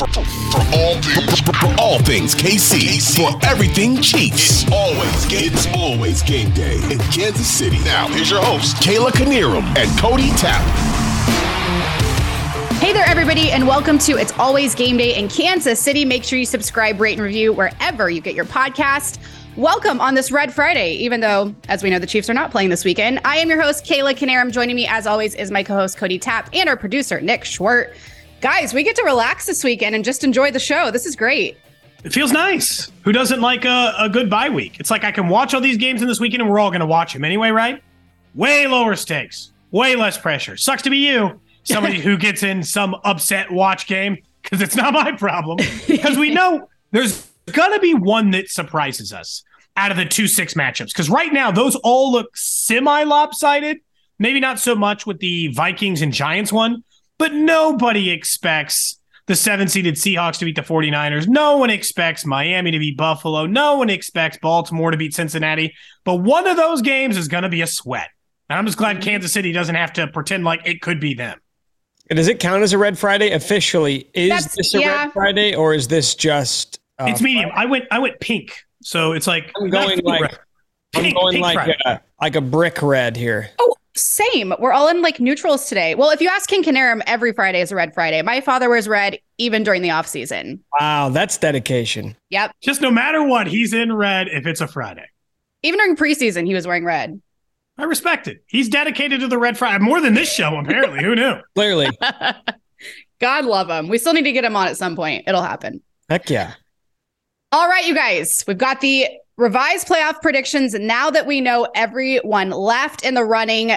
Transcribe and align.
For 0.00 0.06
all 0.06 0.94
things, 1.02 1.40
for 1.40 1.74
all 1.78 1.98
things 1.98 2.34
KC, 2.34 3.14
for 3.14 3.38
everything 3.46 4.00
Chiefs. 4.00 4.62
It's 4.62 4.72
always 4.72 5.26
game. 5.26 5.52
It's 5.52 5.66
always 5.76 6.22
game 6.22 6.50
day 6.54 6.76
in 6.90 6.98
Kansas 7.12 7.46
City. 7.46 7.78
Now 7.80 8.08
here's 8.08 8.30
your 8.30 8.42
host 8.42 8.76
Kayla 8.76 9.10
Knierim 9.10 9.62
and 9.76 9.98
Cody 9.98 10.30
Tapp. 10.38 10.62
Hey 12.78 12.94
there, 12.94 13.04
everybody, 13.04 13.50
and 13.50 13.68
welcome 13.68 13.98
to 13.98 14.12
It's 14.16 14.32
Always 14.38 14.74
Game 14.74 14.96
Day 14.96 15.18
in 15.18 15.28
Kansas 15.28 15.78
City. 15.78 16.06
Make 16.06 16.24
sure 16.24 16.38
you 16.38 16.46
subscribe, 16.46 16.98
rate, 16.98 17.18
and 17.18 17.22
review 17.22 17.52
wherever 17.52 18.08
you 18.08 18.22
get 18.22 18.34
your 18.34 18.46
podcast. 18.46 19.18
Welcome 19.54 20.00
on 20.00 20.14
this 20.14 20.32
Red 20.32 20.50
Friday, 20.50 20.94
even 20.94 21.20
though, 21.20 21.54
as 21.68 21.82
we 21.82 21.90
know, 21.90 21.98
the 21.98 22.06
Chiefs 22.06 22.30
are 22.30 22.34
not 22.34 22.50
playing 22.50 22.70
this 22.70 22.86
weekend. 22.86 23.20
I 23.26 23.36
am 23.36 23.50
your 23.50 23.60
host, 23.60 23.84
Kayla 23.84 24.14
Knierim. 24.14 24.50
Joining 24.50 24.76
me, 24.76 24.86
as 24.86 25.06
always, 25.06 25.34
is 25.34 25.50
my 25.50 25.62
co 25.62 25.74
host, 25.74 25.98
Cody 25.98 26.18
Tapp, 26.18 26.48
and 26.54 26.70
our 26.70 26.76
producer, 26.78 27.20
Nick 27.20 27.42
Schwerdt. 27.42 27.94
Guys, 28.40 28.72
we 28.72 28.82
get 28.82 28.96
to 28.96 29.02
relax 29.04 29.44
this 29.44 29.62
weekend 29.62 29.94
and 29.94 30.02
just 30.02 30.24
enjoy 30.24 30.50
the 30.50 30.58
show. 30.58 30.90
This 30.90 31.04
is 31.04 31.14
great. 31.14 31.58
It 32.04 32.12
feels 32.12 32.32
nice. 32.32 32.90
Who 33.04 33.12
doesn't 33.12 33.42
like 33.42 33.66
a, 33.66 33.94
a 33.98 34.08
good 34.08 34.30
bye 34.30 34.48
week? 34.48 34.80
It's 34.80 34.90
like 34.90 35.04
I 35.04 35.12
can 35.12 35.28
watch 35.28 35.52
all 35.52 35.60
these 35.60 35.76
games 35.76 36.00
in 36.00 36.08
this 36.08 36.18
weekend 36.18 36.40
and 36.40 36.50
we're 36.50 36.58
all 36.58 36.70
going 36.70 36.80
to 36.80 36.86
watch 36.86 37.12
them 37.12 37.22
anyway, 37.24 37.50
right? 37.50 37.82
Way 38.34 38.66
lower 38.66 38.96
stakes, 38.96 39.52
way 39.70 39.94
less 39.94 40.16
pressure. 40.16 40.56
Sucks 40.56 40.82
to 40.82 40.90
be 40.90 40.96
you, 40.96 41.38
somebody 41.64 42.00
who 42.00 42.16
gets 42.16 42.42
in 42.42 42.62
some 42.62 42.96
upset 43.04 43.50
watch 43.50 43.86
game 43.86 44.16
because 44.42 44.62
it's 44.62 44.76
not 44.76 44.94
my 44.94 45.12
problem. 45.12 45.58
Because 45.86 46.16
we 46.16 46.30
know 46.30 46.68
there's 46.92 47.26
going 47.52 47.74
to 47.74 47.80
be 47.80 47.92
one 47.92 48.30
that 48.30 48.48
surprises 48.48 49.12
us 49.12 49.42
out 49.76 49.90
of 49.90 49.98
the 49.98 50.06
2 50.06 50.26
6 50.26 50.54
matchups. 50.54 50.88
Because 50.88 51.10
right 51.10 51.32
now, 51.32 51.50
those 51.50 51.76
all 51.76 52.10
look 52.10 52.34
semi 52.36 53.02
lopsided. 53.04 53.80
Maybe 54.18 54.40
not 54.40 54.58
so 54.58 54.74
much 54.74 55.06
with 55.06 55.18
the 55.18 55.48
Vikings 55.48 56.00
and 56.00 56.12
Giants 56.12 56.52
one, 56.52 56.84
but 57.20 57.34
nobody 57.34 58.08
expects 58.10 58.98
the 59.26 59.36
seven 59.36 59.68
seeded 59.68 59.96
Seahawks 59.96 60.38
to 60.38 60.46
beat 60.46 60.56
the 60.56 60.62
49ers. 60.62 61.28
No 61.28 61.58
one 61.58 61.68
expects 61.68 62.24
Miami 62.24 62.70
to 62.70 62.78
beat 62.78 62.96
Buffalo. 62.96 63.44
No 63.44 63.76
one 63.76 63.90
expects 63.90 64.38
Baltimore 64.38 64.90
to 64.90 64.96
beat 64.96 65.12
Cincinnati. 65.12 65.74
But 66.02 66.16
one 66.16 66.48
of 66.48 66.56
those 66.56 66.80
games 66.80 67.18
is 67.18 67.28
going 67.28 67.42
to 67.42 67.50
be 67.50 67.60
a 67.60 67.66
sweat. 67.66 68.08
And 68.48 68.58
I'm 68.58 68.64
just 68.64 68.78
glad 68.78 69.02
Kansas 69.02 69.32
City 69.32 69.52
doesn't 69.52 69.74
have 69.74 69.92
to 69.92 70.06
pretend 70.08 70.44
like 70.44 70.62
it 70.64 70.80
could 70.80 70.98
be 70.98 71.12
them. 71.12 71.38
Does 72.08 72.26
it 72.26 72.40
count 72.40 72.62
as 72.62 72.72
a 72.72 72.78
red 72.78 72.98
Friday 72.98 73.32
officially? 73.32 74.08
Is 74.14 74.30
That's, 74.30 74.56
this 74.56 74.74
a 74.74 74.80
yeah. 74.80 75.04
red 75.04 75.12
Friday 75.12 75.54
or 75.54 75.74
is 75.74 75.88
this 75.88 76.14
just? 76.14 76.80
Uh, 76.98 77.04
it's 77.10 77.20
medium. 77.20 77.50
I 77.54 77.66
went. 77.66 77.84
I 77.90 77.98
went 77.98 78.18
pink, 78.18 78.64
so 78.82 79.12
it's 79.12 79.26
like 79.26 79.52
I'm 79.60 79.68
going 79.68 80.00
like 80.04 80.38
pink, 80.92 81.06
I'm 81.06 81.12
going 81.12 81.40
like 81.40 81.76
a, 81.86 82.00
like 82.20 82.34
a 82.34 82.40
brick 82.40 82.82
red 82.82 83.16
here. 83.16 83.50
Oh, 83.60 83.76
same. 83.96 84.52
We're 84.58 84.72
all 84.72 84.88
in 84.88 85.02
like 85.02 85.20
neutrals 85.20 85.68
today. 85.68 85.94
Well, 85.94 86.10
if 86.10 86.20
you 86.20 86.28
ask 86.28 86.48
King 86.48 86.62
Knierim, 86.62 87.02
every 87.06 87.32
Friday 87.32 87.60
is 87.60 87.72
a 87.72 87.76
red 87.76 87.94
Friday. 87.94 88.22
My 88.22 88.40
father 88.40 88.68
wears 88.68 88.88
red 88.88 89.18
even 89.38 89.62
during 89.62 89.82
the 89.82 89.90
off 89.90 90.06
season. 90.06 90.62
Wow, 90.78 91.08
that's 91.08 91.36
dedication. 91.38 92.16
Yep. 92.30 92.52
Just 92.62 92.80
no 92.80 92.90
matter 92.90 93.22
what, 93.22 93.46
he's 93.46 93.72
in 93.72 93.92
red 93.92 94.28
if 94.28 94.46
it's 94.46 94.60
a 94.60 94.68
Friday. 94.68 95.06
Even 95.62 95.78
during 95.78 95.96
preseason, 95.96 96.46
he 96.46 96.54
was 96.54 96.66
wearing 96.66 96.84
red. 96.84 97.20
I 97.78 97.84
respect 97.84 98.28
it. 98.28 98.42
He's 98.46 98.68
dedicated 98.68 99.20
to 99.20 99.28
the 99.28 99.38
red 99.38 99.56
Friday 99.56 99.82
more 99.82 100.00
than 100.00 100.14
this 100.14 100.32
show, 100.32 100.56
apparently. 100.58 101.02
Who 101.02 101.14
knew? 101.14 101.36
Clearly. 101.54 101.88
God 103.20 103.44
love 103.44 103.68
him. 103.68 103.88
We 103.88 103.98
still 103.98 104.12
need 104.12 104.24
to 104.24 104.32
get 104.32 104.44
him 104.44 104.56
on 104.56 104.68
at 104.68 104.76
some 104.76 104.96
point. 104.96 105.24
It'll 105.26 105.42
happen. 105.42 105.82
Heck 106.08 106.28
yeah. 106.30 106.54
All 107.52 107.68
right, 107.68 107.86
you 107.86 107.94
guys. 107.94 108.44
We've 108.46 108.56
got 108.56 108.80
the 108.80 109.08
revised 109.40 109.88
playoff 109.88 110.20
predictions 110.20 110.74
now 110.74 111.10
that 111.10 111.26
we 111.26 111.40
know 111.40 111.66
everyone 111.74 112.50
left 112.50 113.04
in 113.04 113.14
the 113.14 113.24
running. 113.24 113.72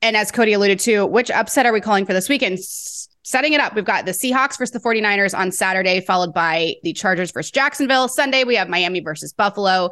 And 0.00 0.16
as 0.16 0.30
Cody 0.30 0.52
alluded 0.52 0.78
to, 0.80 1.04
which 1.04 1.30
upset 1.30 1.66
are 1.66 1.72
we 1.72 1.80
calling 1.80 2.06
for 2.06 2.12
this 2.12 2.28
weekend? 2.28 2.58
setting 3.28 3.52
it 3.52 3.60
up, 3.60 3.74
we've 3.74 3.84
got 3.84 4.06
the 4.06 4.12
Seahawks 4.12 4.56
versus 4.56 4.70
the 4.70 4.80
49ers 4.80 5.38
on 5.38 5.52
Saturday, 5.52 6.00
followed 6.00 6.32
by 6.32 6.76
the 6.82 6.94
Chargers 6.94 7.30
versus 7.30 7.50
Jacksonville. 7.50 8.08
Sunday, 8.08 8.42
we 8.42 8.54
have 8.54 8.70
Miami 8.70 9.00
versus 9.00 9.34
Buffalo, 9.34 9.90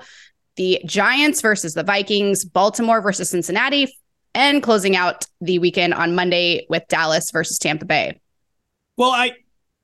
the 0.57 0.81
Giants 0.87 1.43
versus 1.43 1.75
the 1.75 1.83
Vikings, 1.83 2.47
Baltimore 2.47 3.03
versus 3.03 3.29
Cincinnati, 3.29 3.95
and 4.35 4.63
closing 4.63 4.97
out 4.97 5.27
the 5.43 5.59
weekend 5.59 5.93
on 5.93 6.15
Monday 6.15 6.67
with 6.71 6.85
Dallas 6.89 7.31
versus 7.31 7.59
Tampa 7.59 7.85
Bay. 7.85 8.19
Well, 8.97 9.11
I 9.11 9.33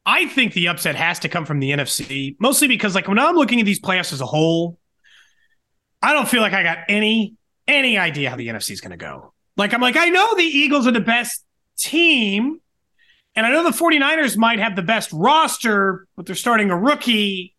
I 0.06 0.26
think 0.28 0.54
the 0.54 0.68
upset 0.68 0.96
has 0.96 1.18
to 1.20 1.28
come 1.28 1.44
from 1.44 1.60
the 1.60 1.72
NFC, 1.72 2.36
mostly 2.40 2.68
because 2.68 2.94
like 2.94 3.06
when 3.06 3.18
I'm 3.18 3.36
looking 3.36 3.60
at 3.60 3.66
these 3.66 3.80
playoffs 3.80 4.14
as 4.14 4.22
a 4.22 4.26
whole, 4.26 4.78
I 6.02 6.12
don't 6.12 6.28
feel 6.28 6.40
like 6.40 6.52
I 6.52 6.62
got 6.62 6.78
any 6.88 7.36
any 7.68 7.96
idea 7.96 8.28
how 8.30 8.36
the 8.36 8.48
NFC 8.48 8.72
is 8.72 8.80
going 8.80 8.90
to 8.90 8.96
go. 8.96 9.32
Like, 9.56 9.72
I'm 9.72 9.80
like, 9.80 9.96
I 9.96 10.08
know 10.08 10.34
the 10.34 10.42
Eagles 10.42 10.86
are 10.86 10.92
the 10.92 11.00
best 11.00 11.44
team, 11.78 12.60
and 13.36 13.46
I 13.46 13.50
know 13.50 13.62
the 13.62 13.70
49ers 13.70 14.36
might 14.36 14.58
have 14.58 14.76
the 14.76 14.82
best 14.82 15.10
roster, 15.12 16.06
but 16.16 16.26
they're 16.26 16.34
starting 16.34 16.70
a 16.70 16.78
rookie. 16.78 17.54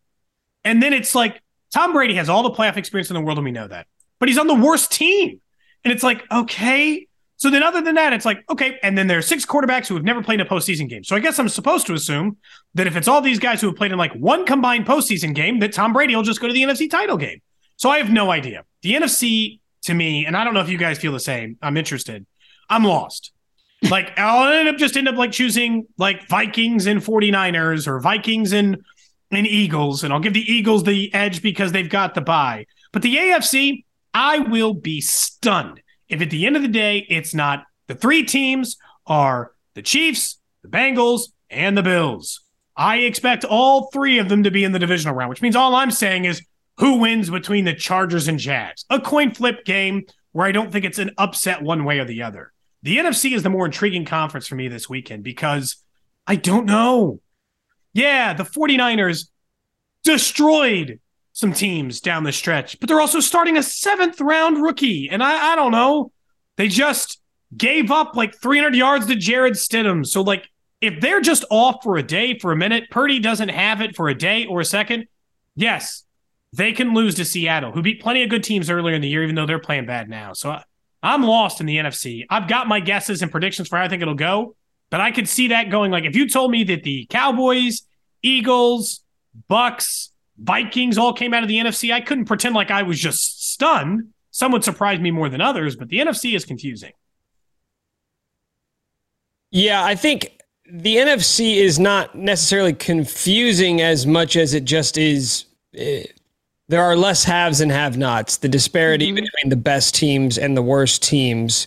And 0.64 0.82
then 0.82 0.92
it's 0.92 1.14
like, 1.14 1.42
Tom 1.72 1.92
Brady 1.92 2.14
has 2.14 2.28
all 2.28 2.42
the 2.42 2.50
playoff 2.50 2.76
experience 2.76 3.10
in 3.10 3.14
the 3.14 3.20
world, 3.20 3.38
and 3.38 3.44
we 3.44 3.50
know 3.50 3.66
that. 3.66 3.86
But 4.20 4.28
he's 4.28 4.38
on 4.38 4.46
the 4.46 4.54
worst 4.54 4.92
team. 4.92 5.40
And 5.84 5.92
it's 5.92 6.02
like, 6.02 6.24
okay. 6.30 7.06
So 7.36 7.50
then, 7.50 7.62
other 7.62 7.80
than 7.80 7.96
that, 7.96 8.12
it's 8.12 8.24
like, 8.24 8.44
okay. 8.48 8.78
And 8.82 8.96
then 8.96 9.06
there 9.06 9.18
are 9.18 9.22
six 9.22 9.44
quarterbacks 9.44 9.88
who 9.88 9.94
have 9.94 10.04
never 10.04 10.22
played 10.22 10.40
in 10.40 10.46
a 10.46 10.48
postseason 10.48 10.88
game. 10.88 11.04
So 11.04 11.16
I 11.16 11.20
guess 11.20 11.38
I'm 11.38 11.48
supposed 11.48 11.86
to 11.88 11.94
assume 11.94 12.38
that 12.74 12.86
if 12.86 12.96
it's 12.96 13.08
all 13.08 13.20
these 13.20 13.38
guys 13.38 13.60
who 13.60 13.66
have 13.66 13.76
played 13.76 13.92
in 13.92 13.98
like 13.98 14.14
one 14.14 14.46
combined 14.46 14.86
postseason 14.86 15.34
game, 15.34 15.58
that 15.58 15.72
Tom 15.72 15.92
Brady 15.92 16.14
will 16.14 16.22
just 16.22 16.40
go 16.40 16.46
to 16.46 16.54
the 16.54 16.62
NFC 16.62 16.88
title 16.90 17.16
game. 17.16 17.40
So 17.76 17.90
I 17.90 17.98
have 17.98 18.10
no 18.10 18.30
idea. 18.30 18.64
The 18.82 18.94
NFC 18.94 19.60
to 19.82 19.94
me, 19.94 20.26
and 20.26 20.36
I 20.36 20.44
don't 20.44 20.54
know 20.54 20.60
if 20.60 20.68
you 20.68 20.78
guys 20.78 20.98
feel 20.98 21.12
the 21.12 21.20
same. 21.20 21.58
I'm 21.62 21.76
interested. 21.76 22.26
I'm 22.68 22.84
lost. 22.84 23.32
Like 23.90 24.12
I'll 24.18 24.52
end 24.52 24.68
up 24.68 24.76
just 24.76 24.96
end 24.96 25.08
up 25.08 25.16
like 25.16 25.32
choosing 25.32 25.86
like 25.98 26.28
Vikings 26.28 26.86
and 26.86 27.00
49ers 27.00 27.86
or 27.86 28.00
Vikings 28.00 28.52
and 28.52 28.78
and 29.30 29.46
Eagles, 29.46 30.04
and 30.04 30.12
I'll 30.12 30.20
give 30.20 30.34
the 30.34 30.52
Eagles 30.52 30.84
the 30.84 31.12
edge 31.12 31.42
because 31.42 31.72
they've 31.72 31.88
got 31.88 32.14
the 32.14 32.20
bye. 32.20 32.66
But 32.92 33.02
the 33.02 33.16
AFC, 33.16 33.84
I 34.12 34.38
will 34.38 34.74
be 34.74 35.00
stunned 35.00 35.80
if 36.08 36.20
at 36.20 36.30
the 36.30 36.46
end 36.46 36.56
of 36.56 36.62
the 36.62 36.68
day 36.68 37.06
it's 37.08 37.34
not 37.34 37.64
the 37.88 37.94
three 37.94 38.22
teams 38.22 38.76
are 39.06 39.52
the 39.74 39.82
Chiefs, 39.82 40.38
the 40.62 40.68
Bengals, 40.68 41.32
and 41.50 41.76
the 41.76 41.82
Bills. 41.82 42.40
I 42.76 42.98
expect 42.98 43.44
all 43.44 43.90
three 43.92 44.18
of 44.18 44.28
them 44.28 44.42
to 44.44 44.50
be 44.50 44.64
in 44.64 44.72
the 44.72 44.78
divisional 44.78 45.14
round, 45.14 45.30
which 45.30 45.42
means 45.42 45.56
all 45.56 45.74
I'm 45.74 45.90
saying 45.90 46.24
is 46.24 46.42
who 46.78 46.98
wins 46.98 47.30
between 47.30 47.64
the 47.64 47.74
Chargers 47.74 48.28
and 48.28 48.38
Jags. 48.38 48.84
A 48.90 49.00
coin 49.00 49.32
flip 49.32 49.64
game 49.64 50.04
where 50.32 50.46
I 50.46 50.52
don't 50.52 50.72
think 50.72 50.84
it's 50.84 50.98
an 50.98 51.12
upset 51.16 51.62
one 51.62 51.84
way 51.84 51.98
or 51.98 52.04
the 52.04 52.22
other. 52.22 52.52
The 52.82 52.98
NFC 52.98 53.34
is 53.34 53.42
the 53.42 53.50
more 53.50 53.66
intriguing 53.66 54.04
conference 54.04 54.46
for 54.46 54.56
me 54.56 54.68
this 54.68 54.88
weekend 54.88 55.22
because 55.22 55.76
I 56.26 56.36
don't 56.36 56.66
know. 56.66 57.20
Yeah, 57.92 58.34
the 58.34 58.44
49ers 58.44 59.28
destroyed 60.02 61.00
some 61.32 61.52
teams 61.52 62.00
down 62.00 62.24
the 62.24 62.32
stretch, 62.32 62.78
but 62.78 62.88
they're 62.88 63.00
also 63.00 63.20
starting 63.20 63.56
a 63.56 63.62
seventh 63.62 64.20
round 64.20 64.62
rookie. 64.62 65.08
And 65.10 65.22
I, 65.22 65.52
I 65.52 65.56
don't 65.56 65.72
know. 65.72 66.12
They 66.56 66.68
just 66.68 67.20
gave 67.56 67.90
up 67.90 68.16
like 68.16 68.34
300 68.34 68.74
yards 68.74 69.06
to 69.06 69.16
Jarrett 69.16 69.54
Stidham. 69.54 70.06
So, 70.06 70.22
like, 70.22 70.48
if 70.80 71.00
they're 71.00 71.20
just 71.20 71.44
off 71.50 71.82
for 71.82 71.96
a 71.96 72.02
day, 72.02 72.38
for 72.38 72.52
a 72.52 72.56
minute, 72.56 72.90
Purdy 72.90 73.18
doesn't 73.18 73.48
have 73.48 73.80
it 73.80 73.96
for 73.96 74.08
a 74.08 74.14
day 74.14 74.46
or 74.46 74.60
a 74.60 74.64
second, 74.64 75.06
yes, 75.56 76.03
they 76.56 76.72
can 76.72 76.94
lose 76.94 77.16
to 77.16 77.24
Seattle, 77.24 77.72
who 77.72 77.82
beat 77.82 78.00
plenty 78.00 78.22
of 78.22 78.30
good 78.30 78.44
teams 78.44 78.70
earlier 78.70 78.94
in 78.94 79.02
the 79.02 79.08
year, 79.08 79.22
even 79.22 79.34
though 79.34 79.46
they're 79.46 79.58
playing 79.58 79.86
bad 79.86 80.08
now. 80.08 80.32
So 80.32 80.50
I, 80.50 80.64
I'm 81.02 81.22
lost 81.22 81.60
in 81.60 81.66
the 81.66 81.76
NFC. 81.76 82.24
I've 82.30 82.48
got 82.48 82.68
my 82.68 82.80
guesses 82.80 83.22
and 83.22 83.30
predictions 83.30 83.68
for 83.68 83.76
how 83.76 83.84
I 83.84 83.88
think 83.88 84.02
it'll 84.02 84.14
go, 84.14 84.54
but 84.90 85.00
I 85.00 85.10
could 85.10 85.28
see 85.28 85.48
that 85.48 85.70
going 85.70 85.90
like 85.90 86.04
if 86.04 86.14
you 86.14 86.28
told 86.28 86.50
me 86.50 86.64
that 86.64 86.84
the 86.84 87.06
Cowboys, 87.10 87.82
Eagles, 88.22 89.00
Bucks, 89.48 90.10
Vikings 90.38 90.96
all 90.96 91.12
came 91.12 91.34
out 91.34 91.42
of 91.42 91.48
the 91.48 91.58
NFC, 91.58 91.92
I 91.92 92.00
couldn't 92.00 92.26
pretend 92.26 92.54
like 92.54 92.70
I 92.70 92.82
was 92.82 92.98
just 92.98 93.52
stunned. 93.52 94.10
Some 94.30 94.52
would 94.52 94.64
surprise 94.64 95.00
me 95.00 95.10
more 95.10 95.28
than 95.28 95.40
others, 95.40 95.76
but 95.76 95.88
the 95.88 95.98
NFC 95.98 96.34
is 96.34 96.44
confusing. 96.44 96.92
Yeah, 99.50 99.84
I 99.84 99.94
think 99.94 100.40
the 100.72 100.96
NFC 100.96 101.56
is 101.56 101.78
not 101.78 102.14
necessarily 102.14 102.72
confusing 102.72 103.80
as 103.80 104.06
much 104.06 104.36
as 104.36 104.54
it 104.54 104.64
just 104.64 104.98
is. 104.98 105.44
Eh, 105.76 106.04
there 106.68 106.82
are 106.82 106.96
less 106.96 107.24
haves 107.24 107.60
and 107.60 107.70
have 107.70 107.96
nots. 107.96 108.38
The 108.38 108.48
disparity 108.48 109.08
mm-hmm. 109.08 109.16
between 109.16 109.50
the 109.50 109.56
best 109.56 109.94
teams 109.94 110.38
and 110.38 110.56
the 110.56 110.62
worst 110.62 111.02
teams 111.02 111.66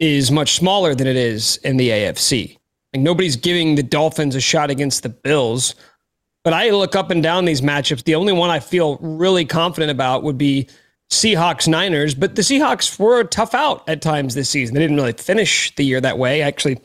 is 0.00 0.30
much 0.30 0.54
smaller 0.54 0.94
than 0.94 1.06
it 1.06 1.16
is 1.16 1.56
in 1.58 1.76
the 1.76 1.90
AFC. 1.90 2.58
Like 2.92 3.02
nobody's 3.02 3.36
giving 3.36 3.74
the 3.74 3.82
Dolphins 3.82 4.34
a 4.34 4.40
shot 4.40 4.70
against 4.70 5.02
the 5.02 5.08
Bills. 5.08 5.74
But 6.42 6.52
I 6.52 6.70
look 6.70 6.94
up 6.94 7.10
and 7.10 7.22
down 7.22 7.44
these 7.44 7.62
matchups. 7.62 8.04
The 8.04 8.14
only 8.14 8.32
one 8.32 8.50
I 8.50 8.60
feel 8.60 8.98
really 8.98 9.44
confident 9.44 9.90
about 9.90 10.22
would 10.24 10.36
be 10.36 10.68
Seahawks 11.10 11.66
Niners. 11.66 12.14
But 12.14 12.34
the 12.34 12.42
Seahawks 12.42 12.98
were 12.98 13.20
a 13.20 13.24
tough 13.24 13.54
out 13.54 13.88
at 13.88 14.02
times 14.02 14.34
this 14.34 14.50
season. 14.50 14.74
They 14.74 14.80
didn't 14.80 14.96
really 14.96 15.12
finish 15.12 15.74
the 15.76 15.84
year 15.84 16.00
that 16.00 16.18
way. 16.18 16.42
Actually, 16.42 16.80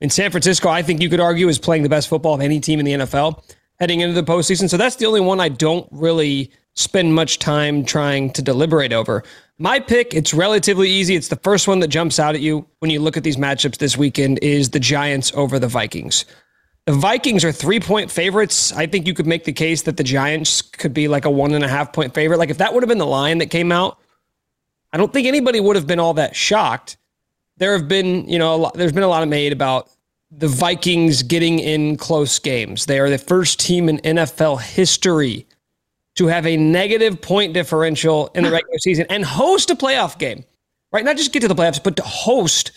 in 0.00 0.10
San 0.10 0.30
Francisco, 0.30 0.68
I 0.68 0.82
think 0.82 1.00
you 1.00 1.08
could 1.08 1.20
argue 1.20 1.48
is 1.48 1.58
playing 1.58 1.82
the 1.82 1.88
best 1.88 2.08
football 2.08 2.34
of 2.34 2.40
any 2.40 2.60
team 2.60 2.78
in 2.78 2.84
the 2.84 2.92
NFL 2.92 3.42
heading 3.80 4.00
into 4.00 4.14
the 4.14 4.22
postseason. 4.22 4.68
So 4.68 4.76
that's 4.76 4.96
the 4.96 5.06
only 5.06 5.20
one 5.20 5.40
I 5.40 5.48
don't 5.48 5.88
really 5.90 6.52
spend 6.74 7.14
much 7.14 7.38
time 7.38 7.84
trying 7.84 8.30
to 8.32 8.42
deliberate 8.42 8.92
over. 8.92 9.22
My 9.58 9.78
pick, 9.78 10.14
it's 10.14 10.32
relatively 10.32 10.88
easy. 10.88 11.16
It's 11.16 11.28
the 11.28 11.36
first 11.36 11.68
one 11.68 11.80
that 11.80 11.88
jumps 11.88 12.18
out 12.18 12.34
at 12.34 12.40
you 12.40 12.66
when 12.78 12.90
you 12.90 13.00
look 13.00 13.16
at 13.16 13.24
these 13.24 13.36
matchups 13.36 13.76
this 13.76 13.96
weekend 13.96 14.38
is 14.40 14.70
the 14.70 14.80
Giants 14.80 15.32
over 15.34 15.58
the 15.58 15.68
Vikings. 15.68 16.24
The 16.86 16.92
Vikings 16.92 17.44
are 17.44 17.52
three 17.52 17.78
point 17.78 18.10
favorites. 18.10 18.72
I 18.72 18.86
think 18.86 19.06
you 19.06 19.14
could 19.14 19.26
make 19.26 19.44
the 19.44 19.52
case 19.52 19.82
that 19.82 19.96
the 19.96 20.02
Giants 20.02 20.62
could 20.62 20.94
be 20.94 21.08
like 21.08 21.26
a 21.26 21.30
one 21.30 21.52
and 21.52 21.62
a 21.62 21.68
half 21.68 21.92
point 21.92 22.14
favorite. 22.14 22.38
Like 22.38 22.50
if 22.50 22.58
that 22.58 22.72
would 22.72 22.82
have 22.82 22.88
been 22.88 22.98
the 22.98 23.06
line 23.06 23.38
that 23.38 23.46
came 23.46 23.70
out, 23.70 23.98
I 24.92 24.96
don't 24.96 25.12
think 25.12 25.28
anybody 25.28 25.60
would 25.60 25.76
have 25.76 25.86
been 25.86 26.00
all 26.00 26.14
that 26.14 26.34
shocked. 26.34 26.96
There 27.58 27.76
have 27.76 27.86
been, 27.86 28.26
you 28.28 28.38
know, 28.38 28.56
lot, 28.56 28.74
there's 28.74 28.92
been 28.92 29.02
a 29.02 29.08
lot 29.08 29.26
made 29.28 29.52
about 29.52 29.90
the 30.30 30.48
Vikings 30.48 31.22
getting 31.22 31.58
in 31.58 31.96
close 31.96 32.38
games. 32.38 32.86
They 32.86 32.98
are 32.98 33.10
the 33.10 33.18
first 33.18 33.60
team 33.60 33.88
in 33.88 33.98
NFL 33.98 34.62
history 34.62 35.46
to 36.16 36.26
have 36.26 36.46
a 36.46 36.56
negative 36.56 37.20
point 37.20 37.54
differential 37.54 38.28
in 38.34 38.44
the 38.44 38.50
regular 38.50 38.78
season 38.78 39.06
and 39.10 39.24
host 39.24 39.70
a 39.70 39.74
playoff 39.74 40.18
game, 40.18 40.44
right? 40.92 41.04
Not 41.04 41.16
just 41.16 41.32
get 41.32 41.40
to 41.40 41.48
the 41.48 41.54
playoffs, 41.54 41.82
but 41.82 41.96
to 41.96 42.02
host 42.02 42.72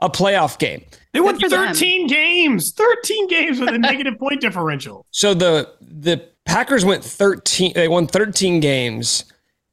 a 0.00 0.08
playoff 0.08 0.58
game. 0.58 0.84
They 1.12 1.20
won 1.20 1.38
13 1.38 2.06
games, 2.06 2.72
13 2.72 3.28
games 3.28 3.60
with 3.60 3.70
a 3.70 3.78
negative 3.78 4.18
point 4.18 4.40
differential. 4.40 5.06
So 5.10 5.34
the 5.34 5.72
the 5.80 6.28
Packers 6.44 6.84
went 6.84 7.02
13 7.02 7.72
they 7.74 7.88
won 7.88 8.06
13 8.06 8.60
games 8.60 9.24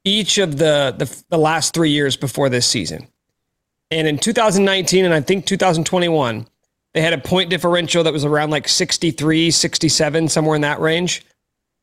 each 0.05 0.37
of 0.37 0.57
the, 0.57 0.93
the 0.97 1.23
the 1.29 1.37
last 1.37 1.73
3 1.73 1.89
years 1.89 2.17
before 2.17 2.49
this 2.49 2.65
season. 2.65 3.07
And 3.91 4.07
in 4.07 4.17
2019 4.17 5.05
and 5.05 5.13
I 5.13 5.21
think 5.21 5.45
2021, 5.45 6.47
they 6.93 7.01
had 7.01 7.13
a 7.13 7.17
point 7.17 7.49
differential 7.49 8.03
that 8.03 8.13
was 8.13 8.25
around 8.25 8.49
like 8.49 8.67
63, 8.67 9.51
67, 9.51 10.29
somewhere 10.29 10.55
in 10.55 10.61
that 10.61 10.79
range. 10.79 11.25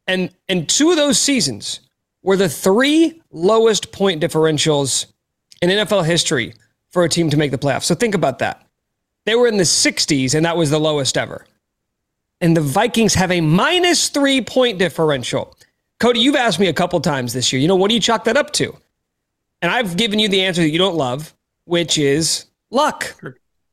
And 0.06 0.31
and 0.49 0.69
two 0.69 0.91
of 0.91 0.97
those 0.97 1.19
seasons 1.19 1.81
were 2.23 2.37
the 2.37 2.49
three 2.49 3.20
lowest 3.31 3.93
point 3.93 4.23
differentials 4.23 5.06
in 5.62 5.70
NFL 5.70 6.05
history 6.05 6.55
for 6.91 7.05
a 7.05 7.08
team 7.08 7.31
to 7.31 7.37
make 7.37 7.50
the 7.50 7.58
playoffs. 7.58 7.85
So 7.85 7.94
think 7.94 8.14
about 8.14 8.38
that. 8.41 8.67
They 9.26 9.35
were 9.35 9.47
in 9.47 9.58
the 9.58 9.64
60s, 9.64 10.35
and 10.35 10.44
that 10.44 10.56
was 10.56 10.70
the 10.70 10.81
lowest 10.81 11.17
ever. 11.17 11.47
And 12.41 12.56
the 12.56 12.61
Vikings 12.61 13.14
have 13.14 13.31
a 13.31 13.41
minus 13.41 14.08
three 14.08 14.41
point 14.41 14.79
differential. 14.79 15.56
Cody, 15.99 16.20
you've 16.20 16.37
asked 16.37 16.58
me 16.58 16.69
a 16.69 16.73
couple 16.73 16.99
times 17.00 17.32
this 17.35 17.52
year, 17.52 17.61
you 17.61 17.69
know, 17.69 17.76
what 17.76 17.88
do 17.88 17.94
you 17.94 18.00
chalk 18.00 18.25
that 18.25 18.37
up 18.37 18.52
to? 18.55 18.75
And 19.61 19.70
I've 19.70 19.97
given 19.97 20.19
you 20.19 20.29
the 20.29 20.43
answer 20.43 20.62
that 20.62 20.70
you 20.70 20.79
don't 20.79 20.97
love, 20.97 21.35
which 21.64 21.99
is 21.99 22.47
luck. 22.70 23.14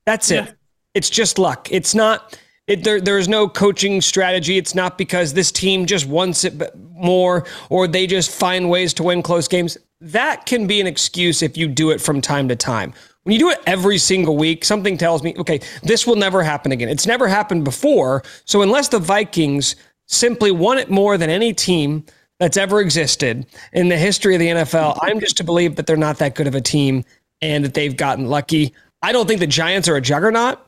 That's 0.05 0.29
it. 0.31 0.45
Yeah. 0.45 0.51
It's 0.93 1.09
just 1.09 1.39
luck. 1.39 1.69
It's 1.71 1.95
not. 1.95 2.37
It, 2.67 2.83
there, 2.83 2.99
there's 2.99 3.29
no 3.29 3.47
coaching 3.47 4.01
strategy. 4.01 4.57
It's 4.57 4.75
not 4.75 4.97
because 4.97 5.33
this 5.33 5.51
team 5.51 5.85
just 5.85 6.05
wants 6.05 6.43
it 6.43 6.75
more 6.91 7.45
or 7.69 7.87
they 7.87 8.05
just 8.05 8.29
find 8.29 8.69
ways 8.69 8.93
to 8.95 9.03
win 9.03 9.23
close 9.23 9.47
games. 9.47 9.77
That 10.01 10.45
can 10.45 10.67
be 10.67 10.81
an 10.81 10.87
excuse 10.87 11.41
if 11.41 11.55
you 11.55 11.67
do 11.67 11.91
it 11.91 12.01
from 12.01 12.19
time 12.19 12.49
to 12.49 12.55
time. 12.55 12.93
When 13.23 13.33
you 13.33 13.39
do 13.39 13.49
it 13.49 13.59
every 13.65 13.97
single 13.97 14.37
week, 14.37 14.65
something 14.65 14.97
tells 14.97 15.23
me, 15.23 15.33
okay, 15.37 15.59
this 15.83 16.05
will 16.05 16.15
never 16.17 16.43
happen 16.43 16.71
again. 16.71 16.89
It's 16.89 17.07
never 17.07 17.27
happened 17.27 17.63
before. 17.63 18.23
So 18.45 18.61
unless 18.61 18.89
the 18.89 18.99
Vikings 18.99 19.75
simply 20.07 20.51
won 20.51 20.77
it 20.77 20.89
more 20.89 21.17
than 21.17 21.29
any 21.29 21.53
team 21.53 22.05
that's 22.39 22.57
ever 22.57 22.81
existed 22.81 23.45
in 23.73 23.89
the 23.89 23.97
history 23.97 24.35
of 24.35 24.39
the 24.39 24.47
NFL, 24.47 24.97
I'm 25.01 25.19
just 25.19 25.37
to 25.37 25.43
believe 25.43 25.77
that 25.77 25.87
they're 25.87 25.97
not 25.97 26.17
that 26.19 26.35
good 26.35 26.47
of 26.47 26.55
a 26.55 26.61
team 26.61 27.03
and 27.41 27.63
that 27.63 27.73
they've 27.73 27.95
gotten 27.95 28.27
lucky. 28.27 28.73
I 29.01 29.11
don't 29.11 29.27
think 29.27 29.39
the 29.39 29.47
Giants 29.47 29.87
are 29.87 29.95
a 29.95 30.01
juggernaut, 30.01 30.59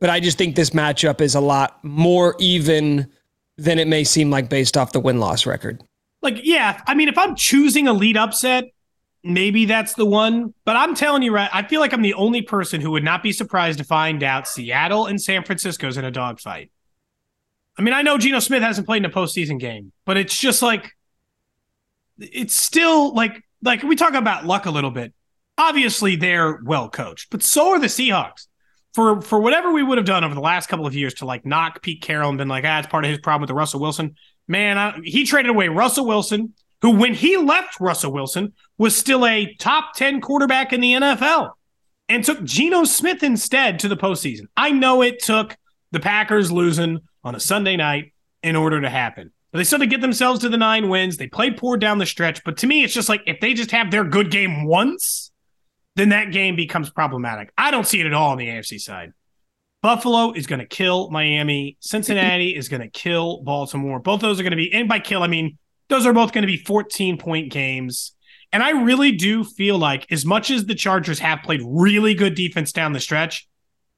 but 0.00 0.10
I 0.10 0.20
just 0.20 0.38
think 0.38 0.56
this 0.56 0.70
matchup 0.70 1.20
is 1.20 1.34
a 1.34 1.40
lot 1.40 1.82
more 1.84 2.36
even 2.38 3.08
than 3.56 3.78
it 3.78 3.88
may 3.88 4.04
seem 4.04 4.30
like 4.30 4.48
based 4.48 4.76
off 4.76 4.92
the 4.92 5.00
win 5.00 5.18
loss 5.18 5.46
record. 5.46 5.82
Like, 6.22 6.40
yeah, 6.42 6.80
I 6.86 6.94
mean, 6.94 7.08
if 7.08 7.18
I'm 7.18 7.34
choosing 7.34 7.88
a 7.88 7.92
lead 7.92 8.16
upset, 8.16 8.64
maybe 9.22 9.64
that's 9.64 9.94
the 9.94 10.06
one. 10.06 10.54
But 10.64 10.76
I'm 10.76 10.94
telling 10.94 11.22
you, 11.22 11.32
right, 11.32 11.50
I 11.52 11.62
feel 11.62 11.80
like 11.80 11.92
I'm 11.92 12.02
the 12.02 12.14
only 12.14 12.42
person 12.42 12.80
who 12.80 12.92
would 12.92 13.04
not 13.04 13.22
be 13.22 13.32
surprised 13.32 13.78
to 13.78 13.84
find 13.84 14.22
out 14.22 14.48
Seattle 14.48 15.06
and 15.06 15.20
San 15.20 15.44
Francisco's 15.44 15.96
in 15.96 16.04
a 16.04 16.10
dogfight. 16.10 16.70
I 17.76 17.82
mean, 17.82 17.94
I 17.94 18.02
know 18.02 18.18
Geno 18.18 18.40
Smith 18.40 18.62
hasn't 18.62 18.86
played 18.86 19.04
in 19.04 19.10
a 19.10 19.14
postseason 19.14 19.60
game, 19.60 19.92
but 20.04 20.16
it's 20.16 20.36
just 20.36 20.62
like 20.62 20.96
it's 22.18 22.54
still 22.54 23.14
like 23.14 23.44
like 23.62 23.82
we 23.82 23.94
talk 23.94 24.14
about 24.14 24.46
luck 24.46 24.66
a 24.66 24.70
little 24.70 24.90
bit. 24.90 25.12
Obviously, 25.56 26.16
they're 26.16 26.60
well 26.64 26.88
coached, 26.88 27.30
but 27.30 27.42
so 27.42 27.70
are 27.70 27.78
the 27.78 27.86
Seahawks. 27.86 28.46
For 28.94 29.20
for 29.20 29.40
whatever 29.40 29.72
we 29.72 29.82
would 29.82 29.98
have 29.98 30.06
done 30.06 30.24
over 30.24 30.34
the 30.34 30.40
last 30.40 30.68
couple 30.68 30.86
of 30.86 30.94
years 30.94 31.14
to 31.14 31.24
like 31.24 31.44
knock 31.44 31.82
Pete 31.82 32.02
Carroll 32.02 32.30
and 32.30 32.38
been 32.38 32.48
like, 32.48 32.64
ah, 32.66 32.78
it's 32.78 32.88
part 32.88 33.04
of 33.04 33.10
his 33.10 33.20
problem 33.20 33.42
with 33.42 33.48
the 33.48 33.54
Russell 33.54 33.80
Wilson. 33.80 34.16
Man, 34.48 34.78
I, 34.78 34.98
he 35.04 35.24
traded 35.24 35.50
away 35.50 35.68
Russell 35.68 36.06
Wilson, 36.06 36.54
who 36.80 36.92
when 36.92 37.14
he 37.14 37.36
left 37.36 37.80
Russell 37.80 38.12
Wilson 38.12 38.54
was 38.78 38.96
still 38.96 39.26
a 39.26 39.54
top 39.56 39.94
10 39.94 40.20
quarterback 40.20 40.72
in 40.72 40.80
the 40.80 40.92
NFL 40.92 41.52
and 42.08 42.24
took 42.24 42.42
Geno 42.42 42.84
Smith 42.84 43.22
instead 43.22 43.78
to 43.80 43.88
the 43.88 43.96
postseason. 43.96 44.46
I 44.56 44.70
know 44.70 45.02
it 45.02 45.22
took 45.22 45.56
the 45.92 46.00
Packers 46.00 46.50
losing 46.50 47.00
on 47.24 47.34
a 47.34 47.40
Sunday 47.40 47.76
night 47.76 48.12
in 48.42 48.56
order 48.56 48.80
to 48.80 48.88
happen. 48.88 49.32
But 49.52 49.58
they 49.58 49.64
still 49.64 49.78
to 49.78 49.86
get 49.86 50.00
themselves 50.00 50.40
to 50.40 50.48
the 50.48 50.56
nine 50.56 50.88
wins. 50.88 51.16
They 51.16 51.26
played 51.26 51.56
poor 51.56 51.76
down 51.76 51.98
the 51.98 52.06
stretch. 52.06 52.44
But 52.44 52.58
to 52.58 52.66
me, 52.66 52.84
it's 52.84 52.92
just 52.92 53.08
like 53.08 53.22
if 53.26 53.40
they 53.40 53.54
just 53.54 53.70
have 53.70 53.90
their 53.90 54.04
good 54.04 54.30
game 54.30 54.64
once, 54.64 55.30
then 55.98 56.10
that 56.10 56.32
game 56.32 56.56
becomes 56.56 56.90
problematic. 56.90 57.52
I 57.58 57.70
don't 57.70 57.86
see 57.86 58.00
it 58.00 58.06
at 58.06 58.12
all 58.12 58.30
on 58.30 58.38
the 58.38 58.46
AFC 58.46 58.80
side. 58.80 59.12
Buffalo 59.82 60.32
is 60.32 60.46
going 60.46 60.58
to 60.58 60.66
kill 60.66 61.10
Miami. 61.10 61.76
Cincinnati 61.80 62.54
is 62.54 62.68
going 62.68 62.80
to 62.82 62.88
kill 62.88 63.42
Baltimore. 63.42 64.00
Both 64.00 64.20
those 64.20 64.40
are 64.40 64.42
going 64.42 64.50
to 64.50 64.56
be, 64.56 64.72
and 64.72 64.88
by 64.88 64.98
kill, 64.98 65.22
I 65.22 65.28
mean, 65.28 65.58
those 65.88 66.04
are 66.04 66.12
both 66.12 66.32
going 66.32 66.42
to 66.42 66.46
be 66.46 66.56
14 66.56 67.18
point 67.18 67.52
games. 67.52 68.12
And 68.52 68.62
I 68.62 68.70
really 68.70 69.12
do 69.12 69.44
feel 69.44 69.78
like, 69.78 70.10
as 70.10 70.24
much 70.24 70.50
as 70.50 70.66
the 70.66 70.74
Chargers 70.74 71.18
have 71.18 71.42
played 71.42 71.60
really 71.64 72.14
good 72.14 72.34
defense 72.34 72.72
down 72.72 72.92
the 72.92 73.00
stretch, 73.00 73.46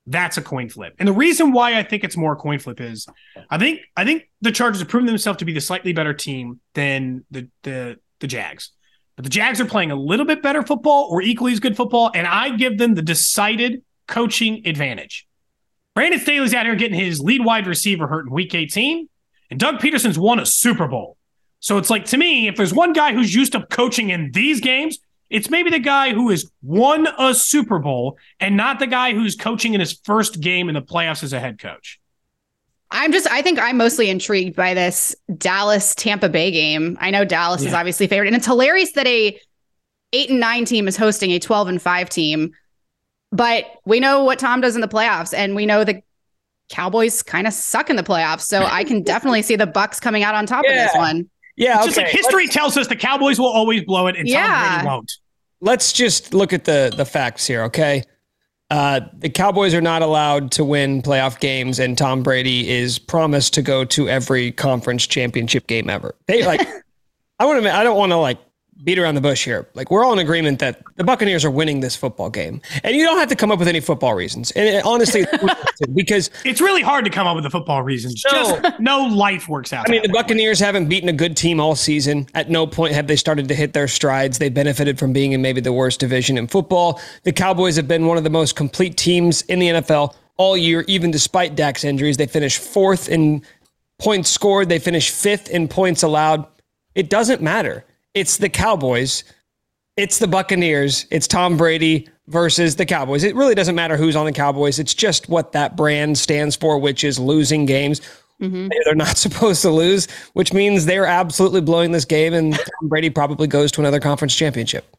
that's 0.06 0.36
a 0.36 0.42
coin 0.42 0.68
flip. 0.68 0.94
And 0.98 1.06
the 1.06 1.12
reason 1.12 1.52
why 1.52 1.78
I 1.78 1.82
think 1.82 2.04
it's 2.04 2.16
more 2.16 2.32
a 2.32 2.36
coin 2.36 2.58
flip 2.58 2.80
is 2.80 3.06
I 3.48 3.58
think 3.58 3.80
I 3.96 4.04
think 4.04 4.28
the 4.40 4.50
Chargers 4.50 4.80
have 4.80 4.88
proven 4.88 5.06
themselves 5.06 5.38
to 5.38 5.44
be 5.44 5.52
the 5.52 5.60
slightly 5.60 5.92
better 5.92 6.14
team 6.14 6.60
than 6.74 7.24
the 7.30 7.48
the 7.62 7.98
the 8.18 8.26
Jags. 8.26 8.72
But 9.20 9.24
the 9.24 9.30
Jags 9.32 9.60
are 9.60 9.66
playing 9.66 9.90
a 9.90 9.96
little 9.96 10.24
bit 10.24 10.40
better 10.40 10.62
football 10.62 11.06
or 11.10 11.20
equally 11.20 11.52
as 11.52 11.60
good 11.60 11.76
football, 11.76 12.10
and 12.14 12.26
I 12.26 12.56
give 12.56 12.78
them 12.78 12.94
the 12.94 13.02
decided 13.02 13.82
coaching 14.08 14.66
advantage. 14.66 15.28
Brandon 15.94 16.18
Staley's 16.18 16.54
out 16.54 16.64
here 16.64 16.74
getting 16.74 16.98
his 16.98 17.20
lead 17.20 17.44
wide 17.44 17.66
receiver 17.66 18.06
hurt 18.06 18.24
in 18.24 18.32
week 18.32 18.54
18, 18.54 19.10
and 19.50 19.60
Doug 19.60 19.78
Pederson's 19.78 20.18
won 20.18 20.40
a 20.40 20.46
Super 20.46 20.88
Bowl. 20.88 21.18
So 21.58 21.76
it's 21.76 21.90
like 21.90 22.06
to 22.06 22.16
me, 22.16 22.48
if 22.48 22.56
there's 22.56 22.72
one 22.72 22.94
guy 22.94 23.12
who's 23.12 23.34
used 23.34 23.52
to 23.52 23.66
coaching 23.66 24.08
in 24.08 24.30
these 24.32 24.58
games, 24.58 24.98
it's 25.28 25.50
maybe 25.50 25.68
the 25.68 25.80
guy 25.80 26.14
who 26.14 26.30
has 26.30 26.50
won 26.62 27.06
a 27.18 27.34
Super 27.34 27.78
Bowl 27.78 28.16
and 28.40 28.56
not 28.56 28.78
the 28.78 28.86
guy 28.86 29.12
who's 29.12 29.36
coaching 29.36 29.74
in 29.74 29.80
his 29.80 30.00
first 30.02 30.40
game 30.40 30.70
in 30.70 30.74
the 30.74 30.80
playoffs 30.80 31.22
as 31.22 31.34
a 31.34 31.40
head 31.40 31.58
coach. 31.58 31.99
I'm 32.92 33.12
just, 33.12 33.30
I 33.30 33.42
think 33.42 33.58
I'm 33.58 33.76
mostly 33.76 34.10
intrigued 34.10 34.56
by 34.56 34.74
this 34.74 35.14
Dallas 35.38 35.94
Tampa 35.94 36.28
Bay 36.28 36.50
game. 36.50 36.98
I 37.00 37.10
know 37.10 37.24
Dallas 37.24 37.62
yeah. 37.62 37.68
is 37.68 37.74
obviously 37.74 38.06
favored, 38.06 38.26
and 38.26 38.36
it's 38.36 38.46
hilarious 38.46 38.92
that 38.92 39.06
a 39.06 39.38
eight 40.12 40.30
and 40.30 40.40
nine 40.40 40.64
team 40.64 40.88
is 40.88 40.96
hosting 40.96 41.30
a 41.30 41.38
12 41.38 41.68
and 41.68 41.82
five 41.82 42.08
team. 42.08 42.52
But 43.32 43.66
we 43.84 44.00
know 44.00 44.24
what 44.24 44.40
Tom 44.40 44.60
does 44.60 44.74
in 44.74 44.80
the 44.80 44.88
playoffs, 44.88 45.32
and 45.32 45.54
we 45.54 45.66
know 45.66 45.84
the 45.84 46.02
Cowboys 46.68 47.22
kind 47.22 47.46
of 47.46 47.52
suck 47.52 47.90
in 47.90 47.96
the 47.96 48.02
playoffs. 48.02 48.42
So 48.42 48.62
I 48.64 48.82
can 48.82 49.02
definitely 49.02 49.42
see 49.42 49.56
the 49.56 49.66
Bucks 49.66 50.00
coming 50.00 50.24
out 50.24 50.34
on 50.34 50.46
top 50.46 50.64
yeah. 50.64 50.72
of 50.72 50.88
this 50.88 50.96
one. 50.96 51.30
Yeah, 51.56 51.76
it's 51.76 51.80
okay. 51.80 51.86
just 51.86 51.96
like 51.98 52.08
history 52.08 52.44
Let's, 52.44 52.54
tells 52.54 52.76
us 52.76 52.88
the 52.88 52.96
Cowboys 52.96 53.38
will 53.38 53.52
always 53.52 53.84
blow 53.84 54.08
it, 54.08 54.16
and 54.16 54.26
yeah. 54.26 54.46
Tom 54.46 54.74
Brady 54.74 54.88
won't. 54.88 55.12
Let's 55.60 55.92
just 55.92 56.34
look 56.34 56.52
at 56.52 56.64
the 56.64 56.92
the 56.96 57.04
facts 57.04 57.46
here, 57.46 57.62
okay? 57.64 58.02
Uh, 58.70 59.00
the 59.18 59.28
Cowboys 59.28 59.74
are 59.74 59.80
not 59.80 60.00
allowed 60.00 60.52
to 60.52 60.64
win 60.64 61.02
playoff 61.02 61.40
games, 61.40 61.80
and 61.80 61.98
Tom 61.98 62.22
Brady 62.22 62.70
is 62.70 62.98
promised 62.98 63.52
to 63.54 63.62
go 63.62 63.84
to 63.86 64.08
every 64.08 64.52
conference 64.52 65.06
championship 65.06 65.66
game 65.66 65.90
ever. 65.90 66.14
They 66.26 66.46
like, 66.46 66.60
I 67.40 67.46
want 67.46 67.62
to. 67.64 67.74
I 67.74 67.82
don't 67.82 67.96
want 67.96 68.12
to 68.12 68.16
like 68.16 68.38
beat 68.84 68.98
around 68.98 69.14
the 69.14 69.20
bush 69.20 69.44
here. 69.44 69.68
Like 69.74 69.90
we're 69.90 70.04
all 70.04 70.12
in 70.12 70.18
agreement 70.18 70.58
that 70.60 70.82
the 70.96 71.04
Buccaneers 71.04 71.44
are 71.44 71.50
winning 71.50 71.80
this 71.80 71.96
football 71.96 72.30
game, 72.30 72.60
and 72.82 72.96
you 72.96 73.04
don't 73.04 73.18
have 73.18 73.28
to 73.28 73.36
come 73.36 73.50
up 73.50 73.58
with 73.58 73.68
any 73.68 73.80
football 73.80 74.14
reasons. 74.14 74.50
And 74.52 74.68
it, 74.68 74.84
honestly, 74.84 75.26
because 75.94 76.30
it's 76.44 76.60
really 76.60 76.82
hard 76.82 77.04
to 77.04 77.10
come 77.10 77.26
up 77.26 77.34
with 77.34 77.44
the 77.44 77.50
football 77.50 77.82
reasons. 77.82 78.24
No, 78.32 78.60
Just 78.60 78.80
no 78.80 79.04
life 79.04 79.48
works 79.48 79.72
out. 79.72 79.88
I 79.88 79.92
mean, 79.92 80.02
the 80.02 80.08
Buccaneers 80.08 80.60
way. 80.60 80.66
haven't 80.66 80.88
beaten 80.88 81.08
a 81.08 81.12
good 81.12 81.36
team 81.36 81.60
all 81.60 81.76
season. 81.76 82.26
At 82.34 82.50
no 82.50 82.66
point 82.66 82.94
have 82.94 83.06
they 83.06 83.16
started 83.16 83.48
to 83.48 83.54
hit 83.54 83.72
their 83.72 83.88
strides. 83.88 84.38
They 84.38 84.48
benefited 84.48 84.98
from 84.98 85.12
being 85.12 85.32
in 85.32 85.42
maybe 85.42 85.60
the 85.60 85.72
worst 85.72 86.00
division 86.00 86.38
in 86.38 86.46
football. 86.46 87.00
The 87.24 87.32
Cowboys 87.32 87.76
have 87.76 87.88
been 87.88 88.06
one 88.06 88.16
of 88.16 88.24
the 88.24 88.30
most 88.30 88.56
complete 88.56 88.96
teams 88.96 89.42
in 89.42 89.58
the 89.58 89.68
NFL 89.68 90.14
all 90.36 90.56
year, 90.56 90.84
even 90.88 91.10
despite 91.10 91.54
Dak's 91.54 91.84
injuries. 91.84 92.16
They 92.16 92.26
finished 92.26 92.58
fourth 92.58 93.08
in 93.08 93.42
points 93.98 94.30
scored. 94.30 94.68
They 94.68 94.78
finished 94.78 95.14
fifth 95.14 95.50
in 95.50 95.68
points 95.68 96.02
allowed. 96.02 96.46
It 96.94 97.10
doesn't 97.10 97.42
matter 97.42 97.84
it's 98.14 98.38
the 98.38 98.48
Cowboys, 98.48 99.24
it's 99.96 100.18
the 100.18 100.26
Buccaneers, 100.26 101.06
it's 101.10 101.26
Tom 101.26 101.56
Brady 101.56 102.08
versus 102.26 102.76
the 102.76 102.86
Cowboys. 102.86 103.24
It 103.24 103.34
really 103.34 103.54
doesn't 103.54 103.74
matter 103.74 103.96
who's 103.96 104.16
on 104.16 104.24
the 104.24 104.32
Cowboys. 104.32 104.78
It's 104.78 104.94
just 104.94 105.28
what 105.28 105.52
that 105.52 105.76
brand 105.76 106.16
stands 106.16 106.56
for, 106.56 106.78
which 106.78 107.04
is 107.04 107.18
losing 107.18 107.66
games. 107.66 108.00
Mm-hmm. 108.40 108.68
They're 108.84 108.94
not 108.94 109.16
supposed 109.16 109.62
to 109.62 109.70
lose, 109.70 110.08
which 110.32 110.52
means 110.52 110.86
they're 110.86 111.06
absolutely 111.06 111.60
blowing 111.60 111.92
this 111.92 112.04
game, 112.04 112.32
and 112.32 112.54
Tom 112.54 112.88
Brady 112.88 113.10
probably 113.10 113.46
goes 113.46 113.70
to 113.72 113.80
another 113.80 114.00
conference 114.00 114.34
championship. 114.34 114.96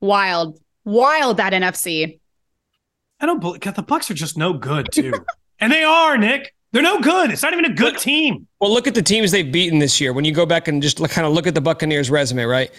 Wild, 0.00 0.58
wild 0.84 1.36
that 1.38 1.52
NFC. 1.52 2.18
I 3.20 3.26
don't 3.26 3.40
believe 3.40 3.60
the 3.60 3.82
Bucks 3.82 4.10
are 4.10 4.14
just 4.14 4.36
no 4.36 4.52
good 4.52 4.88
too, 4.90 5.12
and 5.60 5.72
they 5.72 5.84
are 5.84 6.18
Nick. 6.18 6.54
They're 6.72 6.82
no 6.82 7.00
good. 7.00 7.30
It's 7.30 7.42
not 7.42 7.52
even 7.52 7.66
a 7.66 7.74
good 7.74 7.98
team. 7.98 8.46
Well, 8.60 8.72
look 8.72 8.86
at 8.86 8.94
the 8.94 9.02
teams 9.02 9.30
they've 9.30 9.50
beaten 9.50 9.78
this 9.78 10.00
year. 10.00 10.12
When 10.14 10.24
you 10.24 10.32
go 10.32 10.46
back 10.46 10.68
and 10.68 10.82
just 10.82 11.00
look, 11.00 11.10
kind 11.10 11.26
of 11.26 11.32
look 11.34 11.46
at 11.46 11.54
the 11.54 11.60
Buccaneers' 11.60 12.10
resume, 12.10 12.44
right? 12.44 12.70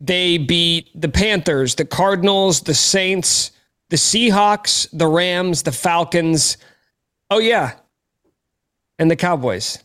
They 0.00 0.36
beat 0.36 0.90
the 1.00 1.08
Panthers, 1.08 1.76
the 1.76 1.84
Cardinals, 1.84 2.60
the 2.62 2.74
Saints, 2.74 3.52
the 3.88 3.96
Seahawks, 3.96 4.88
the 4.92 5.06
Rams, 5.06 5.62
the 5.62 5.72
Falcons. 5.72 6.58
Oh 7.30 7.38
yeah, 7.38 7.74
and 8.98 9.10
the 9.10 9.16
Cowboys. 9.16 9.78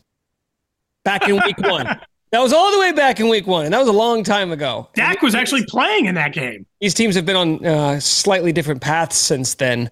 Back 1.04 1.28
in 1.28 1.36
Week 1.36 1.58
One. 1.58 2.00
That 2.32 2.40
was 2.40 2.54
all 2.54 2.72
the 2.72 2.78
way 2.78 2.92
back 2.92 3.20
in 3.20 3.28
Week 3.28 3.46
One, 3.46 3.66
and 3.66 3.74
that 3.74 3.78
was 3.78 3.88
a 3.88 3.92
long 3.92 4.24
time 4.24 4.52
ago. 4.52 4.88
Dak 4.94 5.20
was 5.20 5.34
actually 5.34 5.66
playing 5.66 6.06
in 6.06 6.14
that 6.14 6.32
game. 6.32 6.64
These 6.80 6.94
teams 6.94 7.14
have 7.14 7.26
been 7.26 7.36
on 7.36 7.66
uh, 7.66 8.00
slightly 8.00 8.52
different 8.52 8.80
paths 8.80 9.18
since 9.18 9.52
then 9.52 9.90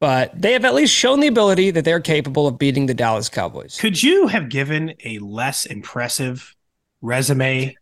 but 0.00 0.40
they 0.40 0.52
have 0.52 0.64
at 0.64 0.74
least 0.74 0.94
shown 0.94 1.20
the 1.20 1.26
ability 1.26 1.70
that 1.72 1.84
they're 1.84 2.00
capable 2.00 2.46
of 2.46 2.58
beating 2.58 2.86
the 2.86 2.94
Dallas 2.94 3.28
Cowboys. 3.28 3.78
Could 3.80 4.02
you 4.02 4.28
have 4.28 4.48
given 4.48 4.94
a 5.04 5.18
less 5.18 5.66
impressive 5.66 6.54
resume 7.00 7.74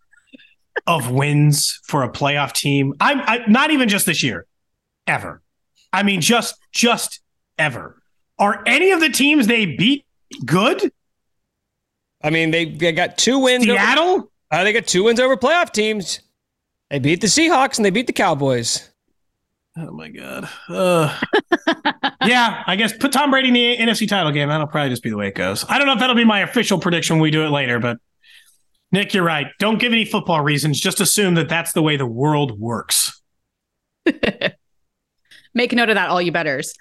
of 0.86 1.10
wins 1.10 1.80
for 1.84 2.02
a 2.02 2.10
playoff 2.10 2.52
team? 2.52 2.94
I'm 3.00 3.20
I, 3.20 3.44
not 3.48 3.70
even 3.70 3.88
just 3.88 4.06
this 4.06 4.22
year, 4.22 4.46
ever. 5.06 5.42
I 5.92 6.02
mean, 6.02 6.20
just 6.20 6.56
just 6.72 7.20
ever. 7.58 8.02
Are 8.38 8.62
any 8.66 8.90
of 8.90 9.00
the 9.00 9.08
teams 9.08 9.46
they 9.46 9.66
beat 9.66 10.04
good? 10.44 10.92
I 12.22 12.30
mean, 12.30 12.50
they, 12.50 12.66
they 12.66 12.92
got 12.92 13.18
two 13.18 13.38
wins. 13.38 13.64
Seattle. 13.64 14.04
Over, 14.04 14.28
uh, 14.50 14.64
they 14.64 14.72
got 14.72 14.86
two 14.86 15.04
wins 15.04 15.20
over 15.20 15.36
playoff 15.36 15.72
teams. 15.72 16.20
They 16.90 16.98
beat 16.98 17.20
the 17.20 17.26
Seahawks 17.26 17.78
and 17.78 17.84
they 17.84 17.90
beat 17.90 18.06
the 18.06 18.12
Cowboys. 18.12 18.90
Oh 19.78 19.92
my 19.92 20.08
god. 20.08 20.48
Uh, 20.68 21.18
yeah, 22.24 22.64
I 22.66 22.76
guess 22.76 22.96
put 22.96 23.12
Tom 23.12 23.30
Brady 23.30 23.48
in 23.48 23.54
the 23.54 23.76
NFC 23.76 24.08
title 24.08 24.32
game. 24.32 24.48
That'll 24.48 24.66
probably 24.66 24.90
just 24.90 25.02
be 25.02 25.10
the 25.10 25.16
way 25.16 25.28
it 25.28 25.34
goes. 25.34 25.64
I 25.68 25.76
don't 25.78 25.86
know 25.86 25.92
if 25.92 25.98
that'll 25.98 26.16
be 26.16 26.24
my 26.24 26.40
official 26.40 26.78
prediction 26.78 27.16
when 27.16 27.22
we 27.22 27.30
do 27.30 27.44
it 27.44 27.50
later, 27.50 27.78
but 27.78 27.98
Nick, 28.92 29.12
you're 29.12 29.24
right. 29.24 29.48
Don't 29.58 29.78
give 29.78 29.92
any 29.92 30.04
football 30.04 30.40
reasons. 30.40 30.80
Just 30.80 31.00
assume 31.00 31.34
that 31.34 31.48
that's 31.48 31.72
the 31.72 31.82
way 31.82 31.96
the 31.96 32.06
world 32.06 32.58
works. 32.58 33.20
Make 35.54 35.72
note 35.72 35.90
of 35.90 35.96
that, 35.96 36.08
all 36.08 36.22
you 36.22 36.32
betters. 36.32 36.74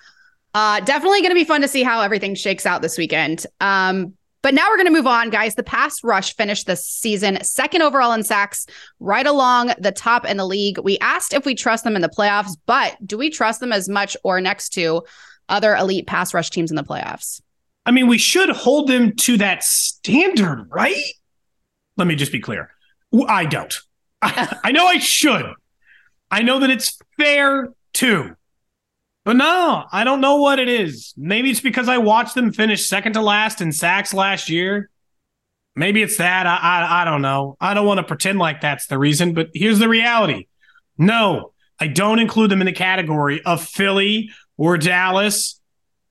Uh, 0.53 0.79
definitely 0.79 1.19
going 1.19 1.31
to 1.31 1.35
be 1.35 1.43
fun 1.43 1.61
to 1.61 1.67
see 1.67 1.83
how 1.83 2.01
everything 2.01 2.35
shakes 2.35 2.65
out 2.65 2.81
this 2.81 2.97
weekend. 2.97 3.45
Um, 3.59 4.13
but 4.45 4.53
now 4.53 4.69
we're 4.69 4.77
going 4.77 4.85
to 4.85 4.93
move 4.93 5.07
on, 5.07 5.31
guys. 5.31 5.55
The 5.55 5.63
pass 5.63 6.03
rush 6.03 6.35
finished 6.35 6.67
the 6.67 6.75
season 6.75 7.43
second 7.43 7.81
overall 7.81 8.11
in 8.11 8.23
sacks, 8.23 8.67
right 8.99 9.25
along 9.25 9.71
the 9.79 9.91
top 9.91 10.23
in 10.23 10.37
the 10.37 10.45
league. 10.45 10.77
We 10.77 10.99
asked 10.99 11.33
if 11.33 11.47
we 11.47 11.55
trust 11.55 11.83
them 11.83 11.95
in 11.95 12.03
the 12.03 12.09
playoffs, 12.09 12.55
but 12.67 12.95
do 13.03 13.17
we 13.17 13.31
trust 13.31 13.59
them 13.59 13.73
as 13.73 13.89
much 13.89 14.15
or 14.23 14.39
next 14.39 14.69
to 14.73 15.01
other 15.49 15.75
elite 15.75 16.05
pass 16.05 16.31
rush 16.31 16.51
teams 16.51 16.69
in 16.69 16.75
the 16.75 16.83
playoffs? 16.83 17.41
I 17.87 17.91
mean, 17.91 18.07
we 18.07 18.19
should 18.19 18.49
hold 18.49 18.87
them 18.87 19.15
to 19.15 19.37
that 19.37 19.63
standard, 19.63 20.67
right? 20.69 21.01
Let 21.97 22.05
me 22.05 22.13
just 22.13 22.31
be 22.31 22.39
clear. 22.39 22.69
I 23.27 23.47
don't. 23.47 23.75
I, 24.21 24.59
I 24.65 24.71
know 24.73 24.85
I 24.85 24.99
should. 24.99 25.47
I 26.29 26.43
know 26.43 26.59
that 26.59 26.69
it's 26.69 26.99
fair 27.17 27.73
too. 27.93 28.35
But 29.25 29.37
no, 29.37 29.85
I 29.91 30.03
don't 30.03 30.21
know 30.21 30.37
what 30.37 30.59
it 30.59 30.69
is. 30.69 31.13
Maybe 31.17 31.49
it's 31.49 31.59
because 31.59 31.89
I 31.89 31.97
watched 31.97 32.35
them 32.35 32.53
finish 32.53 32.87
second 32.87 33.13
to 33.13 33.21
last 33.21 33.59
in 33.59 33.71
sacks 33.71 34.13
last 34.13 34.49
year. 34.49 34.91
Maybe 35.75 36.03
it's 36.03 36.17
that. 36.17 36.45
I, 36.45 36.55
I, 36.55 37.01
I 37.01 37.05
don't 37.05 37.23
know. 37.23 37.57
I 37.59 37.73
don't 37.73 37.87
want 37.87 37.97
to 37.97 38.03
pretend 38.03 38.37
like 38.37 38.61
that's 38.61 38.85
the 38.85 38.99
reason, 38.99 39.33
but 39.33 39.49
here's 39.53 39.79
the 39.79 39.89
reality. 39.89 40.47
No, 40.97 41.53
I 41.79 41.87
don't 41.87 42.19
include 42.19 42.51
them 42.51 42.61
in 42.61 42.67
the 42.67 42.71
category 42.71 43.41
of 43.43 43.63
Philly 43.63 44.29
or 44.57 44.77
Dallas. 44.77 45.59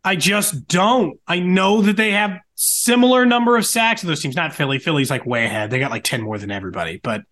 I 0.03 0.17
just 0.17 0.67
don't. 0.67 1.19
I 1.27 1.39
know 1.39 1.83
that 1.83 1.97
they 1.97 2.11
have 2.11 2.41
similar 2.57 3.25
number 3.25 3.57
of 3.57 3.65
sacks 3.65 4.01
to 4.01 4.09
those 4.09 4.21
teams. 4.21 4.37
Not 4.37 4.53
Philly. 4.53 4.79
Philly's 4.81 5.09
like 5.09 5.25
way 5.25 5.45
ahead. 5.45 5.71
They 5.71 5.79
got 5.79 5.93
like 5.93 6.05
10 6.05 6.21
more 6.21 6.37
than 6.37 6.51
everybody, 6.51 7.01
but 7.03 7.23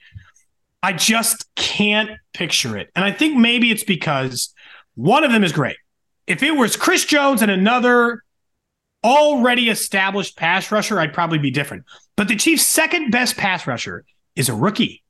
I 0.82 0.92
just 0.92 1.52
can't 1.54 2.10
picture 2.32 2.76
it. 2.76 2.90
And 2.96 3.04
I 3.04 3.12
think 3.12 3.36
maybe 3.36 3.70
it's 3.70 3.84
because 3.84 4.51
one 4.94 5.24
of 5.24 5.32
them 5.32 5.44
is 5.44 5.52
great. 5.52 5.76
If 6.26 6.42
it 6.42 6.52
was 6.52 6.76
Chris 6.76 7.04
Jones 7.04 7.42
and 7.42 7.50
another 7.50 8.22
already 9.04 9.68
established 9.68 10.36
pass 10.36 10.70
rusher, 10.70 11.00
I'd 11.00 11.12
probably 11.12 11.38
be 11.38 11.50
different. 11.50 11.84
But 12.16 12.28
the 12.28 12.36
Chiefs' 12.36 12.66
second 12.66 13.10
best 13.10 13.36
pass 13.36 13.66
rusher 13.66 14.04
is 14.36 14.48
a 14.48 14.54
rookie, 14.54 15.02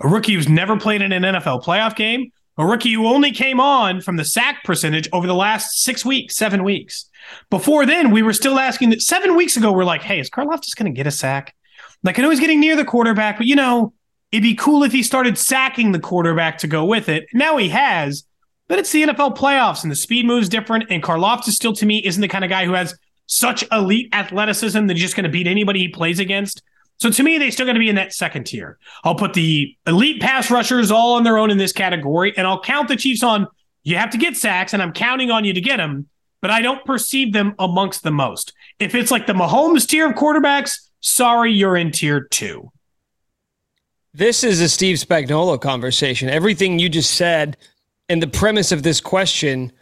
a 0.00 0.08
rookie 0.08 0.34
who's 0.34 0.48
never 0.48 0.78
played 0.78 1.02
in 1.02 1.12
an 1.12 1.22
NFL 1.22 1.64
playoff 1.64 1.96
game, 1.96 2.30
a 2.58 2.66
rookie 2.66 2.92
who 2.92 3.06
only 3.06 3.32
came 3.32 3.60
on 3.60 4.00
from 4.00 4.16
the 4.16 4.24
sack 4.24 4.62
percentage 4.64 5.08
over 5.12 5.26
the 5.26 5.34
last 5.34 5.82
six 5.82 6.04
weeks, 6.04 6.36
seven 6.36 6.62
weeks. 6.62 7.08
Before 7.48 7.86
then, 7.86 8.10
we 8.10 8.22
were 8.22 8.32
still 8.32 8.58
asking 8.58 8.90
that 8.90 9.00
seven 9.00 9.36
weeks 9.36 9.56
ago, 9.56 9.72
we're 9.72 9.84
like, 9.84 10.02
hey, 10.02 10.20
is 10.20 10.28
Karloff 10.28 10.62
just 10.62 10.76
going 10.76 10.92
to 10.92 10.96
get 10.96 11.06
a 11.06 11.10
sack? 11.10 11.54
Like, 12.02 12.18
I 12.18 12.22
know 12.22 12.30
he's 12.30 12.40
getting 12.40 12.60
near 12.60 12.76
the 12.76 12.84
quarterback, 12.84 13.38
but 13.38 13.46
you 13.46 13.56
know, 13.56 13.94
it'd 14.32 14.42
be 14.42 14.54
cool 14.54 14.84
if 14.84 14.92
he 14.92 15.02
started 15.02 15.38
sacking 15.38 15.92
the 15.92 15.98
quarterback 15.98 16.58
to 16.58 16.66
go 16.66 16.84
with 16.84 17.08
it. 17.08 17.26
Now 17.32 17.56
he 17.56 17.68
has. 17.70 18.24
But 18.70 18.78
it's 18.78 18.92
the 18.92 19.02
NFL 19.02 19.36
playoffs 19.36 19.82
and 19.82 19.90
the 19.90 19.96
speed 19.96 20.24
moves 20.24 20.48
different. 20.48 20.84
And 20.90 21.02
Karlaftis 21.02 21.54
still, 21.54 21.72
to 21.72 21.84
me, 21.84 22.06
isn't 22.06 22.20
the 22.20 22.28
kind 22.28 22.44
of 22.44 22.50
guy 22.50 22.66
who 22.66 22.74
has 22.74 22.96
such 23.26 23.64
elite 23.72 24.14
athleticism 24.14 24.86
that 24.86 24.94
he's 24.94 25.02
just 25.02 25.16
going 25.16 25.24
to 25.24 25.28
beat 25.28 25.48
anybody 25.48 25.80
he 25.80 25.88
plays 25.88 26.20
against. 26.20 26.62
So 27.00 27.10
to 27.10 27.22
me, 27.24 27.36
they 27.36 27.50
still 27.50 27.66
going 27.66 27.74
to 27.74 27.80
be 27.80 27.88
in 27.88 27.96
that 27.96 28.12
second 28.12 28.44
tier. 28.44 28.78
I'll 29.02 29.16
put 29.16 29.34
the 29.34 29.76
elite 29.88 30.22
pass 30.22 30.52
rushers 30.52 30.92
all 30.92 31.14
on 31.14 31.24
their 31.24 31.36
own 31.36 31.50
in 31.50 31.58
this 31.58 31.72
category, 31.72 32.32
and 32.36 32.46
I'll 32.46 32.62
count 32.62 32.86
the 32.86 32.94
Chiefs 32.94 33.24
on 33.24 33.48
you 33.82 33.96
have 33.96 34.10
to 34.10 34.18
get 34.18 34.36
sacks, 34.36 34.72
and 34.72 34.80
I'm 34.80 34.92
counting 34.92 35.32
on 35.32 35.44
you 35.44 35.52
to 35.52 35.60
get 35.60 35.78
them, 35.78 36.08
but 36.40 36.52
I 36.52 36.62
don't 36.62 36.84
perceive 36.84 37.32
them 37.32 37.56
amongst 37.58 38.04
the 38.04 38.12
most. 38.12 38.52
If 38.78 38.94
it's 38.94 39.10
like 39.10 39.26
the 39.26 39.32
Mahomes 39.32 39.88
tier 39.88 40.08
of 40.08 40.14
quarterbacks, 40.14 40.78
sorry, 41.00 41.50
you're 41.50 41.76
in 41.76 41.90
tier 41.90 42.20
two. 42.20 42.70
This 44.14 44.44
is 44.44 44.60
a 44.60 44.68
Steve 44.68 44.98
Spagnuolo 44.98 45.60
conversation. 45.60 46.28
Everything 46.28 46.78
you 46.78 46.88
just 46.88 47.14
said 47.14 47.56
and 48.10 48.20
the 48.20 48.26
premise 48.26 48.72
of 48.72 48.82
this 48.82 49.00
question, 49.00 49.72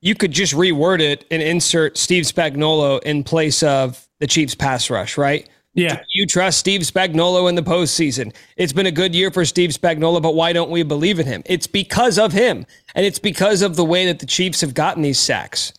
you 0.00 0.14
could 0.14 0.30
just 0.30 0.54
reword 0.54 1.00
it 1.00 1.26
and 1.30 1.42
insert 1.42 1.98
Steve 1.98 2.24
Spagnuolo 2.24 3.02
in 3.02 3.24
place 3.24 3.62
of 3.62 4.08
the 4.20 4.26
Chiefs 4.26 4.54
pass 4.54 4.88
rush, 4.88 5.18
right? 5.18 5.48
Yeah. 5.74 5.96
Do 5.96 6.02
you 6.10 6.26
trust 6.26 6.58
Steve 6.58 6.82
Spagnuolo 6.82 7.48
in 7.48 7.56
the 7.56 7.62
postseason? 7.62 8.34
It's 8.56 8.72
been 8.72 8.86
a 8.86 8.92
good 8.92 9.14
year 9.14 9.32
for 9.32 9.44
Steve 9.44 9.70
Spagnuolo, 9.70 10.22
but 10.22 10.34
why 10.34 10.52
don't 10.52 10.70
we 10.70 10.84
believe 10.84 11.18
in 11.18 11.26
him? 11.26 11.42
It's 11.44 11.66
because 11.66 12.18
of 12.18 12.32
him, 12.32 12.66
and 12.94 13.04
it's 13.04 13.18
because 13.18 13.62
of 13.62 13.76
the 13.76 13.84
way 13.84 14.06
that 14.06 14.20
the 14.20 14.26
Chiefs 14.26 14.60
have 14.60 14.72
gotten 14.72 15.02
these 15.02 15.18
sacks. 15.18 15.72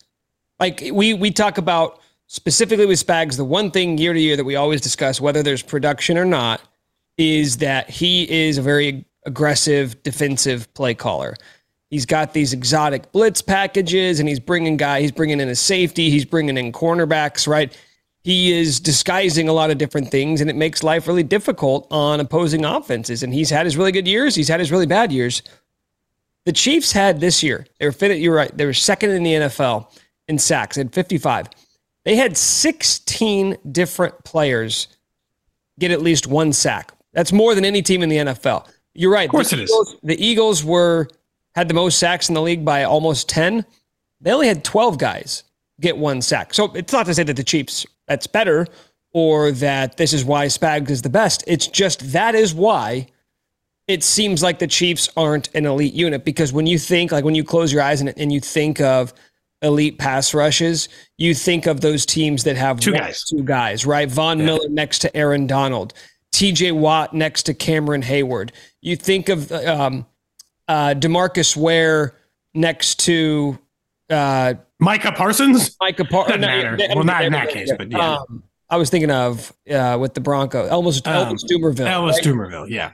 Like 0.60 0.82
we 0.92 1.14
we 1.14 1.30
talk 1.30 1.58
about 1.58 2.00
specifically 2.26 2.86
with 2.86 3.04
Spags, 3.04 3.36
the 3.36 3.44
one 3.44 3.70
thing 3.70 3.98
year 3.98 4.12
to 4.12 4.20
year 4.20 4.36
that 4.36 4.44
we 4.44 4.56
always 4.56 4.80
discuss, 4.80 5.20
whether 5.20 5.42
there's 5.42 5.62
production 5.62 6.16
or 6.18 6.24
not, 6.24 6.60
is 7.16 7.58
that 7.58 7.90
he 7.90 8.30
is 8.30 8.58
a 8.58 8.62
very 8.62 9.04
aggressive 9.24 10.02
defensive 10.02 10.72
play 10.74 10.94
caller. 10.94 11.36
He's 11.92 12.06
got 12.06 12.32
these 12.32 12.54
exotic 12.54 13.12
blitz 13.12 13.42
packages, 13.42 14.18
and 14.18 14.26
he's 14.26 14.40
bringing 14.40 14.78
guy. 14.78 15.02
He's 15.02 15.12
bringing 15.12 15.40
in 15.40 15.50
a 15.50 15.54
safety. 15.54 16.08
He's 16.08 16.24
bringing 16.24 16.56
in 16.56 16.72
cornerbacks. 16.72 17.46
Right. 17.46 17.76
He 18.22 18.50
is 18.50 18.80
disguising 18.80 19.46
a 19.46 19.52
lot 19.52 19.70
of 19.70 19.76
different 19.76 20.10
things, 20.10 20.40
and 20.40 20.48
it 20.48 20.56
makes 20.56 20.82
life 20.82 21.06
really 21.06 21.22
difficult 21.22 21.86
on 21.90 22.18
opposing 22.18 22.64
offenses. 22.64 23.22
And 23.22 23.34
he's 23.34 23.50
had 23.50 23.66
his 23.66 23.76
really 23.76 23.92
good 23.92 24.08
years. 24.08 24.34
He's 24.34 24.48
had 24.48 24.58
his 24.58 24.72
really 24.72 24.86
bad 24.86 25.12
years. 25.12 25.42
The 26.46 26.52
Chiefs 26.52 26.92
had 26.92 27.20
this 27.20 27.42
year. 27.42 27.66
They 27.78 27.84
were 27.84 27.92
fit. 27.92 28.18
You're 28.18 28.34
right. 28.34 28.56
They 28.56 28.64
were 28.64 28.72
second 28.72 29.10
in 29.10 29.22
the 29.22 29.34
NFL 29.34 29.94
in 30.28 30.38
sacks 30.38 30.78
at 30.78 30.94
55. 30.94 31.48
They 32.06 32.16
had 32.16 32.38
16 32.38 33.58
different 33.70 34.24
players 34.24 34.88
get 35.78 35.90
at 35.90 36.00
least 36.00 36.26
one 36.26 36.54
sack. 36.54 36.90
That's 37.12 37.34
more 37.34 37.54
than 37.54 37.66
any 37.66 37.82
team 37.82 38.02
in 38.02 38.08
the 38.08 38.16
NFL. 38.16 38.66
You're 38.94 39.12
right. 39.12 39.26
Of 39.26 39.32
course 39.32 39.50
the 39.50 39.58
it 39.60 39.64
Eagles, 39.64 39.92
is. 39.92 40.00
The 40.02 40.24
Eagles 40.24 40.64
were 40.64 41.08
had 41.54 41.68
the 41.68 41.74
most 41.74 41.98
sacks 41.98 42.28
in 42.28 42.34
the 42.34 42.42
league 42.42 42.64
by 42.64 42.84
almost 42.84 43.28
10. 43.28 43.64
They 44.20 44.32
only 44.32 44.48
had 44.48 44.64
12 44.64 44.98
guys 44.98 45.44
get 45.80 45.96
one 45.96 46.22
sack. 46.22 46.54
So 46.54 46.72
it's 46.74 46.92
not 46.92 47.06
to 47.06 47.14
say 47.14 47.22
that 47.24 47.36
the 47.36 47.42
Chiefs 47.44 47.84
that's 48.06 48.26
better 48.26 48.66
or 49.12 49.50
that 49.52 49.96
this 49.96 50.12
is 50.12 50.24
why 50.24 50.46
Spags 50.46 50.90
is 50.90 51.02
the 51.02 51.08
best. 51.10 51.42
It's 51.46 51.66
just 51.66 52.12
that 52.12 52.34
is 52.34 52.54
why 52.54 53.06
it 53.88 54.02
seems 54.04 54.42
like 54.42 54.58
the 54.60 54.66
Chiefs 54.66 55.08
aren't 55.16 55.52
an 55.54 55.66
elite 55.66 55.92
unit 55.92 56.24
because 56.24 56.52
when 56.52 56.66
you 56.66 56.78
think 56.78 57.10
like 57.12 57.24
when 57.24 57.34
you 57.34 57.42
close 57.44 57.72
your 57.72 57.82
eyes 57.82 58.00
and, 58.00 58.14
and 58.16 58.32
you 58.32 58.40
think 58.40 58.80
of 58.80 59.12
elite 59.60 59.98
pass 59.98 60.32
rushes, 60.34 60.88
you 61.18 61.34
think 61.34 61.66
of 61.66 61.80
those 61.80 62.06
teams 62.06 62.44
that 62.44 62.56
have 62.56 62.80
Two 62.80 62.92
one, 62.92 63.00
guys. 63.00 63.24
two 63.24 63.42
guys, 63.42 63.84
right? 63.84 64.08
Von 64.10 64.38
Yeah. 64.38 64.46
Miller 64.46 64.68
next 64.68 65.00
to 65.00 65.16
Aaron 65.16 65.46
Donald, 65.46 65.94
TJ 66.32 66.72
Watt 66.72 67.12
next 67.12 67.42
to 67.44 67.54
Cameron 67.54 68.02
Heyward. 68.02 68.50
You 68.80 68.96
think 68.96 69.28
of 69.28 69.50
um, 69.52 70.06
uh, 70.68 70.94
Demarcus 70.96 71.56
Ware 71.56 72.14
next 72.54 73.00
to 73.00 73.58
uh, 74.10 74.54
Micah 74.78 75.12
Parsons? 75.12 75.76
Micah 75.80 76.04
Par- 76.04 76.26
Doesn't 76.28 76.40
no, 76.40 76.46
matter. 76.46 76.76
Well, 76.94 77.04
not 77.04 77.24
in 77.24 77.32
that 77.32 77.48
case, 77.50 77.72
but 77.76 77.90
yeah. 77.90 78.16
Um, 78.18 78.42
I 78.70 78.76
was 78.76 78.88
thinking 78.90 79.10
of 79.10 79.52
uh, 79.70 79.98
with 80.00 80.14
the 80.14 80.20
Bronco, 80.20 80.68
Elvis, 80.68 81.06
Um, 81.06 81.34
Elvis 81.36 81.44
Dumervil. 81.44 81.86
Elvis 81.86 82.12
right? 82.12 82.22
Dumervil. 82.24 82.70
Yeah. 82.70 82.92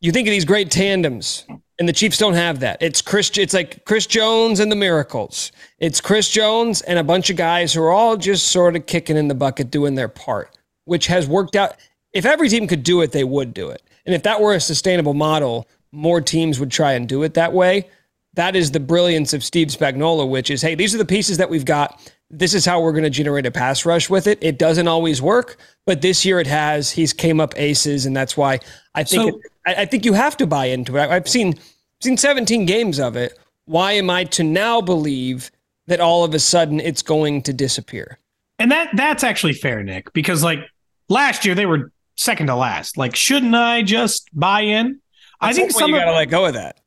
you 0.00 0.10
think 0.12 0.26
of 0.26 0.32
these 0.32 0.44
great 0.44 0.70
tandems, 0.70 1.46
and 1.78 1.88
the 1.88 1.92
Chiefs 1.92 2.18
don't 2.18 2.34
have 2.34 2.58
that. 2.60 2.82
It's 2.82 3.00
Chris. 3.00 3.30
It's 3.38 3.54
like 3.54 3.84
Chris 3.84 4.06
Jones 4.06 4.58
and 4.58 4.70
the 4.70 4.76
Miracles. 4.76 5.52
It's 5.78 6.00
Chris 6.00 6.28
Jones 6.28 6.82
and 6.82 6.98
a 6.98 7.04
bunch 7.04 7.30
of 7.30 7.36
guys 7.36 7.72
who 7.72 7.82
are 7.82 7.92
all 7.92 8.16
just 8.16 8.48
sort 8.48 8.74
of 8.74 8.86
kicking 8.86 9.16
in 9.16 9.28
the 9.28 9.34
bucket, 9.34 9.70
doing 9.70 9.94
their 9.94 10.08
part, 10.08 10.56
which 10.86 11.06
has 11.06 11.28
worked 11.28 11.54
out. 11.56 11.76
If 12.12 12.26
every 12.26 12.48
team 12.48 12.66
could 12.66 12.82
do 12.82 13.00
it, 13.00 13.12
they 13.12 13.24
would 13.24 13.54
do 13.54 13.70
it. 13.70 13.82
And 14.04 14.14
if 14.14 14.24
that 14.24 14.40
were 14.40 14.54
a 14.54 14.60
sustainable 14.60 15.14
model, 15.14 15.68
more 15.92 16.20
teams 16.20 16.58
would 16.58 16.70
try 16.70 16.92
and 16.92 17.08
do 17.08 17.22
it 17.22 17.34
that 17.34 17.52
way. 17.52 17.88
That 18.34 18.56
is 18.56 18.70
the 18.70 18.80
brilliance 18.80 19.34
of 19.34 19.44
Steve 19.44 19.68
Spagnuolo, 19.68 20.28
which 20.28 20.50
is, 20.50 20.62
hey, 20.62 20.74
these 20.74 20.94
are 20.94 20.98
the 20.98 21.04
pieces 21.04 21.36
that 21.36 21.50
we've 21.50 21.66
got. 21.66 22.10
This 22.30 22.54
is 22.54 22.64
how 22.64 22.80
we're 22.80 22.92
going 22.92 23.04
to 23.04 23.10
generate 23.10 23.44
a 23.44 23.50
pass 23.50 23.84
rush 23.84 24.08
with 24.08 24.26
it. 24.26 24.38
It 24.40 24.58
doesn't 24.58 24.88
always 24.88 25.20
work, 25.20 25.58
but 25.84 26.00
this 26.00 26.24
year 26.24 26.40
it 26.40 26.46
has. 26.46 26.90
He's 26.90 27.12
came 27.12 27.40
up 27.40 27.52
aces, 27.58 28.06
and 28.06 28.16
that's 28.16 28.36
why 28.36 28.60
I 28.94 29.04
think 29.04 29.32
so, 29.32 29.38
it, 29.38 29.52
I, 29.66 29.82
I 29.82 29.84
think 29.84 30.06
you 30.06 30.14
have 30.14 30.36
to 30.38 30.46
buy 30.46 30.66
into 30.66 30.96
it. 30.96 31.10
I've 31.10 31.28
seen 31.28 31.54
seen 32.00 32.16
17 32.16 32.64
games 32.64 32.98
of 32.98 33.16
it. 33.16 33.38
Why 33.66 33.92
am 33.92 34.08
I 34.08 34.24
to 34.24 34.42
now 34.42 34.80
believe 34.80 35.50
that 35.88 36.00
all 36.00 36.24
of 36.24 36.32
a 36.32 36.38
sudden 36.38 36.80
it's 36.80 37.02
going 37.02 37.42
to 37.42 37.52
disappear? 37.52 38.18
And 38.58 38.70
that 38.70 38.88
that's 38.94 39.24
actually 39.24 39.52
fair, 39.52 39.82
Nick, 39.82 40.10
because 40.14 40.42
like 40.42 40.60
last 41.10 41.44
year 41.44 41.54
they 41.54 41.66
were 41.66 41.92
second 42.16 42.46
to 42.46 42.56
last. 42.56 42.96
Like, 42.96 43.14
shouldn't 43.14 43.54
I 43.54 43.82
just 43.82 44.28
buy 44.32 44.62
in? 44.62 45.01
I 45.42 45.52
think 45.52 45.72
some 45.72 45.90
you 45.90 45.96
got 45.96 46.06
to 46.06 46.12
let 46.12 46.26
go 46.26 46.46
of 46.46 46.54
that. 46.54 46.78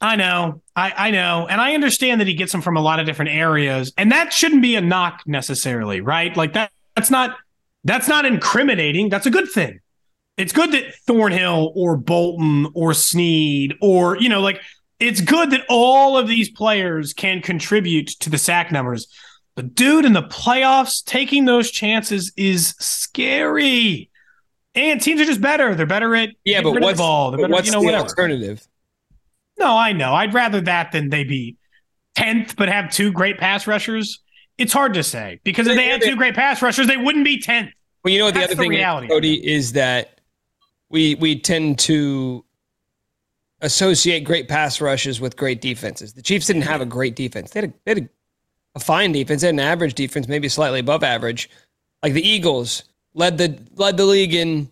I 0.00 0.16
know, 0.16 0.62
I, 0.74 0.92
I 0.96 1.10
know, 1.12 1.46
and 1.48 1.60
I 1.60 1.74
understand 1.74 2.20
that 2.20 2.26
he 2.26 2.34
gets 2.34 2.50
them 2.50 2.60
from 2.60 2.76
a 2.76 2.80
lot 2.80 2.98
of 2.98 3.06
different 3.06 3.30
areas, 3.30 3.92
and 3.96 4.10
that 4.10 4.32
shouldn't 4.32 4.60
be 4.60 4.74
a 4.74 4.80
knock 4.80 5.22
necessarily, 5.26 6.00
right? 6.00 6.36
Like 6.36 6.54
that. 6.54 6.72
That's 6.96 7.10
not 7.10 7.36
that's 7.84 8.08
not 8.08 8.26
incriminating. 8.26 9.08
That's 9.08 9.26
a 9.26 9.30
good 9.30 9.50
thing. 9.50 9.80
It's 10.36 10.52
good 10.52 10.72
that 10.72 10.94
Thornhill 11.06 11.72
or 11.74 11.96
Bolton 11.96 12.68
or 12.74 12.94
Sneed 12.94 13.74
or 13.80 14.16
you 14.18 14.28
know, 14.28 14.40
like 14.40 14.60
it's 14.98 15.20
good 15.20 15.50
that 15.50 15.64
all 15.68 16.16
of 16.16 16.28
these 16.28 16.50
players 16.50 17.12
can 17.12 17.42
contribute 17.42 18.08
to 18.20 18.30
the 18.30 18.38
sack 18.38 18.72
numbers. 18.72 19.06
But 19.54 19.74
dude, 19.74 20.04
in 20.04 20.12
the 20.12 20.22
playoffs, 20.22 21.04
taking 21.04 21.44
those 21.44 21.70
chances 21.70 22.32
is 22.36 22.74
scary. 22.78 24.10
And 24.74 25.00
teams 25.00 25.20
are 25.20 25.24
just 25.24 25.40
better. 25.40 25.74
They're 25.74 25.86
better 25.86 26.14
at 26.14 26.30
yeah, 26.44 26.62
but 26.62 26.80
what's, 26.80 26.98
the 26.98 27.36
better, 27.36 27.52
what's 27.52 27.66
you 27.66 27.72
know, 27.72 27.80
the 27.80 27.86
whatever. 27.86 28.04
alternative? 28.04 28.66
No, 29.58 29.76
I 29.76 29.92
know. 29.92 30.14
I'd 30.14 30.32
rather 30.32 30.60
that 30.62 30.92
than 30.92 31.10
they 31.10 31.24
be 31.24 31.56
tenth, 32.14 32.56
but 32.56 32.68
have 32.68 32.90
two 32.90 33.12
great 33.12 33.38
pass 33.38 33.66
rushers. 33.66 34.20
It's 34.58 34.72
hard 34.72 34.94
to 34.94 35.02
say 35.02 35.40
because 35.44 35.66
if 35.66 35.76
they 35.76 35.88
had 35.88 36.02
two 36.02 36.16
great 36.16 36.34
pass 36.34 36.62
rushers, 36.62 36.86
they 36.86 36.96
wouldn't 36.96 37.24
be 37.24 37.40
tenth. 37.40 37.70
Well, 38.04 38.12
you 38.12 38.18
know 38.18 38.26
what 38.26 38.34
the 38.34 38.44
other 38.44 38.54
the 38.54 38.62
thing, 38.62 38.70
reality 38.70 39.08
Cody, 39.08 39.46
is 39.46 39.72
that 39.72 40.20
we 40.88 41.14
we 41.16 41.38
tend 41.38 41.78
to 41.80 42.44
associate 43.60 44.20
great 44.20 44.48
pass 44.48 44.80
rushes 44.80 45.20
with 45.20 45.36
great 45.36 45.60
defenses. 45.60 46.12
The 46.12 46.22
Chiefs 46.22 46.46
didn't 46.46 46.62
have 46.62 46.80
a 46.80 46.86
great 46.86 47.14
defense. 47.14 47.50
They 47.50 47.60
had 47.60 47.70
a, 47.70 47.74
they 47.84 47.90
had 47.94 47.98
a, 47.98 48.08
a 48.76 48.80
fine 48.80 49.12
defense. 49.12 49.42
They 49.42 49.48
had 49.48 49.54
an 49.54 49.60
average 49.60 49.94
defense, 49.94 50.28
maybe 50.28 50.48
slightly 50.48 50.80
above 50.80 51.02
average. 51.04 51.48
Like 52.02 52.12
the 52.12 52.26
Eagles 52.26 52.84
led 53.14 53.38
the 53.38 53.58
led 53.74 53.96
the 53.96 54.04
league 54.04 54.34
in 54.34 54.70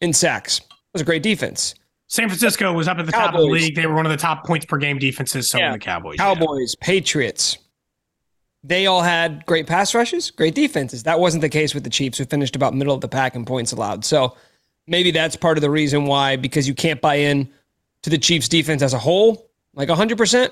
in 0.00 0.12
sacks. 0.12 0.58
It 0.58 0.66
was 0.92 1.02
a 1.02 1.04
great 1.04 1.22
defense. 1.22 1.74
San 2.08 2.28
Francisco 2.28 2.72
was 2.72 2.88
up 2.88 2.98
at 2.98 3.06
the 3.06 3.12
Cowboys. 3.12 3.26
top 3.26 3.34
of 3.36 3.40
the 3.40 3.46
league. 3.46 3.76
They 3.76 3.86
were 3.86 3.94
one 3.94 4.04
of 4.04 4.10
the 4.10 4.18
top 4.18 4.44
points 4.44 4.66
per 4.66 4.78
game 4.78 4.98
defenses. 4.98 5.48
So 5.48 5.58
yeah. 5.58 5.72
the 5.72 5.78
Cowboys. 5.78 6.16
Cowboys, 6.16 6.74
yeah. 6.80 6.84
Patriots. 6.84 7.58
They 8.64 8.86
all 8.86 9.00
had 9.00 9.46
great 9.46 9.66
pass 9.66 9.94
rushes, 9.94 10.30
great 10.30 10.54
defenses. 10.54 11.04
That 11.04 11.20
wasn't 11.20 11.40
the 11.42 11.48
case 11.48 11.72
with 11.72 11.84
the 11.84 11.90
Chiefs, 11.90 12.18
who 12.18 12.24
finished 12.24 12.56
about 12.56 12.74
middle 12.74 12.94
of 12.94 13.00
the 13.00 13.08
pack 13.08 13.34
in 13.36 13.44
points 13.44 13.72
allowed. 13.72 14.04
So 14.04 14.36
maybe 14.86 15.12
that's 15.12 15.36
part 15.36 15.56
of 15.56 15.62
the 15.62 15.70
reason 15.70 16.04
why, 16.04 16.36
because 16.36 16.66
you 16.66 16.74
can't 16.74 17.00
buy 17.00 17.14
in 17.14 17.48
to 18.02 18.10
the 18.10 18.18
Chiefs 18.18 18.48
defense 18.48 18.82
as 18.82 18.92
a 18.92 18.98
whole, 18.98 19.48
like 19.74 19.88
100%, 19.88 20.50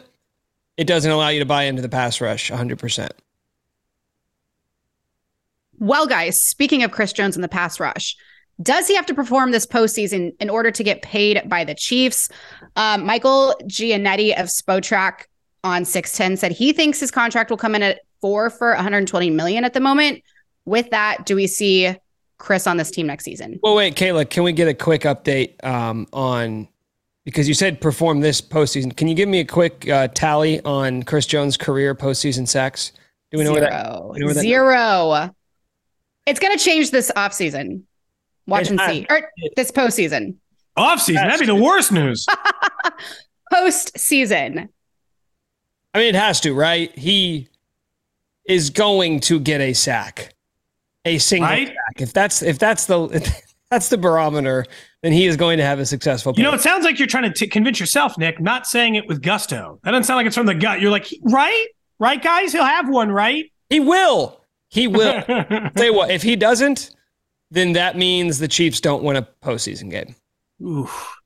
it 0.76 0.86
doesn't 0.86 1.10
allow 1.10 1.28
you 1.28 1.40
to 1.40 1.44
buy 1.44 1.64
into 1.64 1.82
the 1.82 1.88
pass 1.88 2.20
rush 2.20 2.50
100%. 2.50 3.10
Well, 5.78 6.06
guys, 6.06 6.42
speaking 6.42 6.82
of 6.82 6.90
Chris 6.90 7.12
Jones 7.12 7.36
and 7.36 7.44
the 7.44 7.48
pass 7.48 7.78
rush, 7.78 8.16
does 8.60 8.88
he 8.88 8.96
have 8.96 9.06
to 9.06 9.14
perform 9.14 9.52
this 9.52 9.66
postseason 9.66 10.34
in 10.40 10.50
order 10.50 10.70
to 10.70 10.82
get 10.82 11.02
paid 11.02 11.48
by 11.48 11.64
the 11.64 11.74
Chiefs? 11.74 12.28
Um, 12.76 13.06
Michael 13.06 13.54
Ginnitti 13.64 14.38
of 14.38 14.46
Spotrac 14.46 15.26
on 15.62 15.84
610 15.84 16.36
said 16.36 16.52
he 16.52 16.72
thinks 16.72 16.98
his 16.98 17.10
contract 17.10 17.50
will 17.50 17.56
come 17.56 17.74
in 17.74 17.82
at 17.82 18.00
four 18.20 18.50
for 18.50 18.74
120 18.74 19.30
million 19.30 19.64
at 19.64 19.74
the 19.74 19.80
moment. 19.80 20.22
With 20.64 20.90
that, 20.90 21.24
do 21.24 21.36
we 21.36 21.46
see 21.46 21.94
Chris 22.38 22.66
on 22.66 22.76
this 22.76 22.90
team 22.90 23.06
next 23.06 23.24
season? 23.24 23.60
Well, 23.62 23.76
wait, 23.76 23.94
Kayla, 23.94 24.28
can 24.28 24.42
we 24.42 24.52
get 24.52 24.68
a 24.68 24.74
quick 24.74 25.02
update 25.02 25.62
um, 25.64 26.06
on 26.12 26.68
because 27.24 27.46
you 27.46 27.54
said 27.54 27.80
perform 27.80 28.20
this 28.20 28.40
postseason? 28.40 28.96
Can 28.96 29.06
you 29.06 29.14
give 29.14 29.28
me 29.28 29.40
a 29.40 29.44
quick 29.44 29.88
uh, 29.88 30.08
tally 30.08 30.60
on 30.64 31.04
Chris 31.04 31.26
Jones' 31.26 31.56
career 31.56 31.94
postseason 31.94 32.46
sacks? 32.48 32.92
Do 33.30 33.38
we 33.38 33.44
know 33.44 33.54
Zero. 33.54 33.60
where 33.60 33.70
that? 33.70 34.14
You 34.14 34.20
know 34.20 34.26
where 34.26 34.34
that 34.34 34.40
Zero. 34.40 35.34
It's 36.28 36.40
going 36.40 36.56
to 36.56 36.62
change 36.62 36.90
this 36.90 37.10
offseason. 37.16 37.82
Watch 38.46 38.68
and 38.68 38.80
see. 38.80 39.06
Or 39.08 39.30
this 39.56 39.70
postseason. 39.70 40.36
Offseason. 40.76 41.14
That'd 41.14 41.40
be 41.40 41.46
the 41.46 41.54
worst 41.54 41.90
news. 41.90 42.26
postseason. 43.52 44.68
I 45.94 45.98
mean, 45.98 46.08
it 46.08 46.14
has 46.14 46.40
to, 46.42 46.54
right? 46.54 46.96
He 46.96 47.48
is 48.46 48.70
going 48.70 49.20
to 49.20 49.40
get 49.40 49.60
a 49.60 49.72
sack, 49.72 50.34
a 51.04 51.18
single 51.18 51.48
right? 51.48 51.68
sack. 51.68 52.00
If 52.00 52.12
that's 52.12 52.42
if 52.42 52.58
that's 52.58 52.86
the 52.86 53.04
if 53.12 53.42
that's 53.70 53.88
the 53.88 53.98
barometer, 53.98 54.64
then 55.02 55.12
he 55.12 55.26
is 55.26 55.36
going 55.36 55.58
to 55.58 55.64
have 55.64 55.78
a 55.78 55.86
successful. 55.86 56.34
You 56.36 56.42
know, 56.42 56.52
it 56.52 56.60
sounds 56.60 56.84
like 56.84 56.98
you're 56.98 57.08
trying 57.08 57.24
to 57.24 57.32
t- 57.32 57.48
convince 57.48 57.80
yourself, 57.80 58.16
Nick. 58.18 58.40
Not 58.40 58.66
saying 58.66 58.94
it 58.94 59.08
with 59.08 59.22
gusto. 59.22 59.80
That 59.82 59.92
doesn't 59.92 60.04
sound 60.04 60.18
like 60.18 60.26
it's 60.26 60.36
from 60.36 60.46
the 60.46 60.54
gut. 60.54 60.80
You're 60.80 60.90
like, 60.90 61.08
right, 61.22 61.66
right, 61.98 62.22
guys. 62.22 62.52
He'll 62.52 62.64
have 62.64 62.88
one, 62.88 63.10
right? 63.10 63.50
He 63.70 63.80
will. 63.80 64.37
He 64.68 64.86
will. 64.86 65.22
Say 65.76 65.90
what? 65.90 66.10
If 66.10 66.22
he 66.22 66.36
doesn't, 66.36 66.94
then 67.50 67.72
that 67.72 67.96
means 67.96 68.38
the 68.38 68.48
Chiefs 68.48 68.80
don't 68.80 69.02
win 69.02 69.16
a 69.16 69.28
postseason 69.42 69.90
game. 69.90 70.14
Oof. 70.62 71.16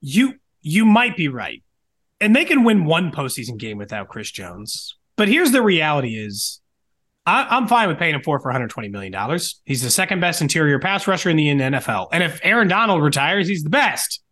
You 0.00 0.34
you 0.60 0.84
might 0.84 1.16
be 1.16 1.28
right. 1.28 1.62
And 2.20 2.34
they 2.34 2.44
can 2.44 2.64
win 2.64 2.84
one 2.84 3.12
postseason 3.12 3.58
game 3.58 3.78
without 3.78 4.08
Chris 4.08 4.30
Jones. 4.30 4.96
But 5.16 5.28
here's 5.28 5.52
the 5.52 5.62
reality 5.62 6.16
is 6.16 6.60
I, 7.26 7.56
am 7.56 7.66
fine 7.66 7.88
with 7.88 7.98
paying 7.98 8.14
him 8.14 8.22
four 8.22 8.38
for 8.40 8.52
$120 8.52 8.90
million. 8.90 9.12
He's 9.64 9.82
the 9.82 9.90
second 9.90 10.20
best 10.20 10.40
interior 10.40 10.78
pass 10.78 11.06
rusher 11.06 11.28
in 11.28 11.36
the 11.36 11.48
NFL. 11.48 12.08
And 12.12 12.22
if 12.22 12.40
Aaron 12.42 12.68
Donald 12.68 13.02
retires, 13.02 13.48
he's 13.48 13.64
the 13.64 13.70
best. 13.70 14.22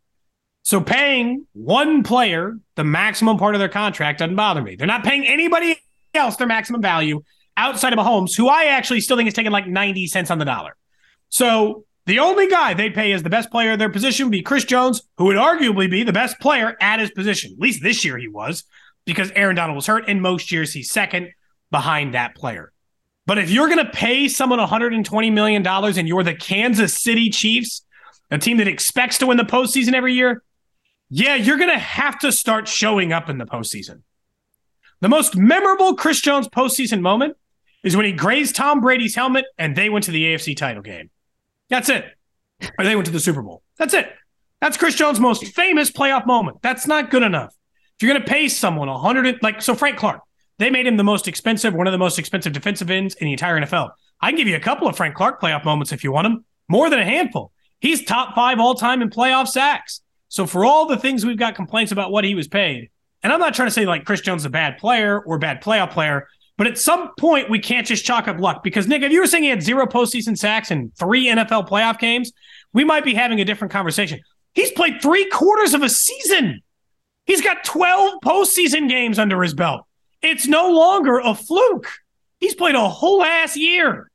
So 0.62 0.80
paying 0.80 1.46
one 1.52 2.04
player 2.04 2.56
the 2.76 2.84
maximum 2.84 3.36
part 3.36 3.54
of 3.54 3.58
their 3.58 3.68
contract 3.68 4.20
doesn't 4.20 4.36
bother 4.36 4.62
me. 4.62 4.76
They're 4.76 4.86
not 4.86 5.04
paying 5.04 5.26
anybody 5.26 5.76
else 6.14 6.36
their 6.36 6.46
maximum 6.46 6.80
value 6.80 7.22
outside 7.56 7.92
of 7.92 7.98
Mahomes, 7.98 8.36
who 8.36 8.48
I 8.48 8.64
actually 8.64 9.00
still 9.00 9.16
think 9.16 9.28
is 9.28 9.34
taking 9.34 9.52
like 9.52 9.66
90 9.66 10.06
cents 10.06 10.30
on 10.30 10.38
the 10.38 10.44
dollar. 10.44 10.76
So 11.28 11.84
the 12.06 12.18
only 12.18 12.48
guy 12.48 12.74
they'd 12.74 12.94
pay 12.94 13.12
as 13.12 13.22
the 13.22 13.30
best 13.30 13.50
player 13.50 13.76
their 13.76 13.90
position 13.90 14.26
would 14.26 14.32
be 14.32 14.42
Chris 14.42 14.64
Jones, 14.64 15.02
who 15.16 15.24
would 15.26 15.36
arguably 15.36 15.90
be 15.90 16.02
the 16.02 16.12
best 16.12 16.38
player 16.38 16.76
at 16.80 17.00
his 17.00 17.10
position. 17.10 17.52
At 17.52 17.60
least 17.60 17.82
this 17.82 18.04
year 18.04 18.18
he 18.18 18.28
was, 18.28 18.64
because 19.04 19.30
Aaron 19.34 19.56
Donald 19.56 19.76
was 19.76 19.86
hurt. 19.86 20.08
In 20.08 20.20
most 20.20 20.52
years, 20.52 20.72
he's 20.72 20.90
second 20.90 21.30
behind 21.70 22.14
that 22.14 22.34
player. 22.34 22.72
But 23.26 23.38
if 23.38 23.50
you're 23.50 23.68
going 23.68 23.84
to 23.84 23.90
pay 23.90 24.28
someone 24.28 24.58
$120 24.58 25.32
million 25.32 25.66
and 25.66 26.08
you're 26.08 26.22
the 26.22 26.34
Kansas 26.34 26.94
City 26.94 27.30
Chiefs, 27.30 27.86
a 28.30 28.38
team 28.38 28.58
that 28.58 28.68
expects 28.68 29.18
to 29.18 29.26
win 29.26 29.38
the 29.38 29.44
postseason 29.44 29.94
every 29.94 30.12
year, 30.12 30.42
yeah, 31.08 31.34
you're 31.34 31.56
going 31.56 31.70
to 31.70 31.78
have 31.78 32.18
to 32.18 32.32
start 32.32 32.68
showing 32.68 33.12
up 33.12 33.30
in 33.30 33.38
the 33.38 33.46
postseason. 33.46 34.02
The 35.00 35.08
most 35.08 35.36
memorable 35.36 35.94
Chris 35.96 36.20
Jones 36.20 36.48
postseason 36.48 37.00
moment 37.00 37.36
is 37.84 37.96
when 37.96 38.06
he 38.06 38.12
grazed 38.12 38.56
Tom 38.56 38.80
Brady's 38.80 39.14
helmet 39.14 39.44
and 39.58 39.76
they 39.76 39.88
went 39.88 40.06
to 40.06 40.10
the 40.10 40.24
AFC 40.24 40.56
title 40.56 40.82
game. 40.82 41.10
That's 41.68 41.88
it. 41.88 42.04
Or 42.78 42.84
they 42.84 42.96
went 42.96 43.06
to 43.06 43.12
the 43.12 43.20
Super 43.20 43.42
Bowl. 43.42 43.62
That's 43.78 43.94
it. 43.94 44.10
That's 44.60 44.76
Chris 44.76 44.94
Jones' 44.94 45.20
most 45.20 45.46
famous 45.54 45.90
playoff 45.90 46.26
moment. 46.26 46.62
That's 46.62 46.86
not 46.86 47.10
good 47.10 47.22
enough. 47.22 47.54
If 47.96 48.02
you're 48.02 48.12
going 48.12 48.24
to 48.24 48.28
pay 48.28 48.48
someone 48.48 48.88
a 48.88 48.98
hundred, 48.98 49.38
like 49.42 49.60
so, 49.60 49.74
Frank 49.74 49.98
Clark, 49.98 50.22
they 50.58 50.70
made 50.70 50.86
him 50.86 50.96
the 50.96 51.04
most 51.04 51.28
expensive, 51.28 51.74
one 51.74 51.86
of 51.86 51.92
the 51.92 51.98
most 51.98 52.18
expensive 52.18 52.52
defensive 52.52 52.90
ends 52.90 53.14
in 53.16 53.26
the 53.26 53.32
entire 53.32 53.60
NFL. 53.60 53.90
I 54.20 54.30
can 54.30 54.38
give 54.38 54.48
you 54.48 54.56
a 54.56 54.60
couple 54.60 54.88
of 54.88 54.96
Frank 54.96 55.14
Clark 55.14 55.40
playoff 55.40 55.64
moments 55.64 55.92
if 55.92 56.02
you 56.02 56.12
want 56.12 56.24
them, 56.24 56.44
more 56.68 56.88
than 56.88 56.98
a 56.98 57.04
handful. 57.04 57.52
He's 57.80 58.04
top 58.04 58.34
five 58.34 58.58
all 58.58 58.74
time 58.74 59.02
in 59.02 59.10
playoff 59.10 59.48
sacks. 59.48 60.00
So 60.28 60.46
for 60.46 60.64
all 60.64 60.86
the 60.86 60.96
things 60.96 61.26
we've 61.26 61.36
got 61.36 61.54
complaints 61.54 61.92
about 61.92 62.10
what 62.10 62.24
he 62.24 62.34
was 62.34 62.48
paid, 62.48 62.90
and 63.22 63.32
I'm 63.32 63.40
not 63.40 63.54
trying 63.54 63.68
to 63.68 63.72
say 63.72 63.84
like 63.84 64.04
Chris 64.04 64.20
Jones 64.20 64.42
is 64.42 64.46
a 64.46 64.50
bad 64.50 64.78
player 64.78 65.20
or 65.20 65.38
bad 65.38 65.62
playoff 65.62 65.90
player, 65.90 66.28
but 66.56 66.66
at 66.66 66.78
some 66.78 67.14
point, 67.18 67.50
we 67.50 67.58
can't 67.58 67.86
just 67.86 68.04
chalk 68.04 68.28
up 68.28 68.38
luck 68.38 68.62
because 68.62 68.86
Nick, 68.86 69.02
if 69.02 69.10
you 69.10 69.20
were 69.20 69.26
saying 69.26 69.42
he 69.42 69.48
had 69.48 69.62
zero 69.62 69.86
postseason 69.86 70.38
sacks 70.38 70.70
and 70.70 70.94
three 70.96 71.26
NFL 71.26 71.68
playoff 71.68 71.98
games, 71.98 72.32
we 72.72 72.84
might 72.84 73.04
be 73.04 73.14
having 73.14 73.40
a 73.40 73.44
different 73.44 73.72
conversation. 73.72 74.20
He's 74.54 74.70
played 74.70 75.02
three 75.02 75.28
quarters 75.30 75.74
of 75.74 75.82
a 75.82 75.88
season. 75.88 76.62
He's 77.26 77.42
got 77.42 77.64
12 77.64 78.20
postseason 78.24 78.88
games 78.88 79.18
under 79.18 79.42
his 79.42 79.54
belt. 79.54 79.86
It's 80.22 80.46
no 80.46 80.70
longer 80.70 81.18
a 81.18 81.34
fluke. 81.34 81.88
He's 82.38 82.54
played 82.54 82.74
a 82.76 82.88
whole 82.88 83.22
ass 83.22 83.56
year 83.56 84.10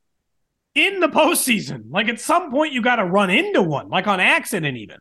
in 0.74 1.00
the 1.00 1.08
postseason. 1.08 1.84
Like 1.90 2.08
at 2.08 2.20
some 2.20 2.50
point, 2.50 2.72
you 2.72 2.80
got 2.80 2.96
to 2.96 3.04
run 3.04 3.28
into 3.28 3.62
one, 3.62 3.88
like 3.88 4.06
on 4.06 4.20
accident, 4.20 4.76
even. 4.78 4.98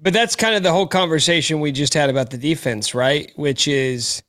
But 0.00 0.12
that's 0.12 0.36
kind 0.36 0.54
of 0.54 0.62
the 0.62 0.72
whole 0.72 0.86
conversation 0.86 1.60
we 1.60 1.72
just 1.72 1.94
had 1.94 2.10
about 2.10 2.30
the 2.30 2.38
defense, 2.38 2.94
right? 2.94 3.30
Which 3.36 3.68
is 3.68 4.22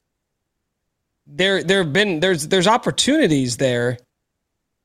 there 1.27 1.63
there 1.63 1.83
have 1.83 1.93
been 1.93 2.19
there's 2.19 2.47
there's 2.47 2.67
opportunities 2.67 3.57
there, 3.57 3.97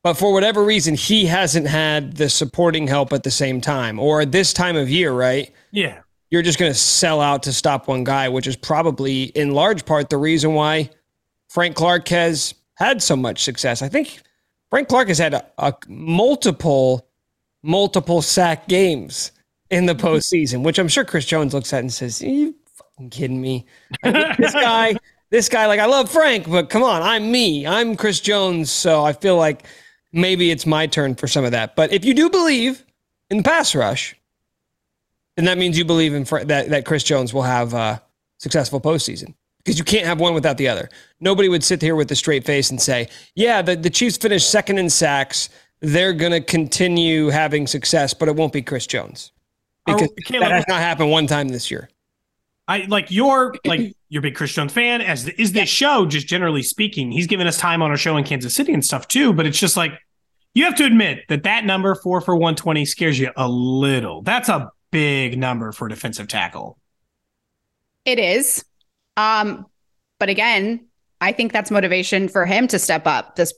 but 0.03 0.15
for 0.15 0.33
whatever 0.33 0.63
reason 0.63 0.95
he 0.95 1.25
hasn't 1.25 1.67
had 1.67 2.17
the 2.17 2.29
supporting 2.29 2.87
help 2.87 3.13
at 3.13 3.23
the 3.23 3.31
same 3.31 3.61
time 3.61 3.99
or 3.99 4.25
this 4.25 4.53
time 4.53 4.75
of 4.75 4.89
year, 4.89 5.11
right? 5.11 5.51
Yeah. 5.71 5.99
You're 6.29 6.41
just 6.41 6.57
going 6.57 6.71
to 6.71 6.77
sell 6.77 7.19
out 7.19 7.43
to 7.43 7.53
stop 7.53 7.89
one 7.89 8.05
guy, 8.05 8.29
which 8.29 8.47
is 8.47 8.55
probably 8.55 9.23
in 9.23 9.51
large 9.51 9.85
part 9.85 10.09
the 10.09 10.17
reason 10.17 10.53
why 10.53 10.89
Frank 11.49 11.75
Clark 11.75 12.07
has 12.07 12.53
had 12.75 13.03
so 13.03 13.17
much 13.17 13.43
success. 13.43 13.81
I 13.81 13.89
think 13.89 14.21
Frank 14.69 14.87
Clark 14.87 15.09
has 15.09 15.17
had 15.17 15.33
a, 15.33 15.45
a 15.57 15.73
multiple 15.87 17.05
multiple 17.63 18.21
sack 18.21 18.67
games 18.67 19.31
in 19.69 19.85
the 19.85 19.95
postseason, 19.95 20.63
which 20.63 20.79
I'm 20.79 20.87
sure 20.87 21.03
Chris 21.05 21.25
Jones 21.25 21.53
looks 21.53 21.73
at 21.73 21.79
and 21.79 21.91
says, 21.91 22.21
Are 22.21 22.27
you 22.27 22.55
fucking 22.75 23.09
kidding 23.09 23.41
me? 23.41 23.65
This 24.03 24.53
guy, 24.53 24.95
this 25.31 25.49
guy, 25.49 25.65
like 25.65 25.79
I 25.79 25.85
love 25.85 26.11
Frank, 26.11 26.47
but 26.47 26.69
come 26.69 26.83
on, 26.83 27.01
I'm 27.01 27.31
me. 27.31 27.65
I'm 27.65 27.95
Chris 27.95 28.19
Jones. 28.19 28.69
So 28.69 29.03
I 29.03 29.13
feel 29.13 29.37
like 29.37 29.65
maybe 30.11 30.51
it's 30.51 30.65
my 30.65 30.85
turn 30.85 31.15
for 31.15 31.27
some 31.27 31.45
of 31.45 31.51
that. 31.51 31.75
But 31.75 31.91
if 31.91 32.05
you 32.05 32.13
do 32.13 32.29
believe 32.29 32.85
in 33.29 33.37
the 33.37 33.43
pass 33.43 33.73
rush, 33.73 34.15
then 35.37 35.45
that 35.45 35.57
means 35.57 35.77
you 35.77 35.85
believe 35.85 36.13
in 36.13 36.25
Fra- 36.25 36.45
that, 36.45 36.69
that 36.69 36.85
Chris 36.85 37.03
Jones 37.03 37.33
will 37.33 37.43
have 37.43 37.73
a 37.73 38.03
successful 38.37 38.79
postseason. 38.79 39.33
Because 39.57 39.77
you 39.77 39.85
can't 39.85 40.07
have 40.07 40.19
one 40.19 40.33
without 40.33 40.57
the 40.57 40.67
other. 40.67 40.89
Nobody 41.19 41.47
would 41.47 41.63
sit 41.63 41.83
here 41.83 41.95
with 41.95 42.11
a 42.11 42.15
straight 42.15 42.43
face 42.43 42.71
and 42.71 42.81
say, 42.81 43.07
yeah, 43.35 43.61
the, 43.61 43.75
the 43.75 43.91
Chiefs 43.91 44.17
finished 44.17 44.49
second 44.49 44.79
in 44.79 44.89
sacks. 44.89 45.49
They're 45.81 46.13
going 46.13 46.31
to 46.31 46.41
continue 46.41 47.27
having 47.27 47.67
success, 47.67 48.11
but 48.13 48.27
it 48.27 48.35
won't 48.35 48.53
be 48.53 48.63
Chris 48.63 48.87
Jones 48.87 49.31
because 49.85 50.09
that 50.31 50.51
has 50.51 50.65
not 50.67 50.79
happened 50.79 51.11
one 51.11 51.27
time 51.27 51.47
this 51.49 51.69
year. 51.69 51.89
I 52.67 52.85
like 52.87 53.11
you're 53.11 53.55
like 53.65 53.95
you're 54.09 54.19
a 54.19 54.23
big 54.23 54.35
Chris 54.35 54.53
Jones 54.53 54.73
fan, 54.73 55.01
as 55.01 55.27
is 55.27 55.51
this 55.51 55.69
show, 55.69 56.05
just 56.05 56.27
generally 56.27 56.63
speaking. 56.63 57.11
He's 57.11 57.27
given 57.27 57.47
us 57.47 57.57
time 57.57 57.81
on 57.81 57.91
our 57.91 57.97
show 57.97 58.17
in 58.17 58.23
Kansas 58.23 58.55
City 58.55 58.73
and 58.73 58.83
stuff 58.83 59.07
too, 59.07 59.33
but 59.33 59.45
it's 59.45 59.59
just 59.59 59.77
like 59.77 59.93
you 60.53 60.65
have 60.65 60.75
to 60.75 60.85
admit 60.85 61.23
that 61.29 61.43
that 61.43 61.65
number 61.65 61.95
four 61.95 62.21
for 62.21 62.35
120 62.35 62.85
scares 62.85 63.19
you 63.19 63.31
a 63.35 63.47
little. 63.47 64.21
That's 64.21 64.49
a 64.49 64.71
big 64.91 65.37
number 65.37 65.71
for 65.71 65.87
defensive 65.87 66.27
tackle. 66.27 66.77
It 68.05 68.19
is. 68.19 68.65
Um, 69.17 69.65
but 70.19 70.29
again, 70.29 70.87
I 71.21 71.31
think 71.31 71.53
that's 71.53 71.71
motivation 71.71 72.27
for 72.27 72.45
him 72.45 72.67
to 72.67 72.79
step 72.79 73.07
up 73.07 73.35
this 73.35 73.53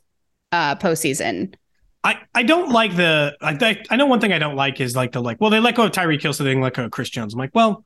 uh 0.51 0.75
postseason. 0.75 1.55
I, 2.03 2.19
I 2.35 2.43
don't 2.43 2.69
like 2.69 2.95
the 2.97 3.35
I, 3.41 3.81
I 3.89 3.95
know 3.95 4.05
one 4.05 4.19
thing 4.19 4.33
I 4.33 4.39
don't 4.39 4.55
like 4.55 4.81
is 4.81 4.95
like 4.95 5.13
the 5.13 5.21
like 5.21 5.39
well 5.39 5.49
they 5.49 5.59
let 5.59 5.75
go 5.75 5.85
of 5.85 5.91
Tyreek 5.91 6.21
Hill 6.21 6.33
so 6.33 6.43
they 6.43 6.53
let 6.55 6.73
go 6.73 6.85
of 6.85 6.91
Chris 6.91 7.09
Jones. 7.09 7.33
I'm 7.33 7.39
like 7.39 7.51
well 7.53 7.85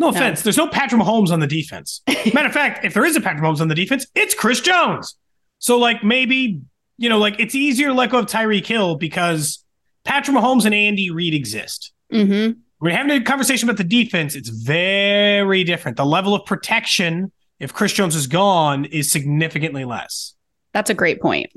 no 0.00 0.08
offense 0.08 0.42
there's 0.42 0.56
no 0.56 0.66
Patrick 0.66 1.00
Mahomes 1.00 1.30
on 1.30 1.38
the 1.38 1.46
defense. 1.46 2.02
Matter 2.34 2.48
of 2.48 2.52
fact 2.52 2.84
if 2.84 2.94
there 2.94 3.04
is 3.04 3.14
a 3.14 3.20
Patrick 3.20 3.42
Mahomes 3.42 3.60
on 3.60 3.68
the 3.68 3.74
defense 3.74 4.06
it's 4.14 4.34
Chris 4.34 4.60
Jones. 4.60 5.16
So 5.58 5.78
like 5.78 6.02
maybe 6.02 6.60
you 6.96 7.08
know 7.08 7.18
like 7.18 7.38
it's 7.38 7.54
easier 7.54 7.88
to 7.88 7.94
let 7.94 8.10
go 8.10 8.18
of 8.18 8.26
Tyreek 8.26 8.66
Hill 8.66 8.96
because 8.96 9.64
Patrick 10.04 10.36
Mahomes 10.36 10.64
and 10.64 10.74
Andy 10.74 11.10
Reid 11.10 11.34
exist. 11.34 11.92
Mm-hmm. 12.12 12.58
We're 12.80 12.96
having 12.96 13.12
a 13.12 13.22
conversation 13.22 13.68
about 13.68 13.76
the 13.76 13.84
defense. 13.84 14.34
It's 14.34 14.48
very 14.48 15.64
different. 15.64 15.98
The 15.98 16.06
level 16.06 16.34
of 16.34 16.46
protection 16.46 17.30
if 17.58 17.74
Chris 17.74 17.92
Jones 17.92 18.16
is 18.16 18.26
gone 18.26 18.86
is 18.86 19.12
significantly 19.12 19.84
less. 19.84 20.34
That's 20.72 20.88
a 20.88 20.94
great 20.94 21.20
point. 21.20 21.50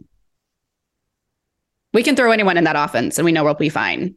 We 1.94 2.04
can 2.04 2.16
throw 2.16 2.32
anyone 2.32 2.58
in 2.58 2.66
that 2.66 2.76
offense 2.76 3.18
and 3.18 3.26
we 3.26 3.32
know 3.32 3.44
we'll 3.44 3.54
be 3.54 3.70
fine. 3.70 4.16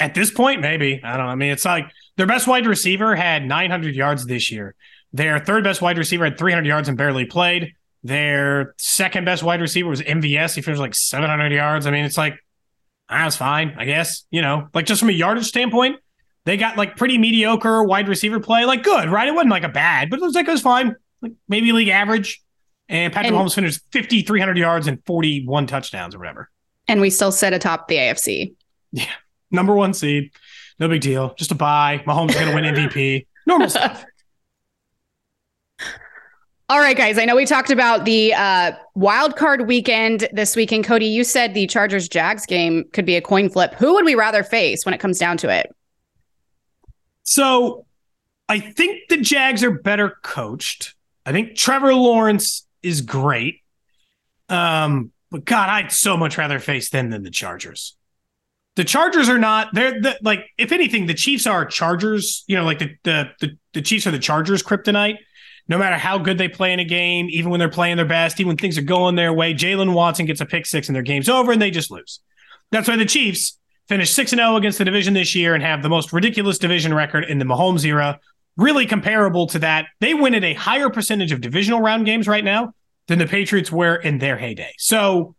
At 0.00 0.14
this 0.14 0.30
point, 0.30 0.60
maybe. 0.60 1.00
I 1.02 1.16
don't 1.16 1.26
know. 1.26 1.32
I 1.32 1.34
mean, 1.34 1.50
it's 1.50 1.64
like 1.64 1.86
their 2.16 2.26
best 2.26 2.46
wide 2.46 2.66
receiver 2.66 3.14
had 3.14 3.44
900 3.46 3.94
yards 3.94 4.26
this 4.26 4.50
year. 4.50 4.74
Their 5.12 5.38
third 5.38 5.64
best 5.64 5.80
wide 5.82 5.98
receiver 5.98 6.24
had 6.24 6.38
300 6.38 6.66
yards 6.66 6.88
and 6.88 6.96
barely 6.98 7.24
played. 7.26 7.72
Their 8.04 8.74
second 8.78 9.24
best 9.24 9.42
wide 9.42 9.60
receiver 9.60 9.88
was 9.88 10.00
MVS. 10.02 10.54
He 10.54 10.62
finished 10.62 10.80
like 10.80 10.94
700 10.94 11.52
yards. 11.52 11.86
I 11.86 11.90
mean, 11.90 12.04
it's 12.04 12.18
like, 12.18 12.34
ah, 13.08 13.24
that's 13.24 13.36
fine, 13.36 13.74
I 13.78 13.84
guess. 13.84 14.24
You 14.30 14.42
know, 14.42 14.68
like 14.74 14.86
just 14.86 15.00
from 15.00 15.08
a 15.08 15.12
yardage 15.12 15.46
standpoint, 15.46 15.96
they 16.44 16.56
got 16.56 16.76
like 16.76 16.96
pretty 16.96 17.18
mediocre 17.18 17.82
wide 17.82 18.08
receiver 18.08 18.38
play. 18.40 18.64
Like 18.64 18.82
good, 18.84 19.08
right? 19.08 19.26
It 19.28 19.34
wasn't 19.34 19.50
like 19.50 19.64
a 19.64 19.68
bad, 19.68 20.10
but 20.10 20.20
it 20.20 20.22
was 20.22 20.34
like 20.34 20.46
it 20.46 20.52
was 20.52 20.62
fine. 20.62 20.94
Like 21.20 21.32
maybe 21.48 21.72
league 21.72 21.88
average. 21.88 22.40
And 22.88 23.12
Patrick 23.12 23.32
And- 23.32 23.40
Mahomes 23.42 23.54
finished 23.54 23.80
50, 23.90 24.22
300 24.22 24.56
yards 24.56 24.86
and 24.86 25.04
41 25.06 25.66
touchdowns 25.66 26.14
or 26.14 26.18
whatever. 26.18 26.50
And 26.86 27.00
we 27.00 27.10
still 27.10 27.32
sit 27.32 27.52
atop 27.52 27.88
the 27.88 27.96
AFC. 27.96 28.54
Yeah. 28.92 29.06
Number 29.50 29.74
one 29.74 29.92
seed. 29.92 30.30
No 30.78 30.88
big 30.88 31.00
deal. 31.00 31.34
Just 31.36 31.50
a 31.52 31.54
buy. 31.54 32.02
Mahomes 32.06 32.30
is 32.30 32.36
going 32.36 32.48
to 32.48 32.54
win 32.54 32.64
MVP. 32.64 33.26
Normal 33.46 33.70
stuff. 33.70 34.04
All 36.68 36.80
right, 36.80 36.96
guys. 36.96 37.16
I 37.16 37.24
know 37.24 37.36
we 37.36 37.46
talked 37.46 37.70
about 37.70 38.04
the 38.04 38.34
uh, 38.34 38.72
wild 38.94 39.36
card 39.36 39.68
weekend 39.68 40.28
this 40.32 40.56
weekend. 40.56 40.84
Cody, 40.84 41.06
you 41.06 41.22
said 41.22 41.54
the 41.54 41.66
Chargers 41.68 42.08
Jags 42.08 42.44
game 42.44 42.84
could 42.92 43.06
be 43.06 43.14
a 43.14 43.20
coin 43.20 43.48
flip. 43.48 43.74
Who 43.74 43.94
would 43.94 44.04
we 44.04 44.16
rather 44.16 44.42
face 44.42 44.84
when 44.84 44.92
it 44.92 44.98
comes 44.98 45.18
down 45.18 45.36
to 45.38 45.48
it? 45.48 45.72
So 47.22 47.86
I 48.48 48.60
think 48.60 49.08
the 49.08 49.16
Jags 49.16 49.62
are 49.62 49.70
better 49.70 50.16
coached. 50.22 50.94
I 51.24 51.32
think 51.32 51.56
Trevor 51.56 51.94
Lawrence 51.94 52.66
is 52.82 53.00
great. 53.00 53.62
Um, 54.48 55.12
but 55.30 55.44
God, 55.44 55.68
I'd 55.68 55.92
so 55.92 56.16
much 56.16 56.38
rather 56.38 56.58
face 56.58 56.90
them 56.90 57.10
than 57.10 57.22
the 57.22 57.30
Chargers. 57.30 57.95
The 58.76 58.84
Chargers 58.84 59.28
are 59.28 59.38
not. 59.38 59.68
They're 59.72 60.00
the, 60.00 60.18
like, 60.22 60.46
if 60.58 60.70
anything, 60.70 61.06
the 61.06 61.14
Chiefs 61.14 61.46
are 61.46 61.64
Chargers. 61.64 62.44
You 62.46 62.56
know, 62.56 62.64
like 62.64 62.78
the 62.78 62.96
the 63.02 63.30
the, 63.40 63.58
the 63.74 63.82
Chiefs 63.82 64.06
are 64.06 64.10
the 64.10 64.18
Chargers 64.18 64.62
kryptonite. 64.62 65.16
No 65.68 65.78
matter 65.78 65.96
how 65.96 66.18
good 66.18 66.38
they 66.38 66.48
play 66.48 66.72
in 66.72 66.78
a 66.78 66.84
game, 66.84 67.26
even 67.30 67.50
when 67.50 67.58
they're 67.58 67.68
playing 67.68 67.96
their 67.96 68.06
best, 68.06 68.38
even 68.38 68.48
when 68.48 68.56
things 68.56 68.78
are 68.78 68.82
going 68.82 69.16
their 69.16 69.32
way, 69.32 69.52
Jaylen 69.52 69.94
Watson 69.94 70.24
gets 70.24 70.40
a 70.40 70.46
pick 70.46 70.64
six 70.64 70.88
and 70.88 70.94
their 70.94 71.02
game's 71.02 71.28
over 71.28 71.50
and 71.50 71.60
they 71.60 71.72
just 71.72 71.90
lose. 71.90 72.20
That's 72.70 72.86
why 72.86 72.96
the 72.96 73.04
Chiefs 73.04 73.58
finished 73.88 74.14
6 74.14 74.30
0 74.30 74.56
against 74.56 74.78
the 74.78 74.84
division 74.84 75.14
this 75.14 75.34
year 75.34 75.54
and 75.54 75.62
have 75.62 75.82
the 75.82 75.88
most 75.88 76.12
ridiculous 76.12 76.58
division 76.58 76.92
record 76.92 77.24
in 77.24 77.38
the 77.38 77.44
Mahomes 77.44 77.84
era. 77.84 78.20
Really 78.56 78.86
comparable 78.86 79.46
to 79.48 79.58
that. 79.60 79.86
They 80.00 80.14
win 80.14 80.34
at 80.34 80.44
a 80.44 80.54
higher 80.54 80.88
percentage 80.88 81.32
of 81.32 81.40
divisional 81.40 81.80
round 81.80 82.06
games 82.06 82.26
right 82.26 82.44
now 82.44 82.72
than 83.06 83.18
the 83.18 83.26
Patriots 83.26 83.70
were 83.70 83.96
in 83.96 84.18
their 84.18 84.36
heyday. 84.36 84.72
So, 84.78 85.36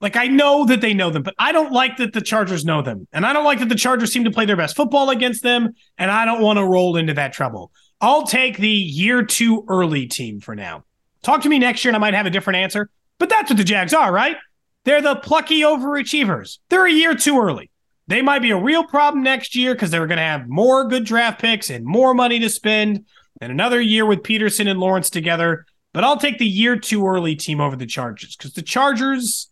like, 0.00 0.16
I 0.16 0.26
know 0.26 0.66
that 0.66 0.80
they 0.80 0.94
know 0.94 1.10
them, 1.10 1.22
but 1.22 1.34
I 1.38 1.52
don't 1.52 1.72
like 1.72 1.96
that 1.96 2.12
the 2.12 2.20
Chargers 2.20 2.64
know 2.64 2.82
them. 2.82 3.08
And 3.12 3.24
I 3.24 3.32
don't 3.32 3.44
like 3.44 3.60
that 3.60 3.68
the 3.68 3.74
Chargers 3.74 4.12
seem 4.12 4.24
to 4.24 4.30
play 4.30 4.44
their 4.44 4.56
best 4.56 4.76
football 4.76 5.10
against 5.10 5.42
them. 5.42 5.74
And 5.96 6.10
I 6.10 6.24
don't 6.24 6.42
want 6.42 6.58
to 6.58 6.64
roll 6.64 6.96
into 6.96 7.14
that 7.14 7.32
trouble. 7.32 7.72
I'll 8.00 8.26
take 8.26 8.58
the 8.58 8.68
year 8.68 9.22
two 9.22 9.64
early 9.68 10.06
team 10.06 10.40
for 10.40 10.54
now. 10.54 10.84
Talk 11.22 11.42
to 11.42 11.48
me 11.48 11.58
next 11.58 11.84
year 11.84 11.90
and 11.90 11.96
I 11.96 12.00
might 12.00 12.14
have 12.14 12.26
a 12.26 12.30
different 12.30 12.58
answer. 12.58 12.90
But 13.18 13.30
that's 13.30 13.50
what 13.50 13.56
the 13.56 13.64
Jags 13.64 13.94
are, 13.94 14.12
right? 14.12 14.36
They're 14.84 15.02
the 15.02 15.16
plucky 15.16 15.62
overachievers. 15.62 16.58
They're 16.68 16.86
a 16.86 16.92
year 16.92 17.14
too 17.14 17.40
early. 17.40 17.70
They 18.06 18.22
might 18.22 18.42
be 18.42 18.50
a 18.50 18.56
real 18.56 18.84
problem 18.84 19.24
next 19.24 19.56
year 19.56 19.74
because 19.74 19.90
they're 19.90 20.06
going 20.06 20.18
to 20.18 20.22
have 20.22 20.48
more 20.48 20.86
good 20.86 21.04
draft 21.04 21.40
picks 21.40 21.70
and 21.70 21.84
more 21.84 22.14
money 22.14 22.38
to 22.38 22.48
spend 22.48 23.04
and 23.40 23.50
another 23.50 23.80
year 23.80 24.06
with 24.06 24.22
Pederson 24.22 24.68
and 24.68 24.78
Lawrence 24.78 25.10
together. 25.10 25.66
But 25.92 26.04
I'll 26.04 26.18
take 26.18 26.38
the 26.38 26.46
year 26.46 26.78
too 26.78 27.06
early 27.06 27.34
team 27.34 27.60
over 27.60 27.74
the 27.74 27.86
Chargers 27.86 28.36
because 28.36 28.52
the 28.52 28.62
Chargers, 28.62 29.50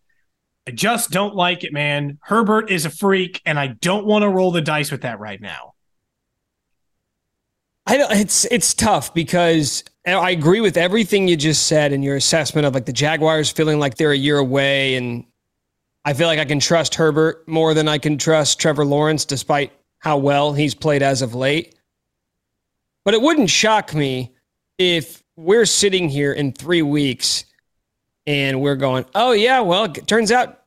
I 0.67 0.71
just 0.71 1.11
don't 1.11 1.35
like 1.35 1.63
it, 1.63 1.73
man. 1.73 2.19
Herbert 2.23 2.71
is 2.71 2.87
a 2.87 2.91
freak, 2.91 3.43
and 3.45 3.59
I 3.59 3.69
don't 3.69 4.07
want 4.07 4.23
to 4.23 4.29
roll 4.29 4.51
the 4.51 4.63
dice 4.63 4.91
with 4.91 5.03
that 5.03 5.21
right 5.21 5.41
now. 5.41 5.75
I 7.87 8.07
it's 8.13 8.47
it's 8.47 8.73
tough 8.73 9.13
because 9.13 9.85
I 10.07 10.31
agree 10.31 10.61
with 10.61 10.79
everything 10.79 11.29
you 11.29 11.37
just 11.37 11.67
said 11.67 11.93
in 11.93 12.03
your 12.03 12.17
assessment 12.17 12.67
of 12.67 12.75
like 12.75 12.87
the 12.87 12.95
Jaguars 12.95 13.51
feeling 13.51 13.79
like 13.79 13.97
they're 13.97 14.13
a 14.13 14.17
year 14.17 14.39
away, 14.39 14.95
and 14.95 15.25
I 16.07 16.15
feel 16.15 16.29
like 16.29 16.39
I 16.39 16.47
can 16.47 16.61
trust 16.61 16.95
Herbert 16.95 17.47
more 17.47 17.75
than 17.75 17.87
I 17.87 17.99
can 17.99 18.17
trust 18.17 18.59
Trevor 18.59 18.87
Lawrence, 18.87 19.27
despite 19.27 19.71
how 19.99 20.17
well 20.17 20.55
he's 20.55 20.75
played 20.75 21.03
as 21.03 21.21
of 21.21 21.35
late. 21.35 21.75
But 23.05 23.13
it 23.13 23.21
wouldn't 23.21 23.51
shock 23.51 23.95
me 23.95 24.35
if 24.79 25.23
we're 25.37 25.67
sitting 25.67 26.09
here 26.09 26.33
in 26.33 26.53
three 26.53 26.83
weeks 26.83 27.45
and 28.27 28.61
we're 28.61 28.77
going, 28.77 29.05
"Oh 29.15 29.33
yeah, 29.33 29.61
well, 29.61 29.85
it 29.85 30.07
turns 30.07 30.33
out 30.33 30.65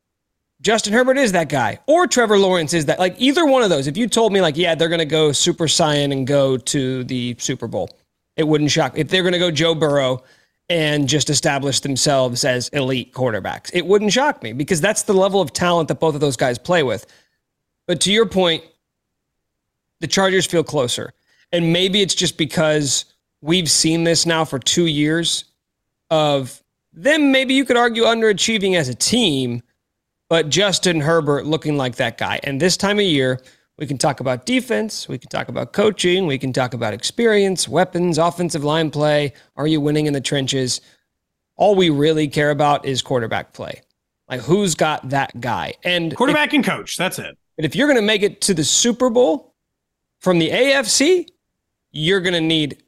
Justin 0.61 0.93
Herbert 0.93 1.17
is 1.17 1.33
that 1.33 1.49
guy, 1.49 1.79
or 1.85 2.07
Trevor 2.07 2.39
Lawrence 2.39 2.73
is 2.73 2.85
that. 2.87 2.99
Like 2.99 3.15
either 3.19 3.45
one 3.45 3.63
of 3.63 3.69
those. 3.69 3.87
If 3.87 3.95
you 3.95 4.07
told 4.07 4.33
me, 4.33 4.41
like, 4.41 4.57
yeah, 4.57 4.75
they're 4.75 4.89
going 4.89 4.99
to 4.99 5.05
go 5.05 5.31
Super 5.31 5.65
Saiyan 5.65 6.11
and 6.11 6.25
go 6.25 6.57
to 6.57 7.03
the 7.03 7.35
Super 7.39 7.67
Bowl, 7.67 7.89
it 8.35 8.47
wouldn't 8.47 8.71
shock. 8.71 8.97
If 8.97 9.09
they're 9.09 9.21
going 9.21 9.33
to 9.33 9.39
go 9.39 9.51
Joe 9.51 9.75
Burrow 9.75 10.23
and 10.69 11.07
just 11.07 11.29
establish 11.29 11.81
themselves 11.81 12.43
as 12.43 12.69
elite 12.69 13.13
quarterbacks, 13.13 13.69
it 13.73 13.85
wouldn't 13.85 14.11
shock 14.11 14.41
me 14.41 14.51
because 14.51 14.81
that's 14.81 15.03
the 15.03 15.13
level 15.13 15.41
of 15.41 15.53
talent 15.53 15.89
that 15.89 15.99
both 15.99 16.15
of 16.15 16.21
those 16.21 16.37
guys 16.37 16.57
play 16.57 16.81
with. 16.81 17.05
But 17.85 18.01
to 18.01 18.11
your 18.11 18.25
point, 18.25 18.63
the 19.99 20.07
Chargers 20.07 20.45
feel 20.45 20.63
closer, 20.63 21.13
and 21.51 21.71
maybe 21.71 22.01
it's 22.01 22.15
just 22.15 22.37
because 22.37 23.05
we've 23.41 23.69
seen 23.69 24.03
this 24.03 24.25
now 24.25 24.43
for 24.43 24.57
two 24.57 24.87
years 24.87 25.45
of 26.09 26.61
them. 27.03 27.31
Maybe 27.31 27.53
you 27.53 27.65
could 27.65 27.77
argue 27.77 28.03
underachieving 28.03 28.75
as 28.75 28.89
a 28.89 28.95
team 28.95 29.61
but 30.29 30.49
Justin 30.49 30.99
Herbert 30.99 31.45
looking 31.45 31.77
like 31.77 31.95
that 31.95 32.17
guy. 32.17 32.39
And 32.43 32.61
this 32.61 32.75
time 32.75 32.99
of 32.99 33.05
year, 33.05 33.39
We 33.79 33.85
can 33.85 33.99
talk 33.99 34.19
about 34.19 34.47
defense. 34.47 35.07
We 35.07 35.19
can 35.19 35.29
talk 35.29 35.49
about 35.49 35.71
coaching. 35.71 36.25
We 36.25 36.39
can 36.39 36.51
talk 36.51 36.73
about 36.73 36.93
experience, 36.93 37.67
weapons, 37.67 38.17
offensive 38.17 38.63
line 38.63 38.89
play. 38.89 39.33
Are 39.55 39.67
you 39.67 39.79
winning 39.79 40.07
in 40.07 40.13
the 40.13 40.21
trenches? 40.21 40.81
All 41.57 41.75
we 41.75 41.91
really 41.91 42.27
care 42.27 42.49
about 42.49 42.85
is 42.85 43.03
quarterback 43.03 43.53
play. 43.53 43.81
Like 44.27 44.41
who's 44.41 44.73
got 44.73 45.07
that 45.09 45.39
guy? 45.39 45.75
And 45.83 46.15
quarterback 46.15 46.49
if, 46.49 46.53
and 46.55 46.65
coach. 46.65 46.97
That's 46.97 47.19
it. 47.19 47.37
But 47.55 47.65
if 47.65 47.75
you're 47.75 47.87
going 47.87 47.99
to 47.99 48.05
make 48.05 48.23
it 48.23 48.41
to 48.41 48.55
the 48.55 48.63
Super 48.63 49.11
Bowl 49.11 49.53
from 50.19 50.39
the 50.39 50.49
AFC, 50.49 51.27
you're 51.91 52.21
going 52.21 52.33
to 52.33 52.41
need 52.41 52.81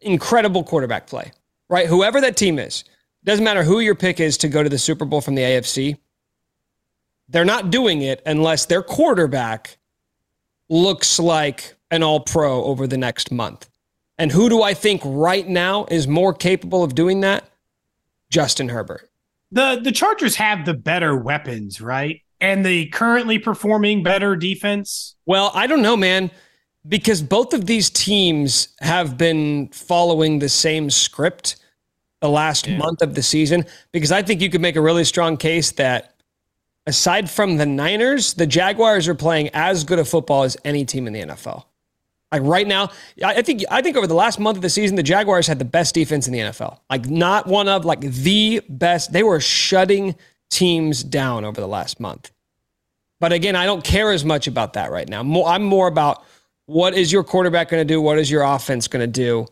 incredible 0.00 0.62
quarterback 0.62 1.08
play, 1.08 1.32
right? 1.68 1.88
Whoever 1.88 2.20
that 2.20 2.36
team 2.36 2.60
is, 2.60 2.84
doesn't 3.24 3.44
matter 3.44 3.62
who 3.62 3.80
your 3.80 3.94
pick 3.94 4.20
is 4.20 4.38
to 4.38 4.48
go 4.48 4.62
to 4.62 4.68
the 4.68 4.78
Super 4.78 5.04
Bowl 5.04 5.20
from 5.20 5.34
the 5.34 5.42
AFC. 5.42 5.98
They're 7.28 7.44
not 7.44 7.70
doing 7.70 8.02
it 8.02 8.22
unless 8.24 8.66
their 8.66 8.82
quarterback 8.82 9.78
looks 10.68 11.18
like 11.18 11.74
an 11.90 12.02
all 12.02 12.20
pro 12.20 12.64
over 12.64 12.86
the 12.86 12.96
next 12.96 13.30
month. 13.30 13.68
And 14.18 14.32
who 14.32 14.48
do 14.48 14.62
I 14.62 14.74
think 14.74 15.00
right 15.04 15.46
now 15.46 15.86
is 15.90 16.08
more 16.08 16.34
capable 16.34 16.82
of 16.82 16.94
doing 16.94 17.20
that? 17.20 17.44
Justin 18.30 18.68
Herbert. 18.68 19.08
The 19.50 19.80
the 19.82 19.92
Chargers 19.92 20.36
have 20.36 20.66
the 20.66 20.74
better 20.74 21.16
weapons, 21.16 21.80
right? 21.80 22.20
And 22.40 22.64
the 22.64 22.86
currently 22.86 23.38
performing 23.38 24.02
better 24.02 24.36
defense. 24.36 25.16
Well, 25.24 25.50
I 25.54 25.66
don't 25.66 25.82
know, 25.82 25.96
man, 25.96 26.30
because 26.86 27.22
both 27.22 27.54
of 27.54 27.66
these 27.66 27.90
teams 27.90 28.68
have 28.80 29.16
been 29.16 29.68
following 29.68 30.38
the 30.38 30.48
same 30.48 30.90
script 30.90 31.56
the 32.20 32.28
last 32.28 32.66
yeah. 32.66 32.78
month 32.78 33.02
of 33.02 33.14
the 33.14 33.22
season 33.22 33.64
because 33.92 34.12
I 34.12 34.22
think 34.22 34.40
you 34.40 34.50
could 34.50 34.60
make 34.60 34.76
a 34.76 34.80
really 34.80 35.04
strong 35.04 35.36
case 35.36 35.72
that 35.72 36.14
aside 36.86 37.30
from 37.30 37.56
the 37.56 37.66
Niners, 37.66 38.34
the 38.34 38.46
Jaguars 38.46 39.08
are 39.08 39.14
playing 39.14 39.50
as 39.54 39.84
good 39.84 39.98
a 39.98 40.04
football 40.04 40.42
as 40.42 40.56
any 40.64 40.84
team 40.84 41.06
in 41.06 41.12
the 41.12 41.20
NFL. 41.20 41.64
Like 42.32 42.42
right 42.42 42.66
now, 42.66 42.90
I 43.24 43.40
think 43.40 43.64
I 43.70 43.80
think 43.80 43.96
over 43.96 44.06
the 44.06 44.14
last 44.14 44.38
month 44.38 44.58
of 44.58 44.62
the 44.62 44.68
season, 44.68 44.96
the 44.96 45.02
Jaguars 45.02 45.46
had 45.46 45.58
the 45.58 45.64
best 45.64 45.94
defense 45.94 46.26
in 46.26 46.32
the 46.32 46.40
NFL. 46.40 46.78
Like 46.90 47.08
not 47.08 47.46
one 47.46 47.68
of 47.68 47.86
like 47.86 48.00
the 48.00 48.60
best. 48.68 49.12
They 49.12 49.22
were 49.22 49.40
shutting 49.40 50.14
teams 50.50 51.02
down 51.02 51.44
over 51.44 51.60
the 51.60 51.68
last 51.68 52.00
month. 52.00 52.30
But 53.20 53.32
again, 53.32 53.56
I 53.56 53.64
don't 53.64 53.82
care 53.82 54.12
as 54.12 54.24
much 54.24 54.46
about 54.46 54.74
that 54.74 54.90
right 54.90 55.08
now. 55.08 55.20
I'm 55.46 55.64
more 55.64 55.88
about 55.88 56.22
what 56.66 56.94
is 56.94 57.10
your 57.10 57.24
quarterback 57.24 57.70
going 57.70 57.80
to 57.80 57.94
do? 57.94 58.00
What 58.00 58.18
is 58.18 58.30
your 58.30 58.42
offense 58.42 58.88
going 58.88 59.00
to 59.00 59.06
do? 59.06 59.46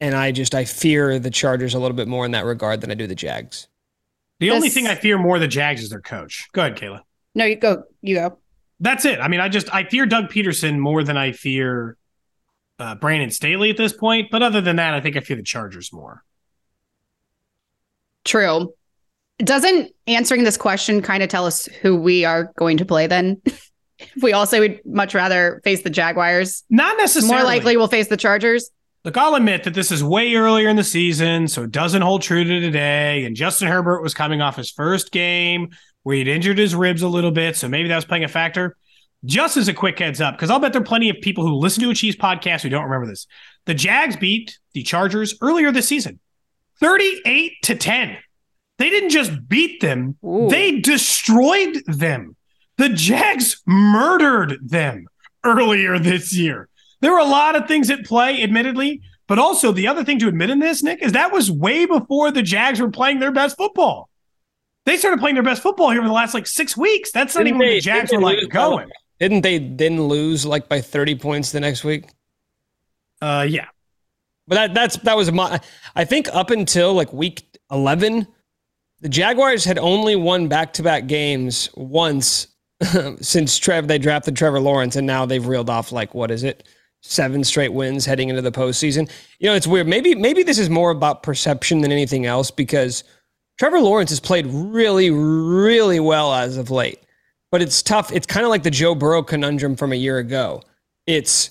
And 0.00 0.14
I 0.14 0.32
just 0.32 0.54
I 0.54 0.64
fear 0.64 1.18
the 1.18 1.30
Chargers 1.30 1.74
a 1.74 1.78
little 1.78 1.96
bit 1.96 2.08
more 2.08 2.24
in 2.24 2.30
that 2.32 2.44
regard 2.44 2.80
than 2.80 2.90
I 2.90 2.94
do 2.94 3.06
the 3.06 3.14
Jags. 3.14 3.68
The 4.38 4.48
this... 4.48 4.54
only 4.54 4.70
thing 4.70 4.86
I 4.86 4.94
fear 4.94 5.18
more 5.18 5.38
the 5.38 5.48
Jags 5.48 5.82
is 5.82 5.90
their 5.90 6.00
coach. 6.00 6.48
Go 6.52 6.62
ahead, 6.62 6.76
Kayla. 6.76 7.02
No, 7.34 7.44
you 7.44 7.56
go. 7.56 7.84
You 8.00 8.14
go. 8.16 8.38
That's 8.80 9.04
it. 9.04 9.20
I 9.20 9.28
mean, 9.28 9.40
I 9.40 9.48
just 9.48 9.72
I 9.74 9.84
fear 9.84 10.06
Doug 10.06 10.30
Pederson 10.30 10.78
more 10.78 11.04
than 11.04 11.16
I 11.16 11.32
fear 11.32 11.98
uh, 12.78 12.94
Brandon 12.94 13.30
Staley 13.30 13.70
at 13.70 13.76
this 13.76 13.92
point. 13.92 14.30
But 14.30 14.42
other 14.42 14.60
than 14.60 14.76
that, 14.76 14.94
I 14.94 15.00
think 15.00 15.16
I 15.16 15.20
fear 15.20 15.36
the 15.36 15.42
Chargers 15.42 15.92
more. 15.92 16.24
True. 18.24 18.72
Doesn't 19.38 19.92
answering 20.06 20.44
this 20.44 20.56
question 20.56 21.02
kind 21.02 21.22
of 21.22 21.28
tell 21.28 21.46
us 21.46 21.66
who 21.82 21.96
we 21.96 22.24
are 22.24 22.52
going 22.58 22.78
to 22.78 22.84
play 22.84 23.06
then? 23.06 23.40
we 24.22 24.32
all 24.32 24.46
say 24.46 24.60
we'd 24.60 24.80
much 24.84 25.14
rather 25.14 25.60
face 25.64 25.82
the 25.82 25.90
Jaguars. 25.90 26.64
Not 26.70 26.96
necessarily. 26.96 27.36
More 27.36 27.44
likely 27.44 27.76
we'll 27.76 27.88
face 27.88 28.08
the 28.08 28.16
Chargers. 28.16 28.70
Look, 29.04 29.16
I'll 29.16 29.34
admit 29.34 29.64
that 29.64 29.72
this 29.72 29.90
is 29.90 30.04
way 30.04 30.34
earlier 30.34 30.68
in 30.68 30.76
the 30.76 30.84
season, 30.84 31.48
so 31.48 31.62
it 31.62 31.70
doesn't 31.70 32.02
hold 32.02 32.20
true 32.20 32.44
to 32.44 32.60
today. 32.60 33.24
And 33.24 33.34
Justin 33.34 33.68
Herbert 33.68 34.02
was 34.02 34.12
coming 34.12 34.42
off 34.42 34.56
his 34.56 34.70
first 34.70 35.10
game 35.10 35.70
where 36.02 36.16
he'd 36.16 36.28
injured 36.28 36.58
his 36.58 36.74
ribs 36.74 37.02
a 37.02 37.08
little 37.08 37.30
bit, 37.30 37.56
so 37.56 37.68
maybe 37.68 37.88
that 37.88 37.96
was 37.96 38.04
playing 38.04 38.24
a 38.24 38.28
factor. 38.28 38.76
Just 39.24 39.56
as 39.56 39.68
a 39.68 39.74
quick 39.74 39.98
heads 39.98 40.20
up, 40.20 40.34
because 40.36 40.50
I'll 40.50 40.60
bet 40.60 40.72
there 40.72 40.82
are 40.82 40.84
plenty 40.84 41.10
of 41.10 41.16
people 41.20 41.46
who 41.46 41.54
listen 41.54 41.82
to 41.82 41.90
a 41.90 41.94
Chiefs 41.94 42.16
podcast 42.16 42.62
who 42.62 42.70
don't 42.70 42.84
remember 42.84 43.06
this. 43.06 43.26
The 43.66 43.74
Jags 43.74 44.16
beat 44.16 44.58
the 44.72 44.82
Chargers 44.82 45.34
earlier 45.42 45.70
this 45.72 45.88
season, 45.88 46.20
38 46.80 47.52
to 47.64 47.74
10. 47.74 48.16
They 48.78 48.88
didn't 48.88 49.10
just 49.10 49.46
beat 49.46 49.82
them, 49.82 50.16
Ooh. 50.24 50.48
they 50.48 50.80
destroyed 50.80 51.82
them. 51.86 52.34
The 52.78 52.88
Jags 52.88 53.60
murdered 53.66 54.58
them 54.62 55.06
earlier 55.44 55.98
this 55.98 56.34
year. 56.34 56.68
There 57.00 57.12
were 57.12 57.18
a 57.18 57.24
lot 57.24 57.56
of 57.56 57.66
things 57.66 57.90
at 57.90 58.04
play, 58.04 58.42
admittedly, 58.42 59.02
but 59.26 59.38
also 59.38 59.72
the 59.72 59.88
other 59.88 60.04
thing 60.04 60.18
to 60.18 60.28
admit 60.28 60.50
in 60.50 60.58
this, 60.58 60.82
Nick, 60.82 61.02
is 61.02 61.12
that 61.12 61.32
was 61.32 61.50
way 61.50 61.86
before 61.86 62.30
the 62.30 62.42
Jags 62.42 62.80
were 62.80 62.90
playing 62.90 63.20
their 63.20 63.32
best 63.32 63.56
football. 63.56 64.10
They 64.86 64.96
started 64.96 65.20
playing 65.20 65.34
their 65.34 65.44
best 65.44 65.62
football 65.62 65.90
here 65.90 66.00
in 66.00 66.06
the 66.06 66.12
last 66.12 66.34
like 66.34 66.46
six 66.46 66.76
weeks. 66.76 67.12
That's 67.12 67.34
not 67.34 67.44
didn't 67.44 67.56
even 67.56 67.58
they, 67.60 67.66
when 67.66 67.74
the 67.76 67.80
Jags 67.80 68.12
were 68.12 68.20
like 68.20 68.48
going. 68.48 68.88
Didn't 69.18 69.42
they 69.42 69.58
then 69.58 70.08
lose 70.08 70.46
like 70.46 70.68
by 70.68 70.80
30 70.80 71.14
points 71.16 71.52
the 71.52 71.60
next 71.60 71.84
week? 71.84 72.06
Uh 73.20 73.46
yeah. 73.48 73.66
But 74.48 74.54
that 74.56 74.74
that's 74.74 74.96
that 74.98 75.16
was 75.16 75.30
my 75.30 75.60
I 75.94 76.04
think 76.04 76.28
up 76.34 76.50
until 76.50 76.94
like 76.94 77.12
week 77.12 77.58
11 77.70 78.26
the 79.00 79.08
Jaguars 79.08 79.64
had 79.64 79.78
only 79.78 80.16
won 80.16 80.48
back-to-back 80.48 81.06
games 81.06 81.70
once 81.74 82.48
since 83.20 83.58
Trev 83.58 83.86
they 83.86 83.98
drafted 83.98 84.36
Trevor 84.36 84.60
Lawrence 84.60 84.96
and 84.96 85.06
now 85.06 85.26
they've 85.26 85.46
reeled 85.46 85.70
off 85.70 85.92
like 85.92 86.14
what 86.14 86.30
is 86.30 86.42
it? 86.42 86.66
Seven 87.02 87.44
straight 87.44 87.72
wins 87.72 88.04
heading 88.04 88.28
into 88.28 88.42
the 88.42 88.52
postseason. 88.52 89.10
You 89.38 89.48
know, 89.48 89.54
it's 89.54 89.66
weird. 89.66 89.86
Maybe 89.86 90.14
maybe 90.14 90.42
this 90.42 90.58
is 90.58 90.70
more 90.70 90.90
about 90.90 91.22
perception 91.22 91.80
than 91.80 91.92
anything 91.92 92.26
else 92.26 92.50
because 92.50 93.04
Trevor 93.58 93.80
Lawrence 93.80 94.10
has 94.10 94.20
played 94.20 94.46
really, 94.46 95.10
really 95.10 96.00
well 96.00 96.32
as 96.32 96.56
of 96.56 96.70
late. 96.70 97.00
But 97.50 97.62
it's 97.62 97.82
tough. 97.82 98.12
It's 98.12 98.26
kind 98.26 98.44
of 98.44 98.50
like 98.50 98.62
the 98.62 98.70
Joe 98.70 98.94
Burrow 98.94 99.22
conundrum 99.22 99.76
from 99.76 99.92
a 99.92 99.96
year 99.96 100.18
ago. 100.18 100.62
It's 101.06 101.50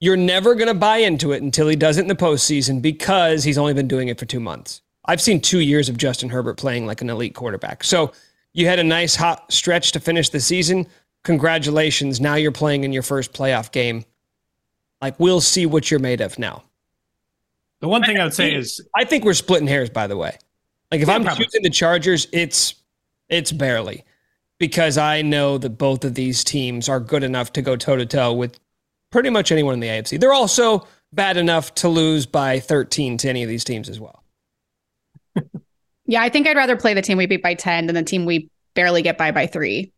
you're 0.00 0.16
never 0.16 0.54
going 0.54 0.68
to 0.68 0.74
buy 0.74 0.98
into 0.98 1.32
it 1.32 1.42
until 1.42 1.66
he 1.66 1.76
does 1.76 1.96
it 1.96 2.02
in 2.02 2.08
the 2.08 2.14
postseason 2.14 2.82
because 2.82 3.42
he's 3.42 3.56
only 3.56 3.72
been 3.72 3.88
doing 3.88 4.08
it 4.08 4.18
for 4.18 4.26
two 4.26 4.40
months. 4.40 4.82
I've 5.06 5.20
seen 5.20 5.40
two 5.40 5.60
years 5.60 5.88
of 5.88 5.96
Justin 5.96 6.28
Herbert 6.28 6.56
playing 6.56 6.86
like 6.86 7.00
an 7.00 7.10
elite 7.10 7.34
quarterback. 7.34 7.84
So 7.84 8.12
you 8.52 8.66
had 8.66 8.78
a 8.78 8.84
nice 8.84 9.16
hot 9.16 9.50
stretch 9.52 9.92
to 9.92 10.00
finish 10.00 10.28
the 10.28 10.40
season. 10.40 10.86
Congratulations. 11.24 12.20
Now 12.20 12.34
you're 12.34 12.52
playing 12.52 12.84
in 12.84 12.92
your 12.92 13.02
first 13.02 13.32
playoff 13.32 13.72
game 13.72 14.04
like 15.04 15.20
we'll 15.20 15.42
see 15.42 15.66
what 15.66 15.90
you're 15.90 16.00
made 16.00 16.22
of 16.22 16.38
now. 16.38 16.64
The 17.80 17.88
one 17.88 18.02
thing 18.02 18.16
I, 18.16 18.22
I 18.22 18.24
would 18.24 18.32
say 18.32 18.54
is 18.54 18.80
I 18.96 19.04
think 19.04 19.22
we're 19.22 19.34
splitting 19.34 19.68
hairs, 19.68 19.90
by 19.90 20.06
the 20.06 20.16
way. 20.16 20.38
Like 20.90 21.02
if 21.02 21.08
yeah, 21.08 21.14
I'm 21.14 21.24
probably. 21.24 21.44
choosing 21.44 21.62
the 21.62 21.68
Chargers, 21.68 22.26
it's 22.32 22.74
it's 23.28 23.52
barely 23.52 24.02
because 24.58 24.96
I 24.96 25.20
know 25.20 25.58
that 25.58 25.70
both 25.76 26.06
of 26.06 26.14
these 26.14 26.42
teams 26.42 26.88
are 26.88 27.00
good 27.00 27.22
enough 27.22 27.52
to 27.52 27.62
go 27.62 27.76
toe 27.76 27.96
to 27.96 28.06
toe 28.06 28.32
with 28.32 28.58
pretty 29.10 29.28
much 29.28 29.52
anyone 29.52 29.74
in 29.74 29.80
the 29.80 29.88
AFC. 29.88 30.18
They're 30.18 30.32
also 30.32 30.88
bad 31.12 31.36
enough 31.36 31.74
to 31.76 31.88
lose 31.90 32.24
by 32.24 32.60
13 32.60 33.18
to 33.18 33.28
any 33.28 33.42
of 33.42 33.48
these 33.50 33.64
teams 33.64 33.90
as 33.90 34.00
well. 34.00 34.24
yeah, 36.06 36.22
I 36.22 36.30
think 36.30 36.48
I'd 36.48 36.56
rather 36.56 36.76
play 36.76 36.94
the 36.94 37.02
team 37.02 37.18
we 37.18 37.26
beat 37.26 37.42
by 37.42 37.52
10 37.52 37.86
than 37.86 37.94
the 37.94 38.02
team 38.02 38.24
we 38.24 38.48
barely 38.74 39.02
get 39.02 39.18
by 39.18 39.32
by 39.32 39.46
3. 39.46 39.92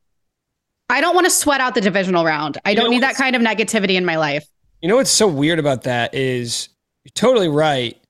I 0.89 1.01
don't 1.01 1.15
want 1.15 1.27
to 1.27 1.31
sweat 1.31 1.61
out 1.61 1.75
the 1.77 1.81
divisional 1.81 2.25
round. 2.25 2.59
I 2.65 2.71
you 2.71 2.77
don't 2.77 2.91
need 2.91 3.05
that 3.05 3.15
kind 3.15 3.37
of 3.37 3.43
negativity 3.43 3.95
in 3.95 4.05
my 4.05 4.17
life. 4.17 4.47
You 4.87 4.91
know 4.91 4.99
what's 4.99 5.11
so 5.11 5.27
weird 5.27 5.59
about 5.59 5.83
that 5.83 6.15
is 6.15 6.69
you're 7.03 7.11
totally 7.13 7.49
right. 7.49 8.01